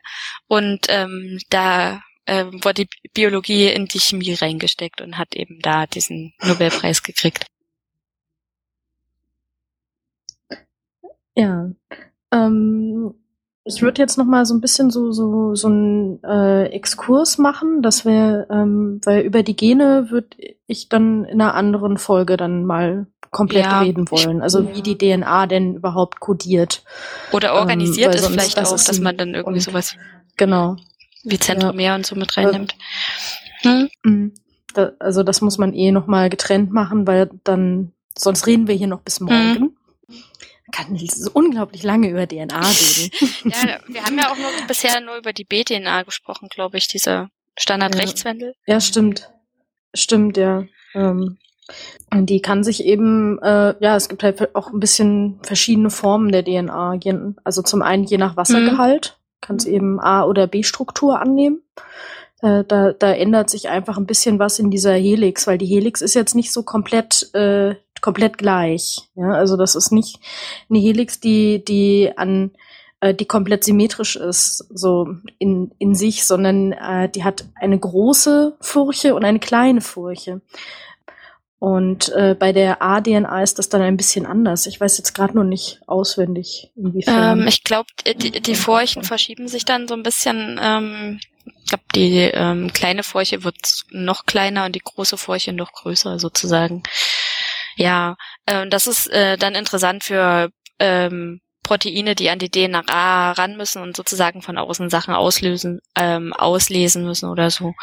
Und 0.48 0.86
ähm, 0.90 1.40
da 1.50 2.02
äh, 2.26 2.46
wurde 2.46 2.86
die 2.86 3.10
Biologie 3.14 3.70
in 3.70 3.88
die 3.88 4.00
Chemie 4.00 4.36
reingesteckt 4.36 5.02
und 5.02 5.18
hat 5.18 5.36
eben 5.36 5.60
da 5.62 5.88
diesen 5.88 6.34
Nobelpreis 6.42 7.02
gekriegt. 7.02 7.48
Ja. 11.36 11.72
Ähm, 12.34 13.14
ich 13.66 13.82
würde 13.82 14.02
jetzt 14.02 14.18
noch 14.18 14.26
mal 14.26 14.46
so 14.46 14.54
ein 14.54 14.62
bisschen 14.62 14.92
so 14.92 15.12
so 15.12 15.56
so 15.56 15.68
einen 15.68 16.22
äh, 16.24 16.66
Exkurs 16.66 17.38
machen, 17.38 17.82
dass 17.82 18.04
wir, 18.04 18.48
ähm, 18.50 19.00
weil 19.06 19.22
über 19.22 19.42
die 19.42 19.56
Gene 19.56 20.08
würde 20.10 20.36
ich 20.68 20.90
dann 20.90 21.24
in 21.26 21.42
einer 21.42 21.54
anderen 21.54 21.98
Folge 21.98 22.36
dann 22.36 22.66
mal 22.66 23.08
komplett 23.32 23.66
ja. 23.66 23.80
reden 23.80 24.12
wollen. 24.12 24.42
Also 24.42 24.76
wie 24.76 24.82
die 24.82 24.98
DNA 24.98 25.48
denn 25.48 25.76
überhaupt 25.76 26.20
kodiert. 26.20 26.84
Oder 27.32 27.52
ähm, 27.52 27.56
organisiert 27.56 28.14
ähm, 28.14 28.20
ist 28.20 28.28
vielleicht 28.28 28.58
das 28.58 28.72
auch, 28.72 28.76
ist 28.76 28.90
dass 28.90 29.00
man 29.00 29.16
dann 29.16 29.34
irgendwie 29.34 29.62
sowas 29.62 29.96
genau 30.36 30.76
wie 31.24 31.40
Zentromer 31.40 31.82
ja. 31.82 31.96
und 31.96 32.06
so 32.06 32.16
mit 32.16 32.36
reinnimmt. 32.36 32.76
Hm? 33.62 33.90
Mhm. 34.04 34.34
Da, 34.74 34.92
also 35.00 35.24
das 35.24 35.40
muss 35.40 35.58
man 35.58 35.74
eh 35.74 35.92
noch 35.92 36.06
mal 36.06 36.30
getrennt 36.30 36.74
machen, 36.74 37.08
weil 37.08 37.30
dann 37.46 37.94
sonst 38.18 38.46
reden 38.46 38.68
wir 38.68 38.76
hier 38.76 38.88
noch 38.88 39.02
bis 39.02 39.22
morgen. 39.22 39.60
Mhm 39.60 39.72
kann 40.74 40.98
so 40.98 41.30
unglaublich 41.34 41.84
lange 41.84 42.10
über 42.10 42.28
DNA 42.28 42.60
reden. 42.60 43.12
ja, 43.46 43.80
wir 43.88 44.04
haben 44.04 44.18
ja 44.18 44.30
auch 44.30 44.38
nur 44.38 44.50
bisher 44.68 45.00
nur 45.00 45.16
über 45.16 45.32
die 45.32 45.46
B-DNA 45.46 46.04
gesprochen, 46.04 46.50
glaube 46.50 46.78
ich, 46.78 46.88
diese 46.88 47.30
Standard-Rechtswendel. 47.58 48.56
Ja. 48.66 48.76
ja, 48.76 48.82
stimmt. 48.82 49.30
Stimmt, 49.94 50.38
ja. 50.38 50.66
Ähm, 50.96 51.38
und 52.12 52.26
die 52.30 52.42
kann 52.42 52.64
sich 52.64 52.84
eben, 52.84 53.40
äh, 53.42 53.76
ja, 53.80 53.96
es 53.96 54.10
gibt 54.10 54.24
halt 54.24 54.56
auch 54.56 54.74
ein 54.74 54.80
bisschen 54.80 55.40
verschiedene 55.44 55.90
Formen 55.90 56.32
der 56.32 56.44
DNA. 56.44 57.00
Also 57.44 57.62
zum 57.62 57.82
einen 57.82 58.04
je 58.04 58.18
nach 58.18 58.36
Wassergehalt 58.36 59.16
mhm. 59.18 59.46
kann 59.46 59.56
es 59.58 59.66
eben 59.66 60.00
A- 60.00 60.26
oder 60.26 60.48
B-Struktur 60.48 61.22
annehmen. 61.22 61.62
Äh, 62.42 62.64
da, 62.68 62.92
da 62.92 63.14
ändert 63.14 63.50
sich 63.50 63.70
einfach 63.70 63.98
ein 63.98 64.08
bisschen 64.08 64.40
was 64.40 64.60
in 64.60 64.72
dieser 64.72 64.94
Helix, 64.94 65.48
weil 65.48 65.58
die 65.58 65.68
Helix 65.68 66.02
ist 66.02 66.16
jetzt 66.16 66.36
nicht 66.36 66.52
so 66.52 66.64
komplett 66.64 67.34
äh, 67.34 67.76
komplett 68.04 68.38
gleich. 68.38 69.10
Ja, 69.16 69.32
also 69.32 69.58
das 69.58 69.74
ist 69.74 69.92
nicht 69.92 70.20
eine 70.70 70.80
Helix, 70.80 71.20
die, 71.20 71.66
die 71.66 72.12
an 72.16 72.52
äh, 73.04 73.14
die 73.14 73.26
komplett 73.26 73.64
symmetrisch 73.64 74.16
ist, 74.16 74.66
so 74.74 75.08
in, 75.40 75.72
in 75.80 75.96
sich, 75.96 76.26
sondern 76.26 76.72
äh, 76.72 77.10
die 77.10 77.24
hat 77.24 77.46
eine 77.56 77.78
große 77.78 78.56
Furche 78.62 79.16
und 79.16 79.26
eine 79.26 79.40
kleine 79.40 79.82
Furche. 79.82 80.42
Und 81.60 82.10
äh, 82.10 82.36
bei 82.38 82.52
der 82.52 82.82
A-DNA 82.82 83.42
ist 83.42 83.58
das 83.58 83.70
dann 83.70 83.82
ein 83.82 83.96
bisschen 83.96 84.26
anders. 84.26 84.68
Ich 84.68 84.82
weiß 84.82 84.98
jetzt 84.98 85.14
gerade 85.14 85.34
nur 85.36 85.46
nicht 85.46 85.80
auswendig, 85.88 86.72
inwiefern. 86.76 87.40
Ähm, 87.40 87.48
ich 87.48 87.64
glaube, 87.64 87.88
die, 88.06 88.32
die 88.42 88.56
Furchen 88.56 89.04
verschieben 89.04 89.48
sich 89.48 89.64
dann 89.64 89.88
so 89.88 89.94
ein 89.94 90.04
bisschen. 90.04 90.60
Ähm, 90.62 91.20
ich 91.46 91.68
glaube, 91.70 91.84
die 91.96 92.20
ähm, 92.20 92.74
kleine 92.74 93.04
Furche 93.04 93.46
wird 93.46 93.86
noch 93.92 94.26
kleiner 94.26 94.66
und 94.66 94.76
die 94.76 94.82
große 94.84 95.18
Furche 95.18 95.54
noch 95.54 95.72
größer 95.72 96.20
sozusagen. 96.20 96.84
Ja, 97.76 98.16
äh, 98.46 98.68
das 98.68 98.88
ist 98.88 99.08
äh, 99.08 99.38
dann 99.38 99.56
interessant 99.56 100.04
für 100.04 100.50
ähm, 100.80 101.42
Proteine, 101.64 102.16
die 102.16 102.30
an 102.30 102.40
die 102.40 102.50
DNA 102.50 103.32
ran 103.32 103.56
müssen 103.56 103.82
und 103.82 103.96
sozusagen 103.96 104.42
von 104.42 104.58
außen 104.58 104.90
Sachen 104.90 105.14
auslösen, 105.14 105.80
ähm, 105.96 106.34
auslesen 106.34 107.06
müssen 107.06 107.30
oder 107.30 107.50
so. 107.50 107.74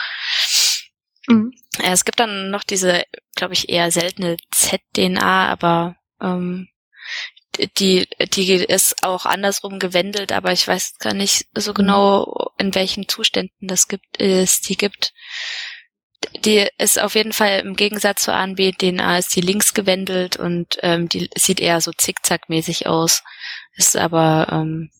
Mhm. 1.26 1.52
Es 1.82 2.04
gibt 2.04 2.20
dann 2.20 2.50
noch 2.50 2.62
diese 2.62 3.04
glaube 3.40 3.54
ich, 3.54 3.70
eher 3.70 3.90
seltene 3.90 4.36
Z-DNA, 4.50 5.48
aber 5.48 5.96
ähm, 6.20 6.68
die, 7.78 8.06
die 8.34 8.52
ist 8.52 9.02
auch 9.02 9.24
andersrum 9.26 9.78
gewendelt, 9.78 10.30
aber 10.30 10.52
ich 10.52 10.68
weiß 10.68 10.98
gar 10.98 11.14
nicht 11.14 11.46
so 11.54 11.74
genau, 11.74 12.52
in 12.58 12.74
welchen 12.74 13.08
Zuständen 13.08 13.66
das 13.66 13.88
gibt, 13.88 14.20
es 14.20 14.60
die 14.60 14.76
gibt. 14.76 15.12
Die 16.44 16.66
ist 16.78 17.00
auf 17.00 17.14
jeden 17.14 17.32
Fall 17.32 17.60
im 17.60 17.74
Gegensatz 17.74 18.22
zur 18.22 18.34
ANB-DNA 18.34 19.18
ist 19.18 19.34
die 19.34 19.40
links 19.40 19.74
gewendelt 19.74 20.36
und 20.36 20.78
ähm, 20.82 21.08
die 21.08 21.28
sieht 21.36 21.60
eher 21.60 21.80
so 21.80 21.92
zickzackmäßig 21.92 22.86
aus. 22.86 23.22
Ist 23.74 23.96
aber 23.96 24.48
ähm, 24.50 24.90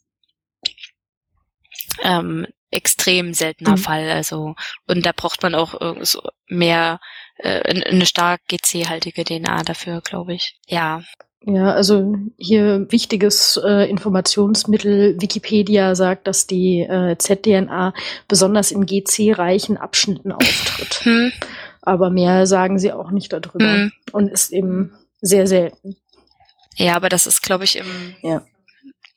ähm, 2.02 2.46
extrem 2.70 3.34
seltener 3.34 3.72
mhm. 3.72 3.78
Fall. 3.78 4.10
Also 4.10 4.54
und 4.86 5.06
da 5.06 5.12
braucht 5.14 5.42
man 5.42 5.54
auch 5.54 5.74
so 6.02 6.22
mehr 6.46 7.00
äh, 7.38 7.62
eine 7.62 8.06
stark 8.06 8.42
GC-haltige 8.48 9.24
DNA 9.24 9.62
dafür, 9.62 10.00
glaube 10.00 10.34
ich. 10.34 10.58
Ja. 10.66 11.02
Ja, 11.44 11.72
also 11.72 12.14
hier 12.36 12.86
wichtiges 12.90 13.58
äh, 13.64 13.88
Informationsmittel 13.88 15.20
Wikipedia 15.20 15.94
sagt, 15.94 16.26
dass 16.26 16.46
die 16.46 16.80
äh, 16.80 17.16
ZDNA 17.16 17.94
besonders 18.28 18.72
in 18.72 18.84
GC-reichen 18.84 19.76
Abschnitten 19.76 20.32
auftritt. 20.32 21.00
Hm. 21.04 21.32
Aber 21.82 22.10
mehr 22.10 22.46
sagen 22.46 22.78
sie 22.78 22.92
auch 22.92 23.10
nicht 23.10 23.32
darüber 23.32 23.72
hm. 23.72 23.92
und 24.12 24.28
ist 24.28 24.52
eben 24.52 24.92
sehr 25.22 25.46
selten. 25.46 25.96
Ja, 26.76 26.94
aber 26.94 27.08
das 27.08 27.26
ist, 27.26 27.42
glaube 27.42 27.64
ich, 27.64 27.76
im, 27.76 28.14
ja. 28.20 28.44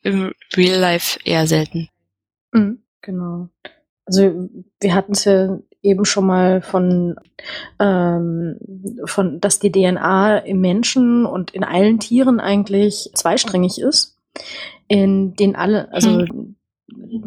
im 0.02 0.32
Real 0.56 0.78
Life 0.78 1.18
eher 1.24 1.46
selten. 1.46 1.90
Mhm, 2.52 2.82
genau. 3.02 3.48
Also 4.06 4.48
wir 4.80 4.94
hatten 4.94 5.12
es 5.12 5.24
ja 5.24 5.58
eben 5.84 6.04
schon 6.04 6.26
mal 6.26 6.62
von, 6.62 7.16
ähm, 7.78 8.58
von, 9.04 9.40
dass 9.40 9.60
die 9.60 9.70
DNA 9.70 10.38
im 10.38 10.60
Menschen 10.60 11.26
und 11.26 11.52
in 11.52 11.62
allen 11.62 12.00
Tieren 12.00 12.40
eigentlich 12.40 13.10
zweisträngig 13.14 13.78
ist, 13.78 14.16
in 14.88 15.34
den 15.34 15.54
alle, 15.54 15.92
also 15.92 16.20
hm. 16.26 16.56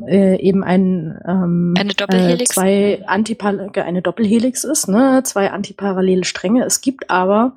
äh, 0.07 0.41
eben 0.41 0.63
ein 0.63 1.21
ähm, 1.25 1.75
eine 1.77 1.93
Doppelhelix, 1.93 2.49
äh, 2.51 2.53
zwei 2.53 3.03
Antipar 3.05 3.53
eine 3.75 4.01
Doppelhelix 4.01 4.63
ist, 4.63 4.87
ne, 4.87 5.21
zwei 5.23 5.51
antiparallele 5.51 6.25
Stränge. 6.25 6.65
Es 6.65 6.81
gibt 6.81 7.09
aber 7.09 7.55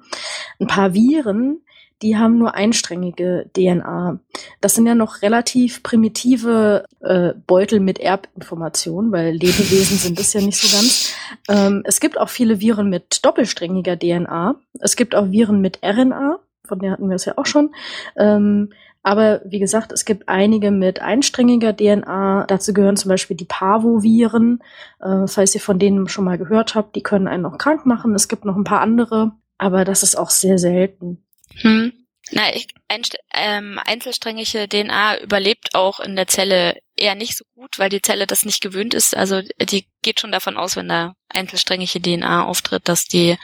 ein 0.61 0.67
paar 0.67 0.93
Viren, 0.93 1.63
die 2.03 2.17
haben 2.17 2.39
nur 2.39 2.55
einsträngige 2.55 3.51
DNA. 3.55 4.19
Das 4.61 4.75
sind 4.75 4.87
ja 4.87 4.95
noch 4.95 5.23
relativ 5.23 5.83
primitive 5.83 6.85
äh, 7.01 7.35
Beutel 7.47 7.81
mit 7.81 7.99
Erbinformationen, 7.99 9.13
weil 9.13 9.33
Lebewesen 9.33 9.99
sind 9.99 10.19
es 10.19 10.33
ja 10.33 10.41
nicht 10.41 10.59
so 10.59 10.77
ganz. 10.77 11.15
Ähm, 11.49 11.83
es 11.85 12.01
gibt 12.01 12.19
auch 12.19 12.29
viele 12.29 12.61
Viren 12.61 12.89
mit 12.89 13.25
doppelsträngiger 13.25 13.99
DNA. 13.99 14.57
Es 14.79 14.97
gibt 14.97 15.15
auch 15.15 15.31
Viren 15.31 15.61
mit 15.61 15.81
RNA, 15.83 16.39
von 16.67 16.79
der 16.79 16.93
hatten 16.93 17.09
wir 17.09 17.17
es 17.17 17.27
ja 17.27 17.37
auch 17.37 17.47
schon. 17.47 17.75
Ähm, 18.17 18.71
aber 19.03 19.41
wie 19.47 19.59
gesagt, 19.59 19.93
es 19.93 20.05
gibt 20.05 20.29
einige 20.29 20.71
mit 20.71 21.01
einsträngiger 21.01 21.75
DNA. 21.75 22.45
Dazu 22.47 22.75
gehören 22.75 22.97
zum 22.97 23.09
Beispiel 23.09 23.37
die 23.37 23.47
Parvoviren. 23.47 24.61
Äh, 25.01 25.27
falls 25.27 25.55
ihr 25.55 25.61
von 25.61 25.79
denen 25.79 26.09
schon 26.09 26.25
mal 26.25 26.39
gehört 26.39 26.75
habt, 26.75 26.97
die 26.97 27.03
können 27.03 27.27
einen 27.27 27.47
auch 27.47 27.59
krank 27.59 27.87
machen. 27.87 28.15
Es 28.15 28.29
gibt 28.29 28.45
noch 28.45 28.57
ein 28.57 28.65
paar 28.65 28.81
andere, 28.81 29.33
aber 29.59 29.85
das 29.85 30.03
ist 30.03 30.17
auch 30.17 30.31
sehr 30.31 30.59
selten. 30.59 31.25
Hm. 31.57 31.90
Na, 32.33 32.55
ich, 32.55 32.69
ein, 32.89 33.03
ähm, 33.35 33.81
einzelsträngige 33.85 34.69
DNA 34.69 35.21
überlebt 35.21 35.75
auch 35.75 36.01
in 36.01 36.17
der 36.17 36.29
Zelle 36.29 36.81
eher 36.97 37.15
nicht 37.15 37.37
so 37.37 37.45
gut, 37.55 37.79
weil 37.79 37.89
die 37.89 38.03
Zelle 38.03 38.27
das 38.27 38.45
nicht 38.45 38.61
gewöhnt 38.61 38.95
ist. 38.95 39.17
Also 39.17 39.43
die 39.61 39.87
geht 40.03 40.21
schon 40.21 40.33
davon 40.33 40.57
aus, 40.57 40.77
wenn 40.77 40.89
da 40.89 41.15
einzelsträngige 41.29 42.01
DNA 42.01 42.45
auftritt, 42.45 42.89
dass 42.89 43.05
die 43.05 43.37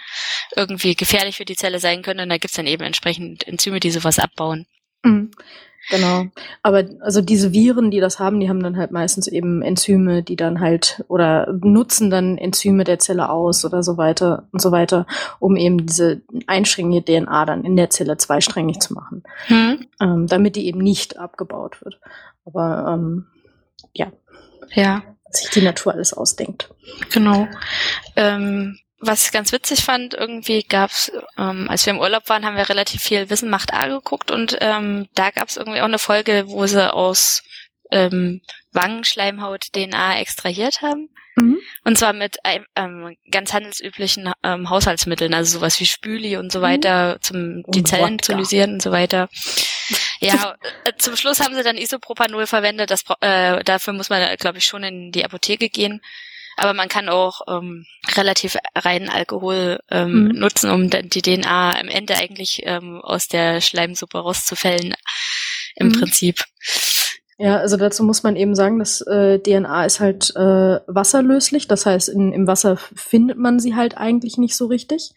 irgendwie 0.55 0.95
gefährlich 0.95 1.37
für 1.37 1.45
die 1.45 1.57
Zelle 1.57 1.80
sein 1.80 2.03
können. 2.03 2.20
Und 2.20 2.28
da 2.28 2.39
gibt's 2.39 2.57
dann 2.57 2.66
eben 2.66 2.84
entsprechend 2.84 3.47
Enzyme, 3.47 3.80
die 3.80 3.91
sowas 3.91 4.18
abbauen. 4.18 4.66
Mhm. 5.03 5.30
Genau. 5.89 6.26
Aber 6.62 6.84
also 7.01 7.20
diese 7.20 7.53
Viren, 7.53 7.91
die 7.91 8.01
das 8.01 8.18
haben, 8.18 8.41
die 8.41 8.49
haben 8.49 8.62
dann 8.62 8.76
halt 8.76 8.91
meistens 8.91 9.28
eben 9.28 9.62
Enzyme, 9.62 10.22
die 10.22 10.37
dann 10.37 10.61
halt 10.61 11.05
oder 11.09 11.53
nutzen 11.53 12.11
dann 12.11 12.39
Enzyme 12.39 12.84
der 12.84 12.99
Zelle 12.99 13.30
aus 13.30 13.64
oder 13.64 13.82
so 13.82 13.97
weiter 13.97 14.45
und 14.53 14.61
so 14.61 14.72
weiter, 14.72 15.07
um 15.39 15.57
eben 15.57 15.87
diese 15.87 16.22
einsträngige 16.47 17.05
DNA 17.05 17.45
dann 17.45 17.64
in 17.64 17.76
der 17.76 17.91
Zelle 17.91 18.16
zweisträngig 18.16 18.80
zu 18.80 18.95
machen, 18.95 19.22
hm. 19.47 19.87
ähm, 20.01 20.26
damit 20.26 20.57
die 20.57 20.66
eben 20.66 20.80
nicht 20.80 21.18
abgebaut 21.18 21.84
wird. 21.84 22.01
Aber 22.45 22.93
ähm, 22.95 23.26
ja. 23.93 24.12
Ja. 24.72 25.03
Sich 25.30 25.51
die 25.51 25.62
Natur 25.62 25.93
alles 25.93 26.12
ausdenkt. 26.12 26.70
Genau. 27.11 27.49
Ähm, 28.14 28.78
was 28.99 29.26
ich 29.26 29.32
ganz 29.32 29.53
witzig 29.53 29.84
fand, 29.84 30.14
irgendwie 30.14 30.62
gab's, 30.62 31.12
ähm, 31.36 31.68
als 31.68 31.84
wir 31.86 31.92
im 31.92 32.01
Urlaub 32.01 32.28
waren, 32.28 32.44
haben 32.44 32.57
wir 32.57 32.68
relativ 32.68 33.03
viel 33.03 33.28
Wissen 33.30 33.51
macht 33.51 33.74
A 33.74 33.88
geguckt 33.88 34.30
und 34.30 34.57
ähm, 34.61 35.09
da 35.14 35.30
gab's 35.30 35.57
irgendwie 35.57 35.80
auch 35.80 35.86
eine 35.86 35.99
Folge, 35.99 36.44
wo 36.47 36.66
sie 36.66 36.92
aus 36.92 37.42
ähm, 37.90 38.40
Wangenschleimhaut 38.72 39.72
DNA 39.72 40.20
extrahiert 40.20 40.82
haben. 40.82 41.11
Mhm. 41.36 41.59
Und 41.84 41.99
zwar 41.99 42.14
mit 42.14 42.38
ähm, 42.74 43.14
ganz 43.30 43.53
handelsüblichen 43.53 44.32
ähm, 44.42 44.70
Haushaltsmitteln, 44.70 45.34
also 45.34 45.59
sowas 45.59 45.78
wie 45.80 45.86
Spüli 45.86 46.38
und 46.38 46.51
so 46.51 46.62
weiter, 46.62 47.14
mhm. 47.14 47.22
zum 47.22 47.62
die 47.68 47.80
und 47.80 47.88
Zellen 47.88 48.14
Wodka. 48.14 48.22
zu 48.22 48.34
lysieren 48.34 48.74
und 48.74 48.82
so 48.82 48.90
weiter. 48.90 49.28
Ja, 50.20 50.57
äh, 50.84 50.92
zum 50.97 51.14
Schluss 51.14 51.40
haben 51.40 51.55
sie 51.55 51.62
dann 51.62 51.76
Isopropanol 51.76 52.47
verwendet. 52.47 52.90
Das, 52.90 53.05
äh, 53.20 53.62
dafür 53.64 53.92
muss 53.92 54.09
man, 54.09 54.36
glaube 54.36 54.59
ich, 54.59 54.64
schon 54.64 54.82
in 54.82 55.12
die 55.12 55.26
Apotheke 55.26 55.68
gehen. 55.68 56.01
Aber 56.57 56.75
man 56.75 56.89
kann 56.89 57.09
auch 57.09 57.43
ähm, 57.49 57.87
relativ 58.17 58.57
reinen 58.75 59.09
Alkohol 59.09 59.79
ähm, 59.91 60.25
mhm. 60.25 60.39
nutzen, 60.39 60.71
um 60.71 60.91
die 60.91 61.23
DNA 61.23 61.79
am 61.79 61.89
Ende 61.89 62.17
eigentlich 62.17 62.63
ähm, 62.65 63.01
aus 63.03 63.29
der 63.29 63.61
Schleimsuppe 63.61 64.19
rauszufällen. 64.19 64.95
Im 65.77 65.89
mhm. 65.89 66.01
Prinzip. 66.01 66.43
Ja, 67.39 67.59
also 67.59 67.77
dazu 67.77 68.03
muss 68.03 68.23
man 68.23 68.35
eben 68.35 68.55
sagen, 68.55 68.79
dass 68.79 69.03
äh, 69.03 69.39
DNA 69.39 69.85
ist 69.85 70.01
halt 70.01 70.35
äh, 70.37 70.81
wasserlöslich. 70.87 71.69
Das 71.69 71.85
heißt, 71.85 72.09
in, 72.09 72.33
im 72.33 72.47
Wasser 72.47 72.79
findet 72.79 73.37
man 73.37 73.61
sie 73.61 73.75
halt 73.75 73.99
eigentlich 73.99 74.39
nicht 74.39 74.57
so 74.57 74.67
richtig. 74.67 75.11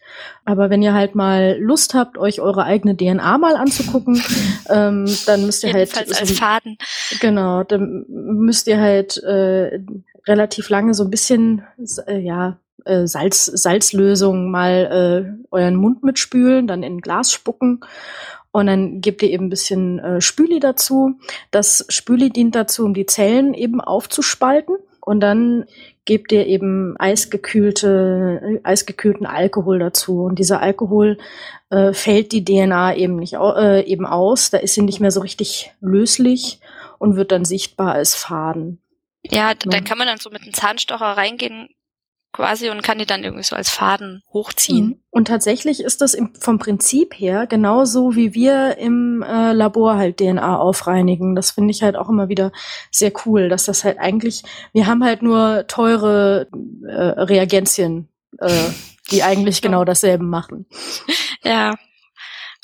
Aber 0.44 0.68
wenn 0.68 0.82
ihr 0.82 0.92
halt 0.92 1.14
mal 1.14 1.56
Lust 1.58 1.94
habt, 1.94 2.18
euch 2.18 2.42
eure 2.42 2.64
eigene 2.64 2.94
DNA 2.94 3.38
mal 3.38 3.56
anzugucken, 3.56 4.22
ähm, 4.68 5.06
dann 5.24 5.46
müsst 5.46 5.64
ihr 5.64 5.70
Jedenfalls 5.70 6.10
halt. 6.10 6.20
als 6.20 6.32
Faden. 6.32 6.76
Genau, 7.20 7.64
dann 7.64 8.04
müsst 8.08 8.66
ihr 8.66 8.78
halt 8.78 9.16
äh, 9.22 9.78
relativ 10.30 10.70
lange 10.70 10.94
so 10.94 11.04
ein 11.04 11.10
bisschen, 11.10 11.62
äh, 12.06 12.18
ja, 12.18 12.58
äh, 12.86 13.06
Salz, 13.06 13.44
Salzlösung 13.44 14.50
mal 14.50 15.36
äh, 15.36 15.46
euren 15.50 15.76
Mund 15.76 16.02
mitspülen, 16.02 16.66
dann 16.66 16.82
in 16.82 16.96
ein 16.96 17.00
Glas 17.02 17.32
spucken 17.32 17.80
und 18.52 18.66
dann 18.66 19.00
gebt 19.00 19.22
ihr 19.22 19.30
eben 19.30 19.46
ein 19.46 19.50
bisschen 19.50 19.98
äh, 20.00 20.20
Spüli 20.20 20.58
dazu. 20.58 21.18
Das 21.50 21.84
Spüli 21.88 22.30
dient 22.30 22.54
dazu, 22.54 22.84
um 22.84 22.94
die 22.94 23.06
Zellen 23.06 23.54
eben 23.54 23.80
aufzuspalten. 23.80 24.76
Und 25.00 25.20
dann 25.20 25.64
gebt 26.04 26.30
ihr 26.32 26.46
eben 26.46 26.96
eisgekühlte, 26.98 28.40
äh, 28.42 28.60
eisgekühlten 28.64 29.26
Alkohol 29.26 29.78
dazu. 29.78 30.24
Und 30.24 30.38
dieser 30.38 30.60
Alkohol 30.60 31.18
äh, 31.70 31.92
fällt 31.92 32.32
die 32.32 32.44
DNA 32.44 32.96
eben 32.96 33.16
nicht 33.16 33.34
äh, 33.34 33.82
eben 33.84 34.04
aus. 34.04 34.50
Da 34.50 34.58
ist 34.58 34.74
sie 34.74 34.82
nicht 34.82 35.00
mehr 35.00 35.12
so 35.12 35.20
richtig 35.20 35.72
löslich 35.80 36.60
und 36.98 37.16
wird 37.16 37.30
dann 37.32 37.44
sichtbar 37.44 37.92
als 37.92 38.14
Faden. 38.16 38.80
Ja, 39.22 39.54
dann 39.54 39.84
kann 39.84 39.98
man 39.98 40.06
dann 40.06 40.18
so 40.18 40.30
mit 40.30 40.42
einem 40.42 40.54
Zahnstocher 40.54 41.16
reingehen 41.16 41.68
quasi 42.32 42.70
und 42.70 42.82
kann 42.82 42.98
die 42.98 43.06
dann 43.06 43.24
irgendwie 43.24 43.42
so 43.42 43.56
als 43.56 43.70
Faden 43.70 44.22
hochziehen. 44.32 44.86
Mhm. 44.86 45.02
Und 45.10 45.28
tatsächlich 45.28 45.82
ist 45.82 46.00
das 46.00 46.14
im, 46.14 46.34
vom 46.34 46.58
Prinzip 46.58 47.14
her 47.18 47.46
genauso, 47.46 48.14
wie 48.14 48.34
wir 48.34 48.78
im 48.78 49.22
äh, 49.22 49.52
Labor 49.52 49.96
halt 49.96 50.18
DNA 50.18 50.56
aufreinigen. 50.56 51.34
Das 51.34 51.50
finde 51.50 51.72
ich 51.72 51.82
halt 51.82 51.96
auch 51.96 52.08
immer 52.08 52.28
wieder 52.28 52.52
sehr 52.90 53.12
cool, 53.24 53.48
dass 53.48 53.64
das 53.64 53.84
halt 53.84 53.98
eigentlich, 53.98 54.42
wir 54.72 54.86
haben 54.86 55.02
halt 55.04 55.22
nur 55.22 55.66
teure 55.66 56.48
äh, 56.86 56.92
Reagenzien, 56.92 58.08
äh, 58.38 58.70
die 59.10 59.22
eigentlich 59.24 59.60
genau 59.60 59.84
dasselbe 59.84 60.24
machen. 60.24 60.66
Ja. 61.42 61.74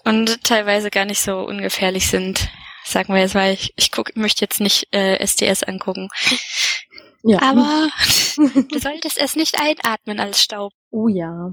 Und 0.05 0.45
teilweise 0.45 0.91
gar 0.91 1.05
nicht 1.05 1.21
so 1.21 1.41
ungefährlich 1.41 2.09
sind. 2.09 2.49
Sagen 2.87 3.13
wir 3.13 3.21
jetzt 3.21 3.35
mal, 3.35 3.53
ich, 3.53 3.75
ich 3.77 3.91
guck, 3.91 4.17
möchte 4.17 4.45
jetzt 4.45 4.61
nicht 4.61 4.95
äh, 4.95 5.17
SDS 5.19 5.65
angucken. 5.65 6.09
Ja. 7.29 7.43
Aber 7.43 7.89
du 8.37 8.79
solltest 8.79 9.19
es 9.19 9.35
nicht 9.35 9.59
einatmen 9.61 10.21
als 10.21 10.41
Staub. 10.41 10.73
Oh 10.93 11.09
ja. 11.09 11.51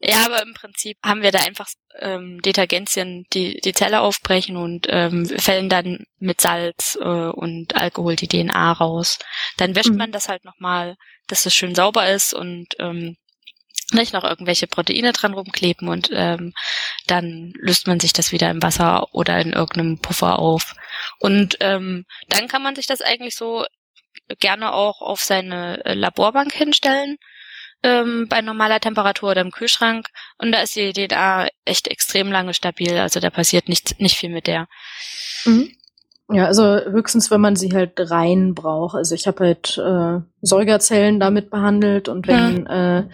Ja, 0.00 0.24
aber 0.24 0.40
im 0.40 0.54
Prinzip 0.54 0.96
haben 1.04 1.20
wir 1.20 1.30
da 1.30 1.40
einfach 1.40 1.68
ähm, 1.98 2.40
Detergenzien, 2.40 3.26
die 3.34 3.60
die 3.60 3.74
Zelle 3.74 4.00
aufbrechen 4.00 4.56
und 4.56 4.86
ähm, 4.88 5.26
fällen 5.26 5.68
dann 5.68 6.06
mit 6.20 6.40
Salz 6.40 6.96
äh, 6.98 7.04
und 7.04 7.76
Alkohol 7.76 8.16
die 8.16 8.28
DNA 8.28 8.72
raus. 8.72 9.18
Dann 9.58 9.74
wäscht 9.74 9.90
mhm. 9.90 9.98
man 9.98 10.12
das 10.12 10.30
halt 10.30 10.46
nochmal, 10.46 10.96
dass 11.26 11.44
es 11.44 11.54
schön 11.54 11.74
sauber 11.74 12.08
ist 12.08 12.32
und 12.32 12.68
ähm, 12.78 13.18
nicht 13.92 14.12
noch 14.12 14.24
irgendwelche 14.24 14.66
Proteine 14.66 15.12
dran 15.12 15.34
rumkleben 15.34 15.88
und 15.88 16.10
ähm, 16.12 16.52
dann 17.06 17.52
löst 17.56 17.86
man 17.86 18.00
sich 18.00 18.12
das 18.12 18.32
wieder 18.32 18.50
im 18.50 18.62
Wasser 18.62 19.14
oder 19.14 19.38
in 19.38 19.52
irgendeinem 19.52 19.98
Puffer 20.00 20.38
auf. 20.38 20.74
Und 21.20 21.56
ähm, 21.60 22.04
dann 22.28 22.48
kann 22.48 22.62
man 22.62 22.74
sich 22.74 22.86
das 22.86 23.00
eigentlich 23.00 23.36
so 23.36 23.64
gerne 24.40 24.72
auch 24.72 25.02
auf 25.02 25.20
seine 25.20 25.84
äh, 25.84 25.94
Laborbank 25.94 26.52
hinstellen 26.52 27.16
ähm, 27.82 28.26
bei 28.28 28.40
normaler 28.40 28.80
Temperatur 28.80 29.30
oder 29.30 29.42
im 29.42 29.52
Kühlschrank 29.52 30.08
und 30.38 30.50
da 30.50 30.62
ist 30.62 30.74
die 30.74 30.92
DNA 30.92 31.48
echt 31.64 31.88
extrem 31.88 32.32
lange 32.32 32.54
stabil, 32.54 32.98
also 32.98 33.20
da 33.20 33.30
passiert 33.30 33.68
nicht, 33.68 34.00
nicht 34.00 34.16
viel 34.16 34.30
mit 34.30 34.46
der. 34.46 34.66
Mhm. 35.44 35.76
Ja, 36.28 36.46
also 36.46 36.64
höchstens, 36.64 37.30
wenn 37.30 37.40
man 37.40 37.54
sie 37.54 37.72
halt 37.72 37.92
rein 37.96 38.54
braucht. 38.54 38.96
Also 38.96 39.14
ich 39.14 39.28
habe 39.28 39.44
halt 39.44 39.78
äh, 39.78 40.20
Säugerzellen 40.42 41.20
damit 41.20 41.50
behandelt 41.50 42.08
und 42.08 42.26
wenn 42.26 42.62
mhm. 42.62 42.66
äh, 42.66 43.04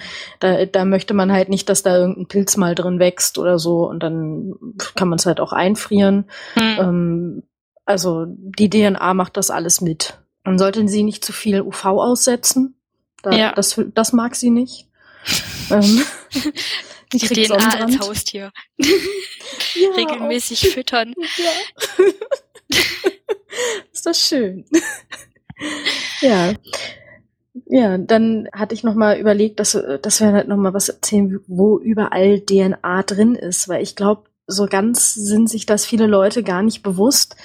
da, 0.40 0.64
da 0.64 0.84
möchte 0.86 1.12
man 1.12 1.30
halt 1.30 1.50
nicht, 1.50 1.68
dass 1.68 1.82
da 1.82 1.98
irgendein 1.98 2.28
Pilz 2.28 2.56
mal 2.56 2.74
drin 2.74 2.98
wächst 2.98 3.36
oder 3.36 3.58
so 3.58 3.86
und 3.86 4.02
dann 4.02 4.54
kann 4.94 5.08
man 5.08 5.18
es 5.18 5.26
halt 5.26 5.40
auch 5.40 5.52
einfrieren. 5.52 6.24
Mhm. 6.56 6.78
Ähm, 6.78 7.42
also 7.84 8.24
die 8.28 8.70
DNA 8.70 9.12
macht 9.12 9.36
das 9.36 9.50
alles 9.50 9.82
mit. 9.82 10.18
Man 10.44 10.58
sollte 10.58 10.88
sie 10.88 11.02
nicht 11.02 11.22
zu 11.22 11.34
viel 11.34 11.60
UV 11.60 11.84
aussetzen. 11.84 12.76
Da, 13.22 13.32
ja. 13.32 13.52
das, 13.52 13.78
das 13.94 14.14
mag 14.14 14.34
sie 14.34 14.50
nicht. 14.50 14.88
ähm, 15.70 16.02
die, 17.12 17.18
DNA 17.18 17.78
als 17.78 17.98
Haustier. 18.00 18.52
ja, 18.78 19.90
Regelmäßig 19.96 20.70
füttern. 20.70 21.12
Ja. 21.18 22.04
ist 23.92 24.06
das 24.06 24.20
schön. 24.20 24.64
ja. 26.20 26.54
Ja, 27.66 27.98
dann 27.98 28.48
hatte 28.52 28.74
ich 28.74 28.82
noch 28.82 28.94
mal 28.94 29.18
überlegt, 29.18 29.60
dass, 29.60 29.78
dass 30.02 30.20
wir 30.20 30.32
halt 30.32 30.48
noch 30.48 30.56
mal 30.56 30.74
was 30.74 30.88
erzählen, 30.88 31.40
wo 31.46 31.78
überall 31.78 32.40
DNA 32.40 33.02
drin 33.02 33.34
ist, 33.34 33.68
weil 33.68 33.82
ich 33.82 33.94
glaube, 33.94 34.24
so 34.46 34.66
ganz 34.66 35.14
sind 35.14 35.48
sich 35.48 35.66
das 35.66 35.84
viele 35.84 36.06
Leute 36.06 36.42
gar 36.42 36.62
nicht 36.62 36.82
bewusst, 36.82 37.36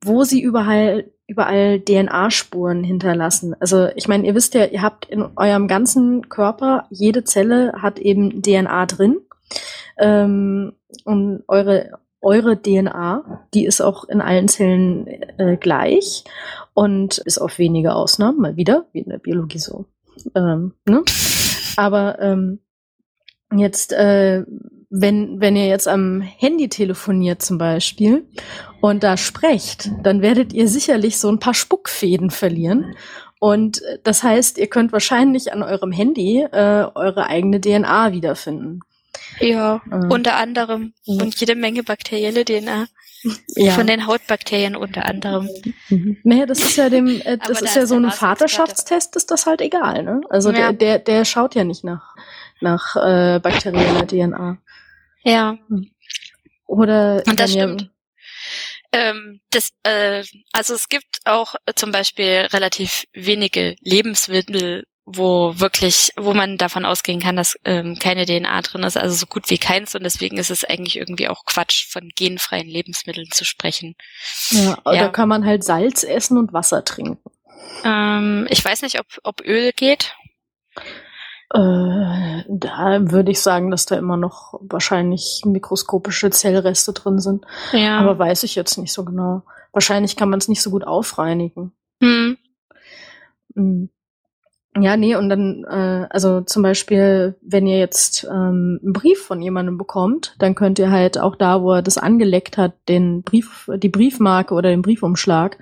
wo 0.00 0.24
sie 0.24 0.40
überall 0.40 1.12
überall 1.32 1.80
DNA-Spuren 1.80 2.84
hinterlassen. 2.84 3.54
Also 3.58 3.88
ich 3.96 4.06
meine, 4.06 4.26
ihr 4.26 4.34
wisst 4.34 4.54
ja, 4.54 4.66
ihr 4.66 4.82
habt 4.82 5.06
in 5.06 5.22
eurem 5.36 5.66
ganzen 5.66 6.28
Körper, 6.28 6.86
jede 6.90 7.24
Zelle 7.24 7.72
hat 7.80 7.98
eben 7.98 8.42
DNA 8.42 8.86
drin. 8.86 9.18
Ähm, 9.98 10.74
und 11.04 11.42
eure, 11.48 11.98
eure 12.22 12.60
DNA, 12.60 13.46
die 13.52 13.66
ist 13.66 13.80
auch 13.80 14.04
in 14.04 14.20
allen 14.20 14.48
Zellen 14.48 15.06
äh, 15.06 15.56
gleich 15.56 16.24
und 16.74 17.18
ist 17.18 17.38
auf 17.38 17.58
wenige 17.58 17.94
Ausnahmen, 17.94 18.40
mal 18.40 18.56
wieder, 18.56 18.86
wie 18.92 19.00
in 19.00 19.10
der 19.10 19.18
Biologie 19.18 19.58
so. 19.58 19.86
Ähm, 20.34 20.74
ne? 20.88 21.02
Aber 21.76 22.18
ähm, 22.20 22.60
jetzt, 23.54 23.92
äh, 23.92 24.44
wenn, 24.88 25.40
wenn 25.40 25.56
ihr 25.56 25.66
jetzt 25.66 25.88
am 25.88 26.20
Handy 26.20 26.68
telefoniert 26.68 27.42
zum 27.42 27.58
Beispiel 27.58 28.26
und 28.80 29.02
da 29.02 29.16
sprecht, 29.16 29.90
dann 30.02 30.22
werdet 30.22 30.52
ihr 30.52 30.68
sicherlich 30.68 31.18
so 31.18 31.28
ein 31.28 31.38
paar 31.38 31.54
Spuckfäden 31.54 32.30
verlieren. 32.30 32.94
Und 33.40 33.82
das 34.04 34.22
heißt, 34.22 34.58
ihr 34.58 34.68
könnt 34.68 34.92
wahrscheinlich 34.92 35.52
an 35.52 35.62
eurem 35.62 35.90
Handy 35.90 36.42
äh, 36.42 36.86
eure 36.94 37.26
eigene 37.26 37.60
DNA 37.60 38.12
wiederfinden. 38.12 38.80
Ja, 39.40 39.82
äh, 39.90 40.06
unter 40.08 40.36
anderem. 40.36 40.94
Und 41.06 41.38
jede 41.40 41.54
Menge 41.54 41.82
bakterielle 41.82 42.44
DNA. 42.44 42.86
Ja. 43.54 43.72
Von 43.72 43.86
den 43.86 44.06
Hautbakterien 44.06 44.74
unter 44.74 45.06
anderem. 45.06 45.48
Mhm. 45.88 46.16
Naja, 46.24 46.44
das 46.46 46.58
ist 46.58 46.76
ja 46.76 46.90
dem, 46.90 47.20
äh, 47.20 47.38
das 47.38 47.62
ist 47.62 47.76
da 47.76 47.80
ja 47.80 47.86
so 47.86 47.94
ein 47.94 48.10
Vaterschaftstest, 48.10 49.14
ist 49.14 49.30
das 49.30 49.46
halt 49.46 49.60
egal, 49.60 50.02
ne? 50.02 50.22
Also 50.28 50.50
ja. 50.50 50.56
der, 50.56 50.72
der, 50.72 50.98
der 50.98 51.24
schaut 51.24 51.54
ja 51.54 51.62
nicht 51.62 51.84
nach, 51.84 52.16
nach 52.60 52.96
äh, 52.96 53.38
bakterieller 53.38 54.06
DNA. 54.06 54.58
Ja. 55.22 55.56
Hm. 55.68 55.90
Oder 56.66 57.22
Und 57.26 57.38
das 57.38 57.52
stimmt. 57.52 57.90
Ähm, 58.92 59.40
das, 59.50 59.70
äh, 59.84 60.22
also 60.52 60.74
es 60.74 60.88
gibt 60.88 61.20
auch 61.24 61.54
äh, 61.66 61.72
zum 61.74 61.92
Beispiel 61.92 62.48
relativ 62.52 63.04
wenige 63.12 63.76
Lebensmittel, 63.80 64.84
wo 65.14 65.58
wirklich, 65.58 66.12
wo 66.16 66.34
man 66.34 66.58
davon 66.58 66.84
ausgehen 66.84 67.20
kann, 67.20 67.36
dass 67.36 67.56
ähm, 67.64 67.98
keine 67.98 68.26
DNA 68.26 68.62
drin 68.62 68.82
ist, 68.82 68.96
also 68.96 69.14
so 69.14 69.26
gut 69.26 69.50
wie 69.50 69.58
keins 69.58 69.94
und 69.94 70.02
deswegen 70.02 70.38
ist 70.38 70.50
es 70.50 70.64
eigentlich 70.64 70.96
irgendwie 70.96 71.28
auch 71.28 71.44
Quatsch, 71.44 71.90
von 71.90 72.08
genfreien 72.14 72.68
Lebensmitteln 72.68 73.28
zu 73.30 73.44
sprechen. 73.44 73.94
Ja, 74.50 74.78
oder 74.84 74.94
ja. 74.94 75.08
kann 75.08 75.28
man 75.28 75.44
halt 75.44 75.64
Salz 75.64 76.04
essen 76.04 76.38
und 76.38 76.52
Wasser 76.52 76.84
trinken. 76.84 77.18
Ähm, 77.84 78.46
ich 78.50 78.64
weiß 78.64 78.82
nicht, 78.82 78.98
ob, 78.98 79.06
ob 79.22 79.40
Öl 79.44 79.72
geht. 79.72 80.14
Äh, 81.54 82.44
da 82.48 83.10
würde 83.10 83.30
ich 83.30 83.40
sagen, 83.40 83.70
dass 83.70 83.84
da 83.84 83.96
immer 83.96 84.16
noch 84.16 84.58
wahrscheinlich 84.62 85.42
mikroskopische 85.44 86.30
Zellreste 86.30 86.92
drin 86.92 87.18
sind. 87.18 87.44
Ja. 87.72 87.98
Aber 87.98 88.18
weiß 88.18 88.44
ich 88.44 88.54
jetzt 88.54 88.78
nicht 88.78 88.92
so 88.92 89.04
genau. 89.04 89.42
Wahrscheinlich 89.72 90.16
kann 90.16 90.30
man 90.30 90.38
es 90.38 90.48
nicht 90.48 90.62
so 90.62 90.70
gut 90.70 90.84
aufreinigen. 90.84 91.72
Hm. 92.00 92.38
hm. 93.54 93.90
Ja, 94.78 94.96
nee, 94.96 95.14
und 95.16 95.28
dann, 95.28 95.64
äh, 95.64 96.06
also 96.08 96.40
zum 96.40 96.62
Beispiel, 96.62 97.36
wenn 97.42 97.66
ihr 97.66 97.78
jetzt 97.78 98.24
ähm, 98.24 98.80
einen 98.82 98.92
Brief 98.94 99.22
von 99.22 99.42
jemandem 99.42 99.76
bekommt, 99.76 100.34
dann 100.38 100.54
könnt 100.54 100.78
ihr 100.78 100.90
halt 100.90 101.18
auch 101.18 101.36
da, 101.36 101.60
wo 101.60 101.72
er 101.72 101.82
das 101.82 101.98
angeleckt 101.98 102.56
hat, 102.56 102.72
den 102.88 103.22
Brief, 103.22 103.68
die 103.76 103.90
Briefmarke 103.90 104.54
oder 104.54 104.70
den 104.70 104.80
Briefumschlag, 104.80 105.58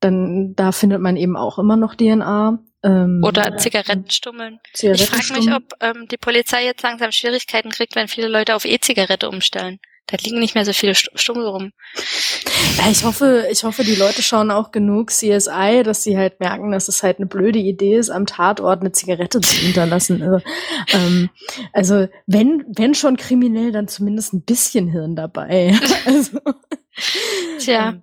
dann 0.00 0.54
da 0.56 0.72
findet 0.72 1.00
man 1.00 1.16
eben 1.16 1.36
auch 1.36 1.60
immer 1.60 1.76
noch 1.76 1.94
DNA. 1.94 2.58
Ähm, 2.82 3.22
Oder 3.22 3.56
Zigarettenstummeln. 3.56 4.58
Ich 4.72 5.04
frage 5.04 5.38
mich, 5.38 5.52
ob 5.54 5.64
ähm, 5.80 6.08
die 6.10 6.16
Polizei 6.16 6.64
jetzt 6.64 6.82
langsam 6.82 7.12
Schwierigkeiten 7.12 7.70
kriegt, 7.70 7.94
wenn 7.94 8.08
viele 8.08 8.28
Leute 8.28 8.56
auf 8.56 8.64
E-Zigarette 8.64 9.28
umstellen. 9.28 9.78
Da 10.10 10.16
liegen 10.22 10.40
nicht 10.40 10.54
mehr 10.54 10.64
so 10.64 10.72
viele 10.72 10.94
Stummel 10.94 11.46
rum. 11.46 11.72
Ja, 12.78 12.90
ich 12.90 13.04
hoffe, 13.04 13.46
ich 13.50 13.64
hoffe, 13.64 13.84
die 13.84 13.94
Leute 13.94 14.22
schauen 14.22 14.50
auch 14.50 14.72
genug 14.72 15.10
CSI, 15.10 15.82
dass 15.84 16.02
sie 16.02 16.16
halt 16.16 16.40
merken, 16.40 16.72
dass 16.72 16.88
es 16.88 17.02
halt 17.02 17.18
eine 17.18 17.26
blöde 17.26 17.58
Idee 17.58 17.96
ist, 17.96 18.10
am 18.10 18.26
Tatort 18.26 18.80
eine 18.80 18.92
Zigarette 18.92 19.40
zu 19.40 19.56
hinterlassen. 19.56 20.22
Also, 20.22 20.44
ähm, 20.92 21.30
also 21.72 22.08
wenn, 22.26 22.64
wenn 22.68 22.94
schon 22.94 23.16
kriminell, 23.16 23.72
dann 23.72 23.88
zumindest 23.88 24.32
ein 24.32 24.42
bisschen 24.42 24.88
Hirn 24.88 25.16
dabei. 25.16 25.78
also, 26.04 26.40
Tja. 27.58 27.90
Ähm, 27.90 28.02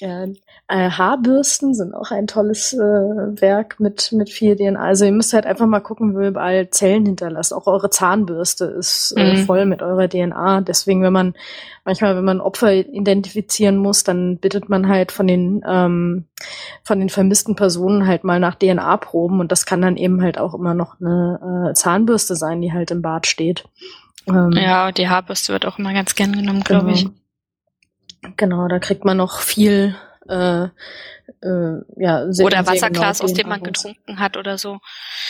ja, 0.00 0.26
äh, 0.68 0.90
Haarbürsten 0.90 1.74
sind 1.74 1.94
auch 1.94 2.10
ein 2.10 2.26
tolles 2.26 2.72
äh, 2.72 2.78
Werk 2.78 3.78
mit, 3.78 4.10
mit 4.10 4.30
viel 4.30 4.56
DNA. 4.56 4.80
Also 4.80 5.04
ihr 5.04 5.12
müsst 5.12 5.32
halt 5.32 5.46
einfach 5.46 5.66
mal 5.66 5.78
gucken, 5.78 6.14
wo 6.14 6.20
ihr 6.20 6.28
überall 6.28 6.70
Zellen 6.70 7.06
hinterlasst. 7.06 7.54
Auch 7.54 7.68
eure 7.68 7.88
Zahnbürste 7.88 8.64
ist 8.64 9.14
äh, 9.16 9.34
mhm. 9.34 9.46
voll 9.46 9.64
mit 9.64 9.80
eurer 9.80 10.08
DNA. 10.08 10.62
Deswegen, 10.62 11.02
wenn 11.02 11.12
man 11.12 11.34
manchmal, 11.84 12.16
wenn 12.16 12.24
man 12.24 12.40
Opfer 12.40 12.72
identifizieren 12.72 13.76
muss, 13.76 14.02
dann 14.02 14.38
bittet 14.38 14.68
man 14.68 14.88
halt 14.88 15.12
von 15.12 15.28
den 15.28 15.62
ähm, 15.64 16.24
von 16.82 16.98
den 16.98 17.10
vermissten 17.10 17.54
Personen 17.54 18.08
halt 18.08 18.24
mal 18.24 18.40
nach 18.40 18.56
DNA-Proben 18.56 19.38
und 19.38 19.52
das 19.52 19.66
kann 19.66 19.82
dann 19.82 19.96
eben 19.96 20.20
halt 20.20 20.36
auch 20.36 20.52
immer 20.52 20.74
noch 20.74 21.00
eine 21.00 21.70
äh, 21.70 21.74
Zahnbürste 21.74 22.34
sein, 22.34 22.60
die 22.60 22.72
halt 22.72 22.90
im 22.90 23.02
Bad 23.02 23.28
steht. 23.28 23.64
Ähm, 24.28 24.50
ja, 24.52 24.90
die 24.90 25.08
Haarbürste 25.08 25.52
wird 25.52 25.64
auch 25.64 25.78
immer 25.78 25.92
ganz 25.92 26.16
gern 26.16 26.32
genommen, 26.32 26.64
glaube 26.64 26.86
genau. 26.86 26.96
ich. 26.96 27.08
Genau, 28.36 28.66
da 28.66 28.80
kriegt 28.80 29.04
man 29.04 29.18
noch 29.18 29.38
viel 29.38 29.94
äh, 30.28 30.64
äh, 31.42 31.80
ja, 31.96 32.32
sehr, 32.32 32.46
oder 32.46 32.66
Wasserglas, 32.66 33.18
genau 33.18 33.24
aus 33.24 33.34
dem 33.34 33.48
man 33.48 33.62
getrunken 33.62 34.18
hat 34.18 34.36
oder 34.36 34.58
so. 34.58 34.78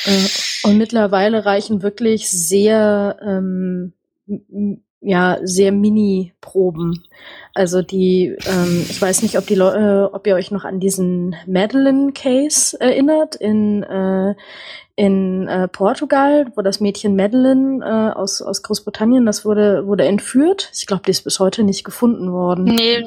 Äh, 0.05 0.26
und 0.64 0.78
mittlerweile 0.78 1.44
reichen 1.44 1.82
wirklich 1.82 2.28
sehr 2.28 3.16
ähm, 3.22 3.92
ja 5.01 5.38
sehr 5.42 5.72
Mini-Proben. 5.72 7.05
Also 7.55 7.82
die, 7.82 8.36
ähm, 8.47 8.84
ich 8.88 9.01
weiß 9.01 9.22
nicht, 9.22 9.38
ob 9.38 9.47
die 9.47 9.55
Leute, 9.55 9.78
äh, 9.78 10.14
ob 10.14 10.26
ihr 10.26 10.34
euch 10.34 10.51
noch 10.51 10.64
an 10.64 10.80
diesen 10.80 11.36
Madeline 11.47 12.12
Case 12.12 12.78
erinnert 12.80 13.36
in 13.36 13.82
äh, 13.82 14.34
in 14.97 15.47
äh, 15.47 15.68
Portugal, 15.68 16.47
wo 16.57 16.62
das 16.62 16.80
Mädchen 16.80 17.16
Madeline 17.16 17.84
äh, 17.84 18.18
aus 18.18 18.42
aus 18.42 18.62
Großbritannien, 18.62 19.26
das 19.26 19.44
wurde 19.44 19.86
wurde 19.86 20.05
entführt. 20.05 20.70
Ich 20.74 20.86
glaube, 20.86 21.03
die 21.07 21.12
ist 21.12 21.22
bis 21.22 21.38
heute 21.38 21.62
nicht 21.62 21.84
gefunden 21.84 22.32
worden. 22.32 22.64
Nee, 22.64 23.07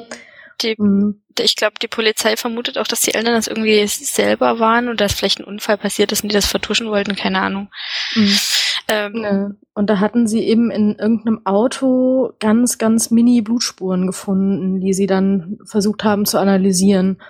die, 0.62 0.74
mhm. 0.78 1.20
Ich 1.42 1.56
glaube, 1.56 1.74
die 1.80 1.88
Polizei 1.88 2.36
vermutet 2.36 2.78
auch, 2.78 2.86
dass 2.86 3.00
die 3.00 3.14
Eltern 3.14 3.34
das 3.34 3.46
irgendwie 3.46 3.86
selber 3.86 4.58
waren 4.58 4.88
und 4.88 5.00
dass 5.00 5.14
vielleicht 5.14 5.40
ein 5.40 5.44
Unfall 5.44 5.78
passiert 5.78 6.12
ist 6.12 6.22
und 6.22 6.30
die 6.30 6.34
das 6.34 6.46
vertuschen 6.46 6.88
wollten, 6.88 7.16
keine 7.16 7.40
Ahnung. 7.40 7.68
Mhm. 8.14 8.38
Ähm, 8.88 9.22
ja. 9.22 9.50
Und 9.74 9.88
da 9.88 10.00
hatten 10.00 10.26
sie 10.26 10.40
eben 10.40 10.70
in 10.70 10.96
irgendeinem 10.96 11.46
Auto 11.46 12.32
ganz, 12.40 12.78
ganz 12.78 13.10
mini 13.10 13.40
Blutspuren 13.40 14.06
gefunden, 14.06 14.80
die 14.80 14.92
sie 14.92 15.06
dann 15.06 15.58
versucht 15.64 16.04
haben 16.04 16.26
zu 16.26 16.38
analysieren. 16.38 17.20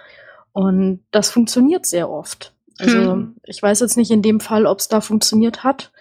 Und 0.52 1.04
das 1.10 1.30
funktioniert 1.30 1.86
sehr 1.86 2.10
oft. 2.10 2.54
Also 2.78 3.12
hm. 3.12 3.36
ich 3.44 3.62
weiß 3.62 3.80
jetzt 3.80 3.96
nicht 3.96 4.10
in 4.10 4.22
dem 4.22 4.40
Fall, 4.40 4.66
ob 4.66 4.78
es 4.78 4.88
da 4.88 5.00
funktioniert 5.00 5.64
hat, 5.64 5.92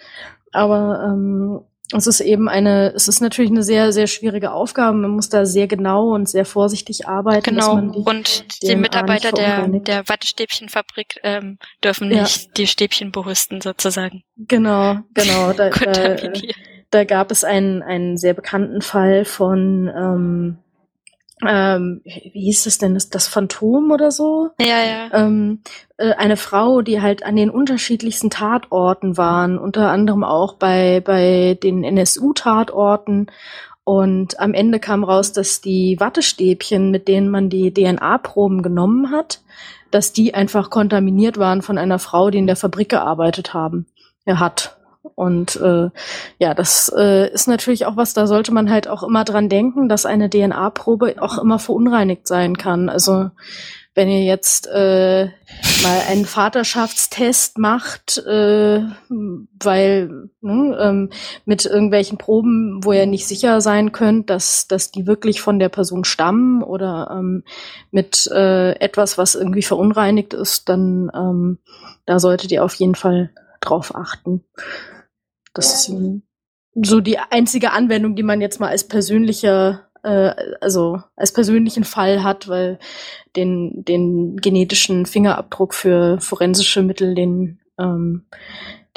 aber 0.52 1.04
ähm, 1.06 1.60
es 1.92 2.06
ist 2.06 2.22
eben 2.22 2.48
eine, 2.48 2.94
es 2.94 3.08
ist 3.08 3.20
natürlich 3.20 3.50
eine 3.50 3.64
sehr, 3.64 3.92
sehr 3.92 4.08
schwierige 4.08 4.52
Aufgabe. 4.52 4.96
Man 4.96 5.12
muss 5.12 5.30
da 5.30 5.46
sehr 5.46 5.68
genau 5.68 6.14
und 6.14 6.30
sehr 6.30 6.46
vorsichtig 6.46 7.08
arbeiten. 7.08 7.56
Genau. 7.56 7.74
Und 7.74 8.46
die 8.62 8.76
Mitarbeiter 8.76 9.32
der, 9.32 9.68
der 9.68 10.08
Wattestäbchenfabrik 10.08 11.20
ähm, 11.24 11.58
dürfen 11.84 12.12
ja. 12.12 12.22
nicht 12.22 12.58
die 12.58 12.68
Stäbchen 12.68 13.12
behusten, 13.12 13.62
sozusagen. 13.62 14.24
Genau, 14.38 15.00
genau. 15.14 15.54
Da, 15.60 15.70
da, 15.70 16.16
da 16.92 17.04
gab 17.04 17.32
es 17.32 17.44
einen, 17.44 17.82
einen 17.82 18.18
sehr 18.18 18.34
bekannten 18.34 18.82
Fall 18.82 19.26
von, 19.26 19.92
ähm, 19.96 20.58
ähm, 21.48 22.02
wie 22.04 22.46
hieß 22.46 22.66
es 22.66 22.78
denn, 22.78 22.94
das, 22.94 23.10
das 23.10 23.28
Phantom 23.28 23.92
oder 23.92 24.12
so? 24.12 24.50
Ja, 24.60 24.84
ja. 24.84 25.10
Ähm, 25.14 25.62
äh, 25.98 26.12
eine 26.14 26.38
Frau, 26.38 26.82
die 26.82 27.02
halt 27.02 27.24
an 27.24 27.36
den 27.36 27.50
unterschiedlichsten 27.50 28.30
Tatorten 28.30 29.18
waren, 29.18 29.58
unter 29.58 29.90
anderem 29.90 30.24
auch 30.24 30.56
bei, 30.56 31.02
bei 31.04 31.58
den 31.62 31.84
NSU-Tatorten. 31.84 33.28
Und 33.86 34.40
am 34.40 34.54
Ende 34.54 34.80
kam 34.80 35.04
raus, 35.04 35.32
dass 35.32 35.62
die 35.62 36.00
Wattestäbchen, 36.00 36.92
mit 36.92 37.08
denen 37.08 37.30
man 37.30 37.50
die 37.50 37.74
DNA-Proben 37.74 38.62
genommen 38.62 39.12
hat, 39.12 39.42
dass 39.92 40.14
die 40.14 40.34
einfach 40.34 40.70
kontaminiert 40.70 41.38
waren 41.38 41.62
von 41.62 41.78
einer 41.78 42.00
Frau, 42.00 42.30
die 42.30 42.38
in 42.38 42.48
der 42.48 42.56
Fabrik 42.56 42.90
gearbeitet 42.90 43.54
haben. 43.54 43.88
Er 44.26 44.40
hat. 44.40 44.79
Und 45.20 45.58
äh, 45.58 45.90
ja, 46.38 46.54
das 46.54 46.90
äh, 46.96 47.30
ist 47.30 47.50
natürlich 47.50 47.86
auch 47.86 47.98
was, 47.98 48.14
da 48.14 48.26
sollte 48.26 48.54
man 48.54 48.70
halt 48.72 48.88
auch 48.88 49.04
immer 49.04 49.26
dran 49.26 49.50
denken, 49.50 49.90
dass 49.90 50.06
eine 50.06 50.30
DNA-Probe 50.30 51.16
auch 51.20 51.38
immer 51.38 51.60
verunreinigt 51.60 52.26
sein 52.26 52.58
kann. 52.58 52.88
Also 52.88 53.30
wenn 53.96 54.08
ihr 54.08 54.24
jetzt 54.24 54.68
äh, 54.68 55.26
mal 55.84 56.02
einen 56.08 56.24
Vaterschaftstest 56.24 57.58
macht, 57.58 58.18
äh, 58.20 58.82
weil 59.10 60.30
ne, 60.40 60.78
ähm, 60.80 61.10
mit 61.44 61.66
irgendwelchen 61.66 62.18
Proben, 62.18 62.80
wo 62.82 62.94
ihr 62.94 63.06
nicht 63.06 63.28
sicher 63.28 63.60
sein 63.60 63.92
könnt, 63.92 64.30
dass, 64.30 64.70
dass 64.70 64.90
die 64.90 65.06
wirklich 65.06 65.42
von 65.42 65.60
der 65.60 65.68
Person 65.68 66.06
stammen 66.06 66.64
oder 66.64 67.14
ähm, 67.14 67.44
mit 67.92 68.26
äh, 68.32 68.72
etwas, 68.80 69.18
was 69.18 69.36
irgendwie 69.36 69.64
verunreinigt 69.64 70.34
ist, 70.34 70.70
dann 70.70 71.12
ähm, 71.14 71.58
da 72.06 72.22
solltet 72.22 72.54
ihr 72.54 72.64
auf 72.64 72.76
jeden 72.76 72.96
Fall 72.96 73.32
drauf 73.60 73.94
achten. 73.94 74.46
Das 75.60 75.90
ist 75.90 75.94
so 76.82 77.00
die 77.02 77.20
einzige 77.20 77.72
Anwendung, 77.72 78.16
die 78.16 78.24
man 78.24 78.42
jetzt 78.42 78.60
mal 78.60 78.70
als 78.70 78.88
persönlicher, 78.88 79.90
äh, 80.04 80.32
also 80.62 81.02
als 81.16 81.34
persönlichen 81.34 81.84
Fall 81.84 82.24
hat, 82.24 82.48
weil 82.48 82.80
den, 83.36 83.84
den 83.84 84.38
genetischen 84.38 85.06
Fingerabdruck 85.06 85.74
für 85.74 86.20
forensische 86.22 86.82
Mittel, 86.82 87.16
den, 87.16 87.60
ähm, 87.80 88.26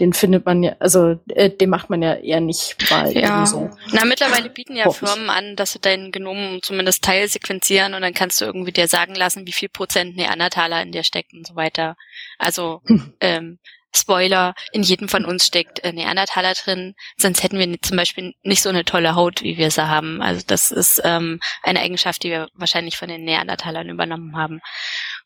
den 0.01 0.13
findet 0.13 0.47
man 0.47 0.63
ja, 0.63 0.75
also 0.79 1.19
äh, 1.29 1.51
den 1.51 1.71
macht 1.71 1.91
man 1.91 2.03
ja 2.03 2.15
eher 2.15 2.41
nicht 2.41 2.77
mal 2.91 3.13
ja. 3.13 3.45
so. 3.47 3.71
Na, 3.93 4.05
mittlerweile 4.05 4.49
bieten 4.49 4.75
ja 4.75 4.91
Firmen 4.91 5.29
an, 5.29 5.55
dass 5.57 5.73
sie 5.73 5.81
dein 5.81 6.13
Genom 6.13 6.61
zumindest 6.63 7.05
teilsequenzieren 7.05 7.95
und 7.95 8.03
dann 8.03 8.15
kannst 8.15 8.41
du 8.41 8.47
irgendwie 8.47 8.73
dir 8.73 8.89
sagen 8.89 9.15
lassen, 9.15 9.47
wie 9.47 9.53
viel 9.53 9.69
Prozent 9.69 10.17
Neandertaler 10.17 10.83
in 10.83 10.93
dir 10.93 11.05
steckt 11.05 11.35
und 11.35 11.47
so 11.47 11.57
weiter. 11.57 11.97
Also 12.39 12.81
hm. 12.87 13.13
ähm, 13.21 13.59
Spoiler, 13.95 14.55
in 14.73 14.83
jedem 14.83 15.09
von 15.09 15.25
uns 15.25 15.47
steckt 15.47 15.81
äh, 15.81 15.93
Neandertaler 15.93 16.55
drin, 16.55 16.95
sonst 17.19 17.43
hätten 17.43 17.59
wir 17.59 17.81
zum 17.83 17.97
Beispiel 17.97 18.35
nicht 18.43 18.63
so 18.63 18.69
eine 18.69 18.85
tolle 18.85 19.15
Haut, 19.15 19.43
wie 19.43 19.59
wir 19.59 19.71
sie 19.71 19.87
haben. 19.87 20.23
Also 20.23 20.43
das 20.47 20.71
ist 20.71 21.01
ähm, 21.05 21.41
eine 21.63 21.81
Eigenschaft, 21.81 22.23
die 22.23 22.31
wir 22.31 22.49
wahrscheinlich 22.55 22.97
von 22.97 23.09
den 23.09 23.25
Neandertalern 23.25 23.89
übernommen 23.89 24.37
haben. 24.37 24.61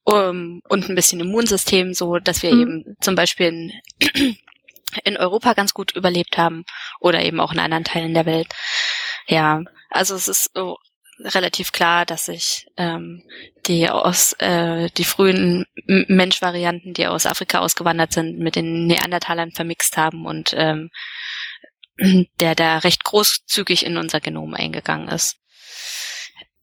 Um, 0.04 0.60
und 0.68 0.88
ein 0.88 0.94
bisschen 0.94 1.20
Immunsystem, 1.20 1.92
so 1.92 2.18
dass 2.18 2.42
wir 2.42 2.54
mhm. 2.54 2.60
eben 2.60 2.96
zum 3.00 3.16
Beispiel 3.16 3.46
in, 3.48 3.72
in 5.04 5.16
Europa 5.16 5.54
ganz 5.54 5.74
gut 5.74 5.94
überlebt 5.96 6.38
haben 6.38 6.64
oder 7.00 7.22
eben 7.22 7.40
auch 7.40 7.52
in 7.52 7.58
anderen 7.58 7.84
Teilen 7.84 8.14
der 8.14 8.26
Welt. 8.26 8.48
Ja, 9.26 9.62
also 9.90 10.14
es 10.14 10.28
ist 10.28 10.50
so 10.54 10.78
relativ 11.20 11.72
klar, 11.72 12.06
dass 12.06 12.26
sich 12.26 12.66
ähm, 12.76 13.22
die 13.66 13.88
aus 13.88 14.34
äh, 14.38 14.88
die 14.96 15.04
frühen 15.04 15.66
Menschvarianten, 15.86 16.94
die 16.94 17.06
aus 17.06 17.26
Afrika 17.26 17.60
ausgewandert 17.60 18.12
sind, 18.12 18.38
mit 18.38 18.56
den 18.56 18.86
Neandertalern 18.86 19.52
vermixt 19.52 19.96
haben 19.96 20.26
und 20.26 20.52
ähm, 20.56 20.90
der 22.40 22.54
da 22.54 22.78
recht 22.78 23.04
großzügig 23.04 23.86
in 23.86 23.96
unser 23.96 24.20
Genom 24.20 24.54
eingegangen 24.54 25.08
ist. 25.08 25.36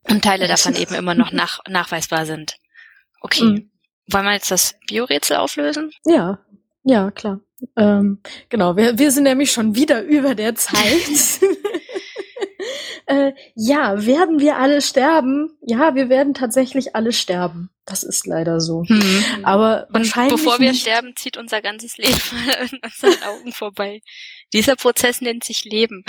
Und 0.04 0.24
Teile 0.24 0.48
davon 0.48 0.76
eben 0.76 0.94
immer 0.96 1.16
noch 1.16 1.32
nach, 1.34 1.60
nachweisbar 1.68 2.26
sind. 2.26 2.56
Okay. 3.22 3.44
Mhm. 3.44 3.72
Wollen 4.08 4.26
wir 4.26 4.34
jetzt 4.34 4.52
das 4.52 4.76
Biorätsel 4.88 5.38
auflösen? 5.38 5.92
Ja, 6.06 6.40
ja, 6.84 7.12
klar. 7.12 7.40
Ähm, 7.78 8.20
genau, 8.50 8.76
wir, 8.76 9.00
wir 9.00 9.12
sind 9.12 9.24
nämlich 9.24 9.52
schon 9.52 9.76
wieder 9.76 10.04
über 10.04 10.36
der 10.36 10.56
Zeit. 10.56 11.42
Äh, 13.06 13.34
ja, 13.56 14.06
werden 14.06 14.40
wir 14.40 14.58
alle 14.58 14.82
sterben? 14.82 15.58
Ja, 15.62 15.96
wir 15.96 16.10
werden 16.10 16.34
tatsächlich 16.34 16.96
alle 16.96 17.12
sterben. 17.12 17.70
Das 17.86 18.04
ist 18.04 18.26
leider 18.26 18.62
so. 18.62 18.84
Hm. 18.88 19.26
Aber 19.44 19.88
Und 19.90 19.96
wahrscheinlich 19.96 20.36
bevor 20.36 20.60
wir 20.60 20.72
nicht. 20.72 20.82
sterben, 20.82 21.14
zieht 21.16 21.38
unser 21.38 21.62
ganzes 21.62 21.98
Leben 21.98 22.20
an 22.60 22.80
unseren 22.84 23.24
Augen 23.24 23.52
vorbei. 23.52 24.02
Dieser 24.54 24.76
Prozess 24.76 25.22
nennt 25.22 25.44
sich 25.44 25.66
Leben. 25.66 26.06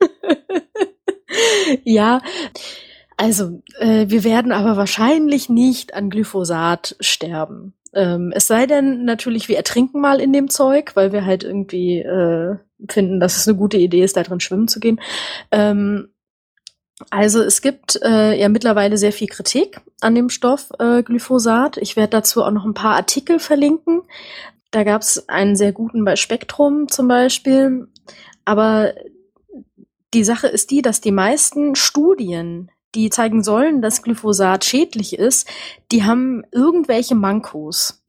ja. 1.84 2.20
Also, 3.16 3.62
äh, 3.78 4.06
wir 4.08 4.24
werden 4.24 4.52
aber 4.52 4.76
wahrscheinlich 4.76 5.48
nicht 5.48 5.94
an 5.94 6.10
Glyphosat 6.10 6.96
sterben. 7.00 7.74
Ähm, 7.92 8.32
es 8.34 8.46
sei 8.46 8.66
denn 8.66 9.04
natürlich, 9.04 9.48
wir 9.48 9.56
ertrinken 9.56 10.00
mal 10.00 10.20
in 10.20 10.32
dem 10.32 10.48
Zeug, 10.48 10.94
weil 10.94 11.12
wir 11.12 11.24
halt 11.24 11.42
irgendwie 11.42 11.98
äh, 11.98 12.56
finden, 12.88 13.20
dass 13.20 13.36
es 13.36 13.48
eine 13.48 13.56
gute 13.56 13.76
Idee 13.76 14.04
ist, 14.04 14.16
da 14.16 14.22
drin 14.22 14.40
schwimmen 14.40 14.68
zu 14.68 14.80
gehen. 14.80 15.00
Ähm, 15.50 16.08
also 17.08 17.42
es 17.42 17.62
gibt 17.62 17.98
äh, 18.02 18.38
ja 18.38 18.48
mittlerweile 18.48 18.98
sehr 18.98 19.12
viel 19.12 19.28
Kritik 19.28 19.80
an 20.00 20.14
dem 20.14 20.28
Stoff 20.28 20.70
äh, 20.78 21.02
Glyphosat. 21.02 21.78
Ich 21.78 21.96
werde 21.96 22.10
dazu 22.10 22.44
auch 22.44 22.50
noch 22.50 22.66
ein 22.66 22.74
paar 22.74 22.96
Artikel 22.96 23.38
verlinken. 23.38 24.02
Da 24.70 24.84
gab 24.84 25.02
es 25.02 25.28
einen 25.28 25.56
sehr 25.56 25.72
guten 25.72 26.04
bei 26.04 26.16
Spektrum 26.16 26.88
zum 26.88 27.08
Beispiel. 27.08 27.88
Aber 28.44 28.92
die 30.12 30.24
Sache 30.24 30.48
ist 30.48 30.70
die, 30.70 30.82
dass 30.82 31.00
die 31.00 31.12
meisten 31.12 31.74
Studien, 31.74 32.70
die 32.94 33.10
zeigen 33.10 33.42
sollen, 33.42 33.82
dass 33.82 34.02
Glyphosat 34.02 34.64
schädlich 34.64 35.18
ist, 35.18 35.48
die 35.92 36.04
haben 36.04 36.44
irgendwelche 36.52 37.14
Mankos. 37.14 38.02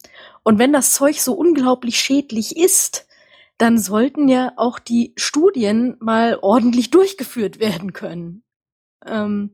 Und 0.43 0.59
wenn 0.59 0.73
das 0.73 0.93
Zeug 0.93 1.19
so 1.19 1.33
unglaublich 1.33 1.99
schädlich 1.99 2.57
ist, 2.57 3.07
dann 3.57 3.77
sollten 3.77 4.27
ja 4.27 4.53
auch 4.55 4.79
die 4.79 5.13
Studien 5.17 5.95
mal 5.99 6.39
ordentlich 6.41 6.89
durchgeführt 6.91 7.59
werden 7.59 7.93
können. 7.93 8.43
Ähm, 9.05 9.51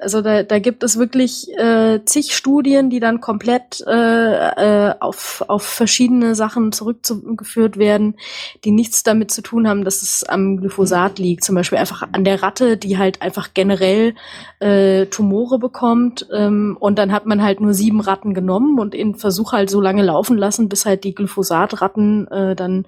also 0.00 0.22
da, 0.22 0.42
da 0.42 0.58
gibt 0.58 0.82
es 0.82 0.98
wirklich 0.98 1.48
äh, 1.56 2.00
zig 2.04 2.34
Studien, 2.34 2.90
die 2.90 2.98
dann 2.98 3.20
komplett 3.20 3.80
äh, 3.86 4.88
äh, 4.88 4.94
auf, 4.98 5.44
auf 5.46 5.62
verschiedene 5.62 6.34
Sachen 6.34 6.72
zurückgeführt 6.72 7.76
werden, 7.76 8.16
die 8.64 8.72
nichts 8.72 9.04
damit 9.04 9.30
zu 9.30 9.40
tun 9.40 9.68
haben, 9.68 9.84
dass 9.84 10.02
es 10.02 10.24
am 10.24 10.56
Glyphosat 10.56 11.18
liegt. 11.20 11.44
Zum 11.44 11.54
Beispiel 11.54 11.78
einfach 11.78 12.08
an 12.10 12.24
der 12.24 12.42
Ratte, 12.42 12.76
die 12.76 12.98
halt 12.98 13.22
einfach 13.22 13.50
generell 13.54 14.14
äh, 14.58 15.06
Tumore 15.06 15.58
bekommt. 15.60 16.26
Ähm, 16.32 16.76
und 16.80 16.98
dann 16.98 17.12
hat 17.12 17.26
man 17.26 17.42
halt 17.42 17.60
nur 17.60 17.72
sieben 17.72 18.00
Ratten 18.00 18.34
genommen 18.34 18.80
und 18.80 18.94
den 18.94 19.14
Versuch 19.14 19.52
halt 19.52 19.70
so 19.70 19.80
lange 19.80 20.02
laufen 20.02 20.36
lassen, 20.36 20.68
bis 20.68 20.86
halt 20.86 21.04
die 21.04 21.14
Glyphosatratten 21.14 22.26
äh, 22.28 22.56
dann 22.56 22.84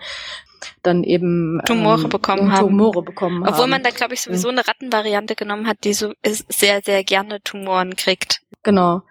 dann 0.83 1.05
eben 1.05 1.61
Tumore 1.67 2.03
ähm, 2.03 2.09
bekommen 2.09 2.53
haben. 2.53 2.69
Tumore 2.69 3.03
bekommen 3.03 3.43
Obwohl 3.43 3.63
haben. 3.63 3.71
man 3.71 3.83
da, 3.83 3.91
glaube 3.91 4.15
ich, 4.15 4.23
sowieso 4.23 4.49
eine 4.49 4.67
Rattenvariante 4.67 5.35
genommen 5.35 5.67
hat, 5.67 5.79
die 5.85 5.93
so 5.93 6.13
sehr, 6.25 6.81
sehr 6.83 7.05
gerne 7.05 7.41
Tumoren 7.43 7.97
kriegt. 7.97 8.41
Genau. 8.63 9.03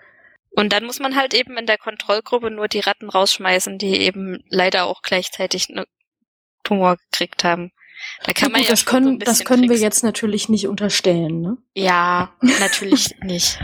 Und 0.51 0.71
dann 0.71 0.85
muss 0.85 0.99
man 0.99 1.15
halt 1.15 1.33
eben 1.33 1.57
in 1.57 1.65
der 1.65 1.77
Kontrollgruppe 1.77 2.49
nur 2.49 2.67
die 2.67 2.79
Ratten 2.79 3.09
rausschmeißen, 3.09 3.77
die 3.77 3.99
eben 3.99 4.39
leider 4.49 4.85
auch 4.85 5.01
gleichzeitig 5.01 5.69
eine 5.69 5.85
Tumor 6.63 6.97
gekriegt 7.11 7.43
haben. 7.43 7.71
Da 8.23 8.33
kann 8.33 8.51
man 8.51 8.61
gut, 8.61 8.69
ja 8.69 8.73
das 8.73 8.85
können, 8.85 9.19
so 9.19 9.25
das 9.25 9.43
können 9.43 9.69
wir 9.69 9.77
jetzt 9.77 10.03
natürlich 10.03 10.49
nicht 10.49 10.67
unterstellen, 10.67 11.41
ne? 11.41 11.57
Ja, 11.75 12.33
natürlich 12.41 13.15
nicht. 13.21 13.59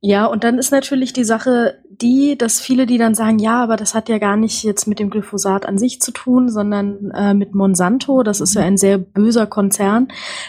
Ja, 0.00 0.26
und 0.26 0.44
dann 0.44 0.58
ist 0.58 0.70
natürlich 0.70 1.12
die 1.12 1.24
Sache 1.24 1.78
die, 2.00 2.38
dass 2.38 2.60
viele, 2.60 2.86
die 2.86 2.98
dann 2.98 3.16
sagen, 3.16 3.40
ja, 3.40 3.60
aber 3.60 3.76
das 3.76 3.94
hat 3.94 4.08
ja 4.08 4.18
gar 4.18 4.36
nicht 4.36 4.62
jetzt 4.62 4.86
mit 4.86 5.00
dem 5.00 5.10
Glyphosat 5.10 5.66
an 5.66 5.78
sich 5.78 6.00
zu 6.00 6.12
tun, 6.12 6.48
sondern 6.48 7.10
äh, 7.10 7.34
mit 7.34 7.54
Monsanto. 7.54 8.22
Das 8.22 8.40
ist 8.40 8.54
ja 8.54 8.62
ein 8.62 8.76
sehr 8.76 8.98
böser 8.98 9.46
Konzern. 9.46 10.06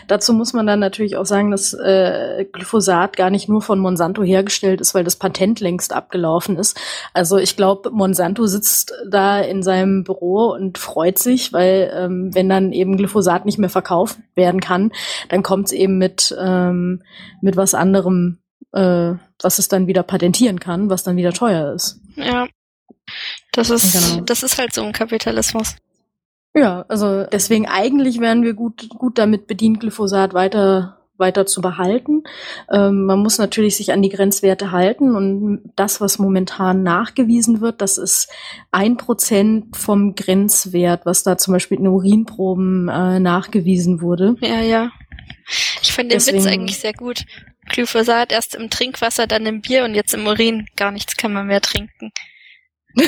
Dazu 0.08 0.34
muss 0.34 0.54
man 0.54 0.68
dann 0.68 0.80
natürlich 0.80 1.18
auch 1.18 1.26
sagen, 1.26 1.50
dass 1.50 1.74
äh, 1.74 2.46
Glyphosat 2.52 3.18
gar 3.18 3.32
nicht 3.32 3.50
nur 3.50 3.64
von 3.64 3.80
Monsanto 3.80 4.22
hergestellt 4.22 4.82
ist, 4.82 4.94
weil 4.94 5.04
das 5.04 5.16
Patent 5.16 5.60
längst 5.60 5.94
abgelaufen 5.94 6.58
ist. 6.58 6.80
Also 7.16 7.38
ich 7.38 7.56
glaube, 7.56 7.90
Monsanto 7.90 8.46
sitzt 8.46 8.94
da 9.10 9.40
in 9.40 9.64
seinem 9.64 10.04
Büro 10.04 10.52
und 10.52 10.78
freut 10.78 11.18
sich, 11.18 11.52
weil 11.54 11.92
ähm, 11.96 12.30
wenn 12.36 12.50
dann 12.50 12.72
eben 12.72 12.98
Glyphosat 12.98 13.46
nicht 13.46 13.58
mehr 13.58 13.70
verkauft 13.70 14.20
werden 14.36 14.62
kann, 14.62 14.92
dann 15.30 15.42
kommt 15.42 15.68
es 15.68 15.72
eben 15.72 15.98
mit, 15.98 16.36
ähm, 16.40 17.02
mit 17.42 17.58
was 17.58 17.74
anderem 17.74 18.38
äh, 18.74 19.14
was 19.42 19.60
es 19.60 19.68
dann 19.68 19.88
wieder 19.88 20.04
patentieren 20.04 20.60
kann, 20.60 20.90
was 20.90 21.04
dann 21.04 21.18
wieder 21.18 21.34
teuer 21.34 21.74
ist. 21.74 22.00
Ja. 22.16 22.48
Das 23.52 23.70
ist, 23.70 23.94
genau. 23.94 24.22
das 24.22 24.44
ist 24.44 24.60
halt 24.60 24.74
so 24.74 24.84
ein 24.84 24.94
Kapitalismus. 24.94 25.76
Ja, 26.54 26.86
also 26.88 27.26
deswegen 27.26 27.68
eigentlich 27.68 28.20
wären 28.20 28.44
wir 28.44 28.54
gut, 28.54 28.90
gut 28.90 29.18
damit 29.18 29.48
bedient, 29.48 29.80
Glyphosat 29.80 30.34
weiter 30.34 31.00
weiter 31.20 31.46
zu 31.46 31.62
behalten. 31.62 32.24
Ähm, 32.72 33.06
man 33.06 33.20
muss 33.20 33.38
natürlich 33.38 33.76
sich 33.76 33.92
an 33.92 34.02
die 34.02 34.10
Grenzwerte 34.10 34.72
halten 34.72 35.16
und 35.16 35.72
das, 35.76 36.02
was 36.02 36.18
momentan 36.18 36.82
nachgewiesen 36.82 37.62
wird, 37.62 37.82
das 37.82 37.98
ist 37.98 38.32
ein 38.72 38.98
Prozent 38.98 39.76
vom 39.76 40.16
Grenzwert, 40.16 41.06
was 41.06 41.24
da 41.24 41.38
zum 41.38 41.54
Beispiel 41.54 41.78
in 41.78 41.88
Urinproben 41.88 42.88
äh, 42.88 43.20
nachgewiesen 43.20 44.02
wurde. 44.02 44.36
Ja, 44.40 44.62
ja. 44.62 44.92
Ich 45.82 45.92
fand 45.92 46.12
den 46.12 46.18
Deswegen, 46.18 46.38
Witz 46.38 46.48
eigentlich 46.48 46.80
sehr 46.80 46.94
gut. 46.94 47.26
Glyphosat 47.70 48.32
erst 48.32 48.56
im 48.56 48.70
Trinkwasser, 48.70 49.28
dann 49.28 49.46
im 49.46 49.62
Bier 49.62 49.86
und 49.86 49.96
jetzt 49.96 50.14
im 50.14 50.28
Urin. 50.28 50.68
Gar 50.76 50.92
nichts 50.92 51.16
kann 51.16 51.32
man 51.34 51.48
mehr 51.48 51.62
trinken. 51.62 52.12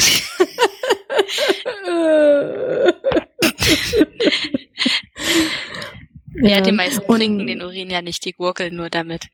ja, 6.35 6.61
die 6.61 6.71
meisten 6.71 7.03
und, 7.05 7.17
trinken 7.17 7.47
den 7.47 7.61
Urin 7.61 7.89
ja 7.89 8.01
nicht, 8.01 8.23
die 8.25 8.31
gurgeln 8.33 8.75
nur 8.75 8.89
damit. 8.89 9.27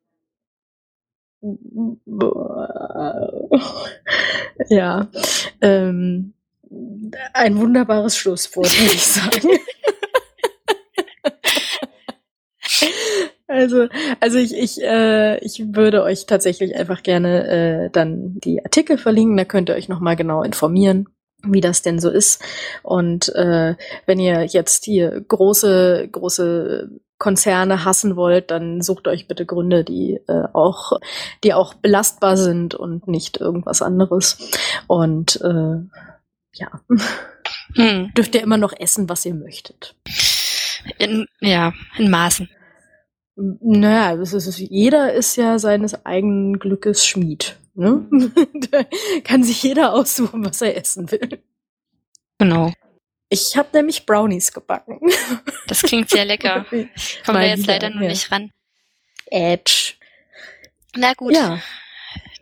Ja, 4.69 5.07
ähm, 5.61 6.33
ein 7.33 7.57
wunderbares 7.57 8.17
Schlusswort, 8.17 8.79
würde 8.79 8.93
ich 8.93 9.05
sagen. 9.05 9.49
Also, 13.49 13.87
also 14.19 14.37
ich, 14.37 14.53
ich, 14.53 14.83
äh, 14.83 15.37
ich 15.37 15.73
würde 15.73 16.03
euch 16.03 16.25
tatsächlich 16.25 16.75
einfach 16.75 17.01
gerne 17.01 17.47
äh, 17.85 17.89
dann 17.89 18.37
die 18.43 18.61
Artikel 18.61 18.97
verlinken, 18.97 19.37
da 19.37 19.45
könnt 19.45 19.69
ihr 19.69 19.75
euch 19.75 19.87
nochmal 19.87 20.17
genau 20.17 20.43
informieren 20.43 21.07
wie 21.43 21.61
das 21.61 21.81
denn 21.81 21.99
so 21.99 22.09
ist. 22.09 22.43
Und 22.83 23.33
äh, 23.35 23.75
wenn 24.05 24.19
ihr 24.19 24.43
jetzt 24.45 24.85
hier 24.85 25.21
große, 25.21 26.09
große 26.11 26.89
Konzerne 27.17 27.83
hassen 27.83 28.15
wollt, 28.15 28.51
dann 28.51 28.81
sucht 28.81 29.07
euch 29.07 29.27
bitte 29.27 29.45
Gründe, 29.45 29.83
die 29.83 30.19
äh, 30.27 30.43
auch, 30.53 30.99
die 31.43 31.53
auch 31.53 31.73
belastbar 31.73 32.37
sind 32.37 32.75
und 32.75 33.07
nicht 33.07 33.37
irgendwas 33.37 33.81
anderes. 33.81 34.37
Und 34.87 35.41
äh, 35.41 35.79
ja, 36.53 36.81
hm. 37.73 38.13
dürft 38.15 38.35
ihr 38.35 38.43
immer 38.43 38.57
noch 38.57 38.73
essen, 38.77 39.09
was 39.09 39.25
ihr 39.25 39.33
möchtet. 39.33 39.95
In, 40.99 41.27
ja, 41.39 41.73
in 41.97 42.09
Maßen. 42.09 42.49
Naja, 43.37 44.17
das 44.17 44.33
ist, 44.33 44.57
jeder 44.57 45.13
ist 45.13 45.35
ja 45.35 45.59
seines 45.59 46.05
eigenen 46.05 46.57
Glückes 46.57 47.05
Schmied. 47.05 47.55
Ne? 47.75 48.07
da 48.71 48.83
kann 49.23 49.43
sich 49.43 49.61
jeder 49.61 49.93
aussuchen, 49.93 50.43
was 50.43 50.61
er 50.61 50.75
essen 50.75 51.11
will. 51.11 51.43
Genau. 52.39 52.71
Ich 53.29 53.55
habe 53.55 53.69
nämlich 53.73 54.05
Brownies 54.05 54.51
gebacken. 54.53 54.99
Das 55.67 55.83
klingt 55.83 56.09
sehr 56.09 56.25
lecker. 56.25 56.65
Kommen 57.25 57.39
wir 57.39 57.47
jetzt 57.47 57.67
leider 57.67 57.89
noch 57.89 58.01
ja. 58.01 58.07
nicht 58.07 58.31
ran. 58.31 58.51
Edge. 59.27 59.93
Na 60.95 61.13
gut. 61.13 61.35
Ja. 61.35 61.59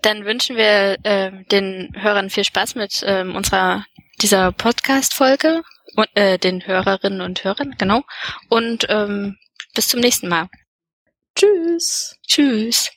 Dann 0.01 0.23
wünschen 0.23 0.55
wir 0.55 0.97
äh, 1.03 1.31
den 1.51 1.91
Hörern 1.97 2.29
viel 2.29 2.43
Spaß 2.43 2.75
mit 2.75 3.03
äh, 3.03 3.23
unserer 3.23 3.85
dieser 4.21 4.51
Podcast-Folge 4.51 5.63
und 5.95 6.07
äh, 6.13 6.37
den 6.37 6.65
Hörerinnen 6.65 7.21
und 7.21 7.43
Hörern, 7.43 7.75
genau. 7.77 8.03
Und 8.49 8.85
ähm, 8.89 9.37
bis 9.73 9.89
zum 9.89 9.99
nächsten 9.99 10.29
Mal. 10.29 10.47
Tschüss. 11.35 12.15
Tschüss. 12.25 12.89